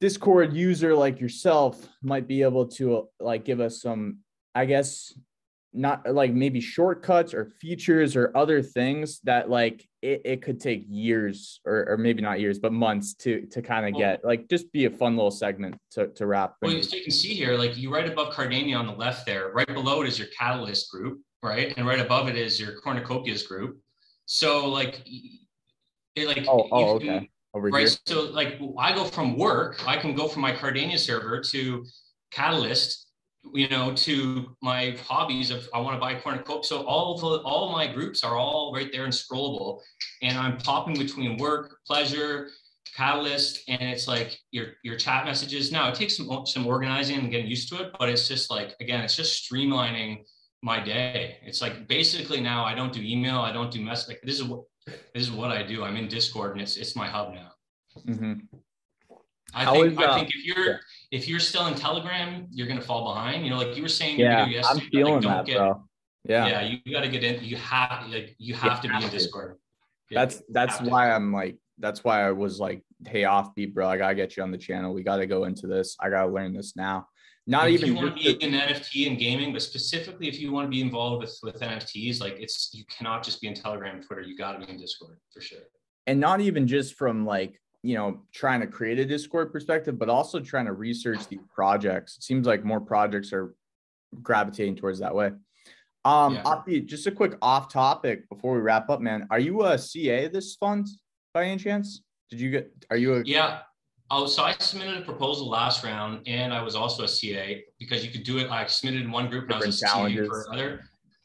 Discord 0.00 0.54
user 0.54 0.94
like 0.94 1.20
yourself 1.20 1.88
might 2.02 2.26
be 2.26 2.42
able 2.42 2.66
to 2.66 3.08
like 3.18 3.44
give 3.44 3.60
us 3.60 3.82
some, 3.82 4.18
I 4.54 4.64
guess, 4.64 5.12
not 5.72 6.04
like 6.12 6.32
maybe 6.32 6.60
shortcuts 6.60 7.32
or 7.32 7.44
features 7.60 8.16
or 8.16 8.32
other 8.36 8.60
things 8.60 9.20
that 9.20 9.48
like 9.48 9.86
it, 10.02 10.20
it 10.24 10.42
could 10.42 10.60
take 10.60 10.84
years 10.88 11.60
or, 11.64 11.88
or 11.90 11.96
maybe 11.96 12.20
not 12.20 12.40
years 12.40 12.58
but 12.58 12.72
months 12.72 13.14
to 13.14 13.46
to 13.46 13.62
kind 13.62 13.86
of 13.86 13.94
get 13.94 14.24
like 14.24 14.48
just 14.48 14.72
be 14.72 14.86
a 14.86 14.90
fun 14.90 15.14
little 15.14 15.30
segment 15.30 15.76
to, 15.92 16.08
to 16.08 16.26
wrap 16.26 16.54
well 16.60 16.82
so 16.82 16.96
you 16.96 17.02
can 17.02 17.12
see 17.12 17.34
here 17.34 17.56
like 17.56 17.76
you 17.76 17.92
right 17.92 18.10
above 18.10 18.34
cardania 18.34 18.76
on 18.76 18.86
the 18.86 18.92
left 18.92 19.24
there 19.24 19.50
right 19.52 19.68
below 19.68 20.02
it 20.02 20.08
is 20.08 20.18
your 20.18 20.28
catalyst 20.36 20.90
group 20.90 21.20
right? 21.42 21.74
And 21.76 21.86
right 21.86 22.00
above 22.00 22.28
it 22.28 22.36
is 22.36 22.60
your 22.60 22.80
cornucopias 22.80 23.46
group. 23.46 23.78
So 24.26 24.68
like, 24.68 25.02
it 26.16 26.26
like 26.26 26.46
oh, 26.48 26.68
oh 26.70 26.98
can, 26.98 27.08
okay. 27.08 27.30
Over 27.54 27.68
right. 27.68 27.88
Here. 27.88 27.98
So 28.06 28.22
like, 28.30 28.60
I 28.78 28.94
go 28.94 29.04
from 29.04 29.36
work, 29.36 29.86
I 29.86 29.96
can 29.96 30.14
go 30.14 30.28
from 30.28 30.42
my 30.42 30.52
Cardania 30.52 30.98
server 30.98 31.40
to 31.40 31.84
Catalyst, 32.30 33.08
you 33.54 33.68
know, 33.68 33.92
to 33.94 34.54
my 34.62 34.96
hobbies 35.06 35.50
of 35.50 35.68
I 35.74 35.80
want 35.80 35.96
to 35.96 36.00
buy 36.00 36.14
cornucopia. 36.14 36.64
So 36.64 36.82
all 36.82 37.18
the 37.18 37.38
all 37.42 37.72
my 37.72 37.92
groups 37.92 38.22
are 38.22 38.36
all 38.36 38.72
right 38.72 38.90
there 38.92 39.04
and 39.04 39.12
scrollable, 39.12 39.80
and 40.22 40.38
I'm 40.38 40.58
popping 40.58 40.96
between 40.96 41.38
work, 41.38 41.78
pleasure, 41.86 42.50
Catalyst, 42.96 43.62
and 43.68 43.82
it's 43.82 44.06
like 44.06 44.38
your 44.50 44.74
your 44.84 44.96
chat 44.96 45.24
messages. 45.24 45.72
Now 45.72 45.88
it 45.88 45.94
takes 45.94 46.16
some 46.16 46.46
some 46.46 46.66
organizing 46.66 47.18
and 47.18 47.30
getting 47.30 47.48
used 47.48 47.68
to 47.70 47.82
it, 47.82 47.92
but 47.98 48.08
it's 48.08 48.28
just 48.28 48.50
like 48.50 48.76
again, 48.80 49.00
it's 49.00 49.16
just 49.16 49.50
streamlining 49.50 50.24
my 50.62 50.82
day. 50.82 51.38
It's 51.44 51.62
like 51.62 51.88
basically 51.88 52.40
now 52.40 52.64
I 52.64 52.74
don't 52.74 52.92
do 52.92 53.00
email, 53.02 53.38
I 53.38 53.52
don't 53.52 53.70
do 53.70 53.80
mess. 53.80 54.08
Like 54.08 54.20
this 54.22 54.36
is 54.36 54.44
what 54.44 54.64
this 54.86 55.22
is 55.22 55.30
what 55.30 55.50
I 55.50 55.62
do. 55.62 55.84
I'm 55.84 55.96
in 55.96 56.08
Discord 56.08 56.52
and 56.52 56.60
it's 56.60 56.76
it's 56.76 56.96
my 56.96 57.06
hub 57.06 57.34
now. 57.34 57.50
Mm-hmm. 58.06 58.32
I 59.52 59.64
How 59.64 59.72
think 59.72 59.92
is, 59.92 59.98
uh, 59.98 60.02
I 60.02 60.14
think 60.14 60.28
if 60.28 60.44
you're 60.44 60.66
yeah. 60.66 60.76
if 61.10 61.28
you're 61.28 61.40
still 61.40 61.66
in 61.66 61.74
Telegram, 61.74 62.46
you're 62.50 62.68
gonna 62.68 62.80
fall 62.80 63.12
behind. 63.12 63.44
You 63.44 63.50
know, 63.50 63.58
like 63.58 63.76
you 63.76 63.82
were 63.82 63.88
saying 63.88 64.18
yeah, 64.18 64.46
I'm 64.68 64.78
feeling 64.78 65.14
like, 65.14 65.22
that, 65.22 65.46
get, 65.46 65.56
bro. 65.58 65.84
Yeah, 66.24 66.46
yeah, 66.46 66.60
you 66.84 66.92
got 66.92 67.00
to 67.00 67.08
get 67.08 67.24
in. 67.24 67.42
You 67.42 67.56
have 67.56 68.06
like 68.08 68.36
you 68.38 68.54
have 68.54 68.84
you 68.84 68.88
to 68.88 68.94
have 68.94 69.00
be 69.00 69.06
in 69.06 69.10
Discord. 69.10 69.56
Yeah, 70.10 70.20
that's 70.20 70.42
that's 70.50 70.80
why 70.80 71.06
to. 71.06 71.14
I'm 71.14 71.32
like 71.32 71.56
that's 71.78 72.04
why 72.04 72.26
I 72.26 72.32
was 72.32 72.60
like, 72.60 72.82
hey, 73.06 73.22
offbeat, 73.22 73.72
bro, 73.72 73.88
I 73.88 73.96
gotta 73.96 74.14
get 74.14 74.36
you 74.36 74.42
on 74.42 74.50
the 74.50 74.58
channel. 74.58 74.92
We 74.92 75.02
gotta 75.02 75.26
go 75.26 75.44
into 75.44 75.66
this. 75.66 75.96
I 75.98 76.10
gotta 76.10 76.30
learn 76.30 76.52
this 76.52 76.76
now. 76.76 77.08
Not 77.46 77.68
if 77.68 77.74
even 77.74 77.88
you 77.88 77.94
want 77.96 78.16
to 78.16 78.22
be 78.22 78.44
in 78.44 78.52
NFT 78.52 79.08
and 79.08 79.18
gaming, 79.18 79.52
but 79.52 79.62
specifically 79.62 80.28
if 80.28 80.38
you 80.40 80.52
want 80.52 80.66
to 80.66 80.70
be 80.70 80.80
involved 80.80 81.22
with 81.22 81.38
with 81.42 81.60
NFTs, 81.60 82.20
like 82.20 82.38
it's 82.38 82.70
you 82.72 82.84
cannot 82.84 83.24
just 83.24 83.40
be 83.40 83.48
in 83.48 83.54
Telegram 83.54 84.02
Twitter. 84.02 84.22
You 84.22 84.36
got 84.36 84.52
to 84.52 84.64
be 84.64 84.70
in 84.70 84.78
Discord 84.78 85.18
for 85.32 85.40
sure. 85.40 85.58
And 86.06 86.20
not 86.20 86.40
even 86.40 86.66
just 86.66 86.94
from 86.94 87.24
like 87.24 87.60
you 87.82 87.94
know 87.94 88.22
trying 88.32 88.60
to 88.60 88.66
create 88.66 88.98
a 88.98 89.04
Discord 89.04 89.52
perspective, 89.52 89.98
but 89.98 90.08
also 90.08 90.38
trying 90.40 90.66
to 90.66 90.72
research 90.72 91.26
these 91.28 91.40
projects. 91.52 92.18
It 92.18 92.22
seems 92.22 92.46
like 92.46 92.64
more 92.64 92.80
projects 92.80 93.32
are 93.32 93.54
gravitating 94.22 94.76
towards 94.76 94.98
that 95.00 95.14
way. 95.14 95.32
Um, 96.04 96.34
yeah. 96.34 96.80
just 96.86 97.06
a 97.06 97.10
quick 97.10 97.34
off 97.42 97.70
topic 97.70 98.28
before 98.28 98.54
we 98.54 98.60
wrap 98.60 98.88
up, 98.88 99.00
man. 99.00 99.26
Are 99.30 99.38
you 99.38 99.64
a 99.64 99.78
CA 99.78 100.28
this 100.28 100.54
fund 100.56 100.86
by 101.34 101.44
any 101.44 101.60
chance? 101.60 102.02
Did 102.30 102.40
you 102.40 102.50
get? 102.50 102.72
Are 102.90 102.96
you 102.96 103.14
a? 103.14 103.22
Yeah. 103.24 103.60
Oh, 104.12 104.26
so 104.26 104.42
I 104.42 104.54
submitted 104.58 104.98
a 104.98 105.04
proposal 105.04 105.48
last 105.48 105.84
round, 105.84 106.26
and 106.26 106.52
I 106.52 106.62
was 106.62 106.74
also 106.74 107.04
a 107.04 107.08
CA 107.08 107.64
because 107.78 108.04
you 108.04 108.10
could 108.10 108.24
do 108.24 108.38
it. 108.38 108.50
I 108.50 108.66
submitted 108.66 109.02
in 109.02 109.12
one 109.12 109.30
group, 109.30 109.44
and 109.44 109.54
I 109.54 109.58
was 109.58 109.80
a 109.80 109.86
challenges. 109.86 110.26
CA 110.26 110.28
for 110.28 110.46
another. 110.50 110.80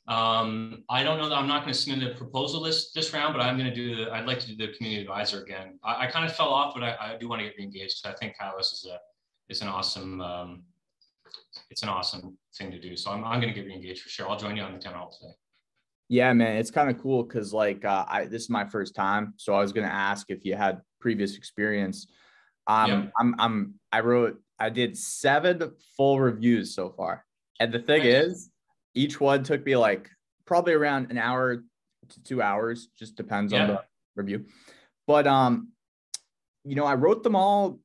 Um, 0.08 0.84
I 0.88 1.02
don't 1.02 1.17
know 1.17 1.28
that 1.28 1.36
I'm 1.36 1.48
not 1.48 1.63
going 1.63 1.74
to 1.74 1.80
submit 1.80 2.12
a 2.12 2.13
proposal 2.13 2.62
list 2.62 2.93
this 2.93 3.12
round, 3.12 3.34
but 3.34 3.41
I'm 3.41 3.58
going 3.58 3.69
to 3.69 3.76
do 3.76 3.95
the. 3.95 4.12
I'd 4.12 4.28
like 4.28 4.39
to 4.41 4.48
do 4.48 4.56
the 4.56 4.74
community 4.74 5.02
advisor 5.02 5.41
again. 5.41 5.80
I, 5.84 6.06
I 6.06 6.08
kind 6.08 6.30
of 6.30 6.36
fell 6.36 6.50
off, 6.50 6.76
but 6.76 6.84
I, 6.84 6.95
I 7.00 7.17
do 7.17 7.28
want 7.28 7.41
to 7.41 7.48
get 7.48 7.58
reengaged. 7.58 8.06
I 8.06 8.13
think 8.13 8.38
Catalyst 8.38 8.74
is 8.74 8.91
a 8.91 9.00
is 9.50 9.62
an 9.62 9.67
awesome. 9.67 10.21
Um, 10.21 10.63
it's 11.71 11.82
an 11.82 11.89
awesome 11.89 12.38
thing 12.56 12.69
to 12.69 12.80
do. 12.80 12.95
So 12.95 13.10
I'm, 13.10 13.24
I'm 13.24 13.41
going 13.41 13.52
to 13.52 13.60
get 13.60 13.67
reengaged 13.67 14.00
for 14.00 14.10
sure. 14.10 14.30
I'll 14.30 14.38
join 14.38 14.56
you 14.56 14.62
on 14.62 14.74
the 14.74 14.80
town 14.80 14.93
hall 14.93 15.10
today. 15.10 15.34
Yeah, 16.08 16.32
man, 16.34 16.58
it's 16.58 16.69
kind 16.69 16.89
of 16.89 17.02
cool 17.02 17.24
because 17.24 17.52
like 17.52 17.84
uh, 17.84 18.06
I 18.08 18.26
this 18.26 18.43
is 18.43 18.50
my 18.52 18.65
first 18.65 18.93
time, 18.93 19.34
so 19.38 19.56
I 19.56 19.62
was 19.62 19.74
going 19.74 19.88
to 19.88 19.93
ask 19.93 20.30
if 20.30 20.45
you 20.45 20.56
had 20.56 20.82
previous 21.00 21.36
experience. 21.36 22.06
Um, 22.67 22.89
yeah. 22.89 23.06
I'm 23.19 23.36
I'm 23.39 23.73
I 23.91 23.99
wrote 24.01 24.39
I 24.60 24.69
did 24.69 24.97
seven 24.97 25.71
full 25.97 26.19
reviews 26.19 26.73
so 26.73 26.89
far, 26.89 27.25
and 27.60 27.71
the 27.73 27.80
thing 27.80 28.04
nice. 28.04 28.25
is, 28.25 28.49
each 28.93 29.19
one 29.19 29.43
took 29.43 29.65
me 29.65 29.75
like 29.75 30.10
probably 30.45 30.73
around 30.73 31.12
an 31.12 31.17
hour 31.17 31.58
to 32.10 32.23
two 32.23 32.41
hours, 32.41 32.88
just 32.97 33.15
depends 33.15 33.54
yeah. 33.54 33.62
on 33.62 33.67
the 33.67 33.82
review. 34.15 34.45
But 35.08 35.28
um, 35.28 35.69
you 36.63 36.75
know, 36.75 36.86
I 36.86 36.95
wrote 36.95 37.23
them 37.23 37.36
all. 37.36 37.80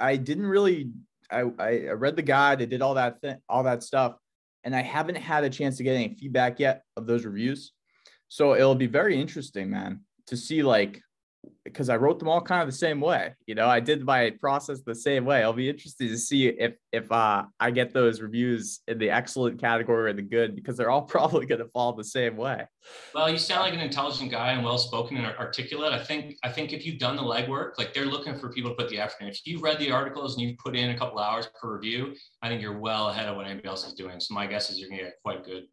I 0.00 0.16
didn't 0.16 0.46
really 0.46 0.90
I, 1.30 1.44
I 1.58 1.88
read 1.90 2.16
the 2.16 2.22
guide, 2.22 2.62
I 2.62 2.64
did 2.64 2.82
all 2.82 2.94
that 2.94 3.20
thing, 3.20 3.36
all 3.48 3.62
that 3.64 3.82
stuff, 3.82 4.16
and 4.64 4.74
I 4.74 4.82
haven't 4.82 5.16
had 5.16 5.44
a 5.44 5.50
chance 5.50 5.76
to 5.76 5.82
get 5.82 5.94
any 5.94 6.14
feedback 6.14 6.58
yet 6.58 6.82
of 6.96 7.06
those 7.06 7.24
reviews. 7.24 7.72
So 8.28 8.54
it'll 8.54 8.74
be 8.74 8.86
very 8.86 9.20
interesting, 9.20 9.70
man, 9.70 10.00
to 10.26 10.36
see 10.36 10.62
like 10.62 11.00
because 11.64 11.88
I 11.88 11.96
wrote 11.96 12.18
them 12.18 12.28
all 12.28 12.40
kind 12.40 12.62
of 12.62 12.68
the 12.68 12.76
same 12.76 13.00
way. 13.00 13.34
You 13.46 13.54
know, 13.54 13.68
I 13.68 13.80
did 13.80 14.04
my 14.04 14.30
process 14.40 14.80
the 14.80 14.94
same 14.94 15.24
way. 15.24 15.42
I'll 15.42 15.52
be 15.52 15.68
interested 15.68 16.08
to 16.08 16.18
see 16.18 16.48
if 16.48 16.74
if 16.92 17.10
uh, 17.12 17.44
I 17.60 17.70
get 17.70 17.92
those 17.92 18.20
reviews 18.20 18.80
in 18.88 18.98
the 18.98 19.10
excellent 19.10 19.60
category 19.60 20.10
or 20.10 20.12
the 20.14 20.22
good 20.22 20.54
because 20.54 20.76
they're 20.76 20.90
all 20.90 21.02
probably 21.16 21.46
going 21.46 21.60
to 21.60 21.68
fall 21.68 21.92
the 21.92 22.04
same 22.04 22.36
way. 22.36 22.64
Well, 23.14 23.30
you 23.30 23.38
sound 23.38 23.62
like 23.62 23.74
an 23.74 23.80
intelligent 23.80 24.30
guy 24.30 24.52
and 24.52 24.64
well 24.64 24.78
spoken 24.78 25.16
and 25.16 25.26
articulate. 25.26 25.92
I 25.92 26.02
think 26.02 26.36
I 26.42 26.50
think 26.50 26.72
if 26.72 26.86
you've 26.86 26.98
done 26.98 27.16
the 27.16 27.22
legwork, 27.22 27.72
like 27.78 27.92
they're 27.92 28.06
looking 28.06 28.38
for 28.38 28.50
people 28.50 28.70
to 28.70 28.76
put 28.76 28.88
the 28.88 28.98
effort 28.98 29.22
in. 29.22 29.28
If 29.28 29.46
you've 29.46 29.62
read 29.62 29.78
the 29.78 29.90
articles 29.90 30.36
and 30.36 30.42
you've 30.42 30.58
put 30.58 30.76
in 30.76 30.90
a 30.90 30.98
couple 30.98 31.18
hours 31.18 31.48
per 31.60 31.74
review, 31.74 32.14
I 32.42 32.48
think 32.48 32.62
you're 32.62 32.78
well 32.78 33.08
ahead 33.08 33.28
of 33.28 33.36
what 33.36 33.46
anybody 33.46 33.68
else 33.68 33.86
is 33.86 33.94
doing. 33.94 34.20
So 34.20 34.34
my 34.34 34.46
guess 34.46 34.70
is 34.70 34.78
you're 34.78 34.88
going 34.88 35.00
to 35.00 35.04
get 35.06 35.14
quite 35.22 35.44
good 35.44 35.64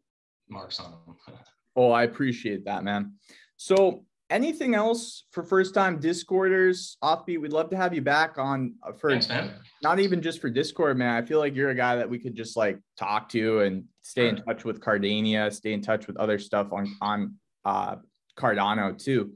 marks 0.48 0.78
on 0.80 0.92
them. 0.92 1.16
oh, 1.76 1.90
I 1.90 2.04
appreciate 2.04 2.64
that, 2.66 2.84
man. 2.84 3.14
So 3.56 4.04
anything 4.30 4.74
else 4.74 5.24
for 5.30 5.42
first 5.42 5.74
time 5.74 5.98
discorders? 5.98 6.96
Offbeat 7.02 7.40
we'd 7.40 7.52
love 7.52 7.70
to 7.70 7.76
have 7.76 7.94
you 7.94 8.02
back 8.02 8.38
on 8.38 8.74
uh, 8.82 8.92
for 8.92 9.10
Thanks, 9.10 9.28
not 9.82 9.98
even 9.98 10.22
just 10.22 10.40
for 10.40 10.50
discord 10.50 10.98
man. 10.98 11.22
I 11.22 11.26
feel 11.26 11.38
like 11.38 11.54
you're 11.54 11.70
a 11.70 11.74
guy 11.74 11.96
that 11.96 12.08
we 12.08 12.18
could 12.18 12.34
just 12.34 12.56
like 12.56 12.78
talk 12.98 13.28
to 13.30 13.60
and 13.60 13.84
stay 14.02 14.28
in 14.28 14.36
touch 14.36 14.64
with 14.64 14.80
cardania 14.80 15.52
stay 15.52 15.72
in 15.72 15.82
touch 15.82 16.06
with 16.06 16.16
other 16.16 16.38
stuff 16.38 16.72
on 16.72 16.94
on 17.00 17.34
uh 17.64 17.96
cardano 18.38 18.96
too. 18.96 19.32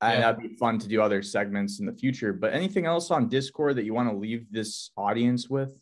And 0.00 0.14
yeah. 0.14 0.32
that'd 0.32 0.50
be 0.50 0.56
fun 0.56 0.78
to 0.78 0.88
do 0.88 1.02
other 1.02 1.22
segments 1.22 1.80
in 1.80 1.86
the 1.86 1.92
future. 1.92 2.32
But 2.32 2.52
anything 2.52 2.86
else 2.86 3.10
on 3.10 3.28
discord 3.28 3.76
that 3.76 3.84
you 3.84 3.94
want 3.94 4.08
to 4.08 4.16
leave 4.16 4.46
this 4.50 4.92
audience 4.96 5.50
with 5.50 5.76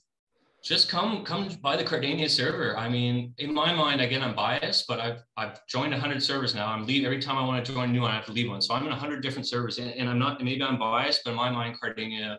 just 0.66 0.88
come 0.88 1.24
come 1.24 1.48
by 1.62 1.76
the 1.76 1.84
Cardania 1.84 2.28
server. 2.28 2.76
I 2.76 2.88
mean, 2.88 3.32
in 3.38 3.54
my 3.54 3.72
mind, 3.72 4.00
again, 4.00 4.20
I'm 4.20 4.34
biased, 4.34 4.88
but 4.88 4.98
I've 4.98 5.22
I've 5.36 5.64
joined 5.68 5.92
100 5.92 6.20
servers 6.20 6.56
now. 6.56 6.66
I'm 6.66 6.84
leave 6.84 7.04
every 7.04 7.20
time 7.20 7.38
I 7.38 7.46
want 7.46 7.64
to 7.64 7.72
join 7.72 7.90
a 7.90 7.92
new 7.92 8.00
one, 8.00 8.10
I 8.10 8.16
have 8.16 8.26
to 8.26 8.32
leave 8.32 8.50
one. 8.50 8.60
So 8.60 8.74
I'm 8.74 8.82
in 8.82 8.90
100 8.90 9.22
different 9.22 9.46
servers, 9.46 9.78
and, 9.78 9.90
and 9.92 10.08
I'm 10.08 10.18
not 10.18 10.42
maybe 10.42 10.64
I'm 10.64 10.76
biased, 10.76 11.22
but 11.24 11.30
in 11.30 11.36
my 11.36 11.50
mind, 11.50 11.76
Cardania 11.80 12.38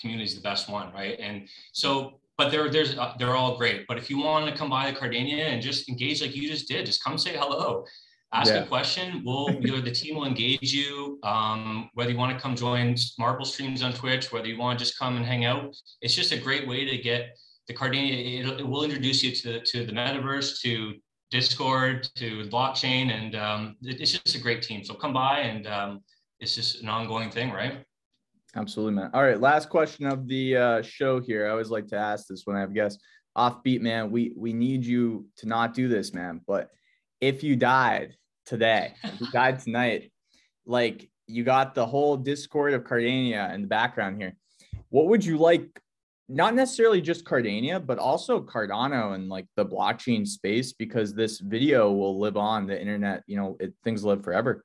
community 0.00 0.24
is 0.24 0.34
the 0.34 0.40
best 0.40 0.68
one, 0.68 0.92
right? 0.92 1.16
And 1.20 1.48
so, 1.72 2.18
but 2.36 2.50
there 2.50 2.68
there's 2.68 2.98
uh, 2.98 3.14
they're 3.16 3.36
all 3.36 3.56
great. 3.56 3.86
But 3.86 3.96
if 3.96 4.10
you 4.10 4.18
want 4.18 4.50
to 4.50 4.56
come 4.56 4.68
by 4.68 4.90
the 4.90 4.98
Cardania 4.98 5.44
and 5.44 5.62
just 5.62 5.88
engage 5.88 6.20
like 6.20 6.34
you 6.34 6.48
just 6.48 6.66
did, 6.66 6.84
just 6.84 7.04
come 7.04 7.16
say 7.16 7.36
hello. 7.36 7.84
Ask 8.32 8.52
yeah. 8.52 8.64
a 8.64 8.66
question. 8.66 9.22
We'll 9.24 9.50
either 9.64 9.80
the 9.80 9.92
team 9.92 10.16
will 10.16 10.26
engage 10.26 10.72
you. 10.72 11.20
Um, 11.22 11.90
whether 11.94 12.10
you 12.10 12.18
want 12.18 12.36
to 12.36 12.42
come 12.42 12.56
join 12.56 12.96
Marble 13.20 13.44
streams 13.44 13.84
on 13.84 13.92
Twitch, 13.92 14.32
whether 14.32 14.48
you 14.48 14.58
want 14.58 14.80
to 14.80 14.84
just 14.84 14.98
come 14.98 15.16
and 15.16 15.24
hang 15.24 15.44
out, 15.44 15.76
it's 16.02 16.16
just 16.16 16.32
a 16.32 16.36
great 16.36 16.66
way 16.66 16.84
to 16.84 16.98
get 16.98 17.38
the 17.68 17.74
Cardania, 17.74 18.40
it, 18.40 18.60
it, 18.60 18.66
will 18.66 18.82
introduce 18.82 19.22
you 19.22 19.32
to, 19.32 19.60
to 19.60 19.84
the 19.84 19.92
metaverse, 19.92 20.60
to 20.62 20.94
Discord, 21.30 22.08
to 22.16 22.48
blockchain, 22.48 23.12
and 23.12 23.36
um, 23.36 23.76
it, 23.82 24.00
it's 24.00 24.12
just 24.12 24.34
a 24.34 24.40
great 24.40 24.62
team. 24.62 24.82
So 24.82 24.94
come 24.94 25.12
by, 25.12 25.40
and 25.40 25.66
um, 25.66 26.00
it's 26.40 26.54
just 26.54 26.82
an 26.82 26.88
ongoing 26.88 27.30
thing, 27.30 27.50
right? 27.52 27.84
Absolutely, 28.56 28.94
man. 28.94 29.10
All 29.12 29.22
right, 29.22 29.38
last 29.38 29.68
question 29.68 30.06
of 30.06 30.26
the 30.26 30.56
uh, 30.56 30.82
show 30.82 31.20
here. 31.20 31.46
I 31.46 31.50
always 31.50 31.68
like 31.68 31.86
to 31.88 31.96
ask 31.96 32.26
this 32.26 32.42
when 32.46 32.56
I 32.56 32.60
have 32.60 32.74
guests. 32.74 33.02
Offbeat, 33.36 33.82
man, 33.82 34.10
we 34.10 34.32
we 34.34 34.52
need 34.52 34.84
you 34.84 35.26
to 35.36 35.46
not 35.46 35.74
do 35.74 35.86
this, 35.86 36.14
man. 36.14 36.40
But 36.46 36.70
if 37.20 37.44
you 37.44 37.54
died 37.54 38.16
today, 38.46 38.94
you 39.20 39.30
died 39.30 39.60
tonight, 39.60 40.10
like 40.66 41.08
you 41.26 41.44
got 41.44 41.74
the 41.74 41.86
whole 41.86 42.16
Discord 42.16 42.72
of 42.72 42.84
Cardania 42.84 43.54
in 43.54 43.60
the 43.60 43.68
background 43.68 44.20
here. 44.20 44.34
What 44.88 45.08
would 45.08 45.24
you 45.24 45.36
like 45.36 45.80
not 46.28 46.54
necessarily 46.54 47.00
just 47.00 47.24
Cardania, 47.24 47.84
but 47.84 47.98
also 47.98 48.40
Cardano 48.40 49.14
and 49.14 49.28
like 49.28 49.46
the 49.56 49.64
blockchain 49.64 50.26
space, 50.26 50.72
because 50.72 51.14
this 51.14 51.40
video 51.40 51.90
will 51.92 52.18
live 52.18 52.36
on 52.36 52.66
the 52.66 52.78
internet. 52.78 53.22
You 53.26 53.36
know, 53.38 53.56
it, 53.60 53.72
things 53.82 54.04
live 54.04 54.22
forever. 54.22 54.64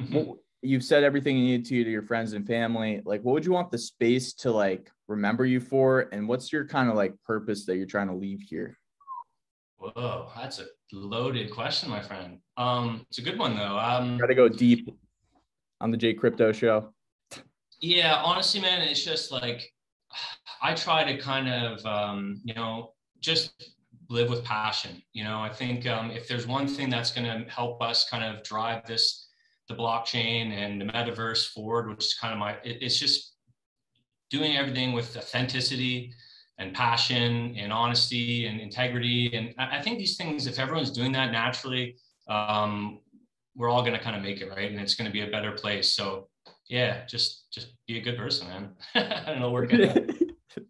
Mm-hmm. 0.00 0.32
You've 0.62 0.84
said 0.84 1.04
everything 1.04 1.36
you 1.38 1.56
need 1.56 1.64
to 1.66 1.84
to 1.84 1.90
your 1.90 2.02
friends 2.02 2.34
and 2.34 2.46
family. 2.46 3.00
Like, 3.04 3.22
what 3.22 3.32
would 3.32 3.44
you 3.44 3.52
want 3.52 3.70
the 3.70 3.78
space 3.78 4.34
to 4.34 4.52
like 4.52 4.90
remember 5.08 5.44
you 5.44 5.58
for? 5.58 6.08
And 6.12 6.28
what's 6.28 6.52
your 6.52 6.66
kind 6.66 6.88
of 6.88 6.96
like 6.96 7.14
purpose 7.24 7.64
that 7.66 7.76
you're 7.76 7.86
trying 7.86 8.08
to 8.08 8.14
leave 8.14 8.42
here? 8.42 8.78
Whoa, 9.78 10.28
that's 10.36 10.58
a 10.58 10.66
loaded 10.92 11.50
question, 11.50 11.88
my 11.88 12.02
friend. 12.02 12.38
Um, 12.58 13.06
it's 13.08 13.18
a 13.18 13.22
good 13.22 13.38
one 13.38 13.56
though. 13.56 13.78
Um, 13.78 14.18
Got 14.18 14.26
to 14.26 14.34
go 14.34 14.48
deep 14.48 14.94
on 15.80 15.90
the 15.90 15.96
J 15.96 16.12
Crypto 16.12 16.52
show. 16.52 16.92
Yeah, 17.80 18.20
honestly, 18.22 18.60
man, 18.60 18.82
it's 18.82 19.02
just 19.02 19.32
like 19.32 19.72
I 20.62 20.74
try 20.74 21.04
to 21.04 21.18
kind 21.18 21.48
of, 21.48 21.84
um, 21.86 22.40
you 22.44 22.54
know, 22.54 22.92
just 23.20 23.72
live 24.08 24.28
with 24.28 24.44
passion. 24.44 25.02
You 25.12 25.24
know, 25.24 25.40
I 25.40 25.48
think 25.48 25.86
um, 25.86 26.10
if 26.10 26.28
there's 26.28 26.46
one 26.46 26.66
thing 26.66 26.90
that's 26.90 27.12
going 27.12 27.26
to 27.26 27.50
help 27.50 27.80
us 27.82 28.08
kind 28.08 28.24
of 28.24 28.42
drive 28.42 28.86
this, 28.86 29.28
the 29.68 29.74
blockchain 29.74 30.52
and 30.52 30.80
the 30.80 30.86
metaverse 30.86 31.48
forward, 31.52 31.88
which 31.88 32.04
is 32.04 32.14
kind 32.14 32.32
of 32.32 32.38
my, 32.38 32.52
it, 32.64 32.78
it's 32.82 32.98
just 32.98 33.34
doing 34.30 34.56
everything 34.56 34.92
with 34.92 35.16
authenticity 35.16 36.12
and 36.58 36.74
passion 36.74 37.54
and 37.56 37.72
honesty 37.72 38.46
and 38.46 38.60
integrity. 38.60 39.34
And 39.34 39.54
I 39.58 39.80
think 39.80 39.98
these 39.98 40.16
things, 40.16 40.46
if 40.46 40.58
everyone's 40.58 40.90
doing 40.90 41.12
that 41.12 41.32
naturally, 41.32 41.96
um, 42.28 43.00
we're 43.56 43.68
all 43.68 43.82
going 43.82 43.94
to 43.94 43.98
kind 43.98 44.16
of 44.16 44.22
make 44.22 44.40
it 44.40 44.48
right, 44.48 44.70
and 44.70 44.80
it's 44.80 44.94
going 44.94 45.06
to 45.06 45.12
be 45.12 45.22
a 45.22 45.30
better 45.30 45.52
place. 45.52 45.94
So 45.94 46.28
yeah, 46.68 47.04
just 47.06 47.50
just 47.52 47.74
be 47.86 47.98
a 47.98 48.00
good 48.00 48.16
person, 48.16 48.46
man. 48.48 48.70
I 48.94 49.30
don't 49.30 49.40
know 49.40 49.50
where. 49.50 49.66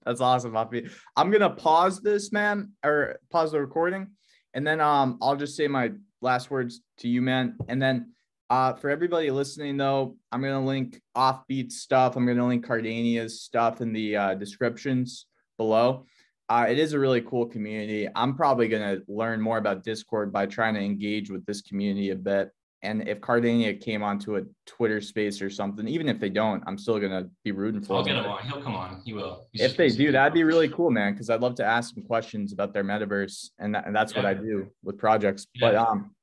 That's 0.05 0.21
awesome, 0.21 0.53
Poppy. 0.53 0.89
I'm 1.17 1.31
gonna 1.31 1.51
pause 1.51 2.01
this, 2.01 2.33
man, 2.33 2.73
or 2.85 3.19
pause 3.31 3.53
the 3.53 3.61
recording, 3.61 4.09
and 4.55 4.67
then 4.67 4.81
um 4.81 5.19
I'll 5.21 5.37
just 5.37 5.57
say 5.57 5.69
my 5.69 5.93
last 6.21 6.51
words 6.51 6.81
to 6.99 7.09
you, 7.09 7.23
man. 7.23 7.57
And 7.69 7.81
then 7.81 8.13
uh 8.49 8.75
for 8.75 8.91
everybody 8.91 9.31
listening 9.31 9.77
though, 9.77 10.17
I'm 10.33 10.43
gonna 10.43 10.65
link 10.65 11.01
offbeat 11.17 11.73
stuff. 11.73 12.17
I'm 12.17 12.27
gonna 12.27 12.47
link 12.47 12.67
Cardania's 12.67 13.43
stuff 13.43 13.81
in 13.81 13.93
the 13.93 14.17
uh, 14.17 14.35
descriptions 14.35 15.27
below. 15.59 16.07
Uh, 16.49 16.67
it 16.69 16.81
is 16.81 16.95
a 16.95 16.99
really 16.99 17.21
cool 17.21 17.47
community. 17.47 18.09
I'm 18.17 18.35
probably 18.35 18.69
to 18.69 19.03
learn 19.07 19.41
more 19.41 19.59
about 19.59 19.85
Discord 19.85 20.33
by 20.33 20.47
trying 20.47 20.75
to 20.75 20.81
engage 20.81 21.31
with 21.31 21.47
this 21.47 21.63
community 21.63 22.11
a 22.11 22.17
bit. 22.17 22.51
And 22.83 23.07
if 23.07 23.21
Cardania 23.21 23.79
came 23.79 24.03
onto 24.03 24.37
a 24.37 24.43
Twitter 24.67 25.03
space 25.03 25.43
or 25.43 25.51
something, 25.51 25.87
even 25.87 26.09
if 26.09 26.19
they 26.19 26.31
don't, 26.31 26.63
I'm 26.67 26.79
still 26.79 26.99
gonna 26.99 27.29
be 27.45 27.53
rooting 27.53 27.83
for 27.83 27.97
I'll 27.97 28.03
them. 28.03 28.17
I'll 28.17 28.23
get 28.23 28.27
him 28.27 28.33
on. 28.33 28.43
He'll 28.45 28.63
come 28.63 28.75
on. 28.75 29.03
He 29.05 29.13
will. 29.13 29.47
He's 29.53 29.63
if 29.63 29.77
they 29.77 29.91
do, 29.91 30.13
that'd 30.13 30.33
be 30.33 30.45
really 30.45 30.69
cool, 30.69 30.91
man. 30.91 31.13
Because 31.13 31.29
I'd 31.29 31.41
love 31.41 31.55
to 31.57 31.65
ask 31.65 31.95
some 31.95 32.03
questions 32.03 32.53
about 32.53 32.73
their 32.73 32.85
metaverse, 32.85 33.51
and, 33.59 33.75
that, 33.75 33.87
and 33.87 33.95
that's 33.95 34.13
yeah. 34.15 34.23
what 34.23 34.27
I 34.27 34.35
do 34.35 34.69
with 34.83 34.97
projects. 34.97 35.47
Yeah. 35.55 35.69
But 35.69 35.75
um, 35.77 36.15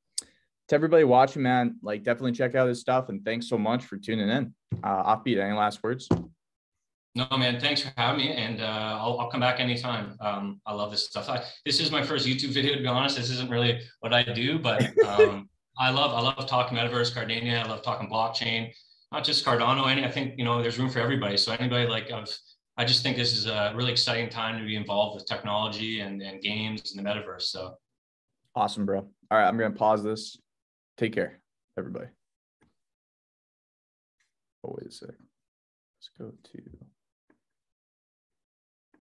to 0.70 0.76
everybody 0.76 1.04
watching, 1.04 1.44
man, 1.44 1.78
like 1.84 2.04
definitely 2.04 2.32
check 2.32 2.56
out 2.56 2.68
his 2.68 2.80
stuff. 2.80 3.10
And 3.10 3.24
thanks 3.24 3.48
so 3.48 3.58
much 3.58 3.86
for 3.86 3.98
tuning 3.98 4.30
in. 4.30 4.54
Uh, 4.84 5.16
offbeat. 5.16 5.40
Any 5.40 5.56
last 5.56 5.84
words? 5.84 6.10
No, 7.16 7.28
man. 7.38 7.60
Thanks 7.60 7.82
for 7.82 7.92
having 7.98 8.26
me, 8.26 8.32
and 8.32 8.62
uh, 8.62 8.98
I'll, 9.00 9.20
I'll 9.20 9.30
come 9.30 9.40
back 9.42 9.60
anytime. 9.60 10.16
Um, 10.20 10.62
I 10.66 10.74
love 10.74 10.92
this 10.92 11.06
stuff. 11.06 11.30
I, 11.30 11.44
this 11.66 11.80
is 11.80 11.92
my 11.92 12.04
first 12.04 12.28
YouTube 12.28 12.50
video, 12.50 12.76
to 12.76 12.82
be 12.82 12.88
honest. 12.88 13.16
This 13.16 13.30
isn't 13.32 13.50
really 13.50 13.82
what 14.02 14.14
I 14.14 14.24
do, 14.24 14.60
but 14.60 14.84
um, 15.06 15.50
I 15.80 15.92
love 15.92 16.12
I 16.12 16.22
love 16.22 16.48
talking 16.48 16.78
metaverse, 16.78 17.14
Cardania. 17.14 17.64
I 17.64 17.68
love 17.68 17.84
talking 17.84 18.10
blockchain, 18.10 18.74
not 19.12 19.24
just 19.24 19.46
Cardano. 19.46 19.90
Any 19.90 20.04
I 20.04 20.12
think 20.12 20.34
you 20.38 20.46
know 20.46 20.62
there's 20.62 20.80
room 20.80 20.90
for 20.90 21.00
everybody. 21.00 21.38
So 21.38 21.54
anybody 21.54 21.88
like 21.88 22.12
I've 22.12 22.36
I 22.78 22.86
just 22.86 23.02
think 23.02 23.18
this 23.18 23.36
is 23.36 23.48
a 23.48 23.74
really 23.76 23.92
exciting 23.92 24.30
time 24.30 24.60
to 24.60 24.66
be 24.66 24.76
involved 24.76 25.16
with 25.16 25.26
technology 25.26 26.02
and, 26.02 26.22
and 26.22 26.42
games 26.42 26.94
and 26.96 27.04
the 27.04 27.10
metaverse. 27.10 27.44
So 27.44 27.76
awesome, 28.56 28.86
bro. 28.86 29.00
All 29.00 29.38
right, 29.38 29.48
I'm 29.48 29.58
gonna 29.58 29.72
pause 29.72 30.04
this. 30.04 30.38
Take 30.98 31.14
care, 31.14 31.40
everybody. 31.78 32.08
Oh, 34.64 34.76
wait 34.78 34.88
a 34.88 34.92
sec. 34.92 35.10
Let's 35.10 36.10
go 36.18 36.32
to 36.52 36.87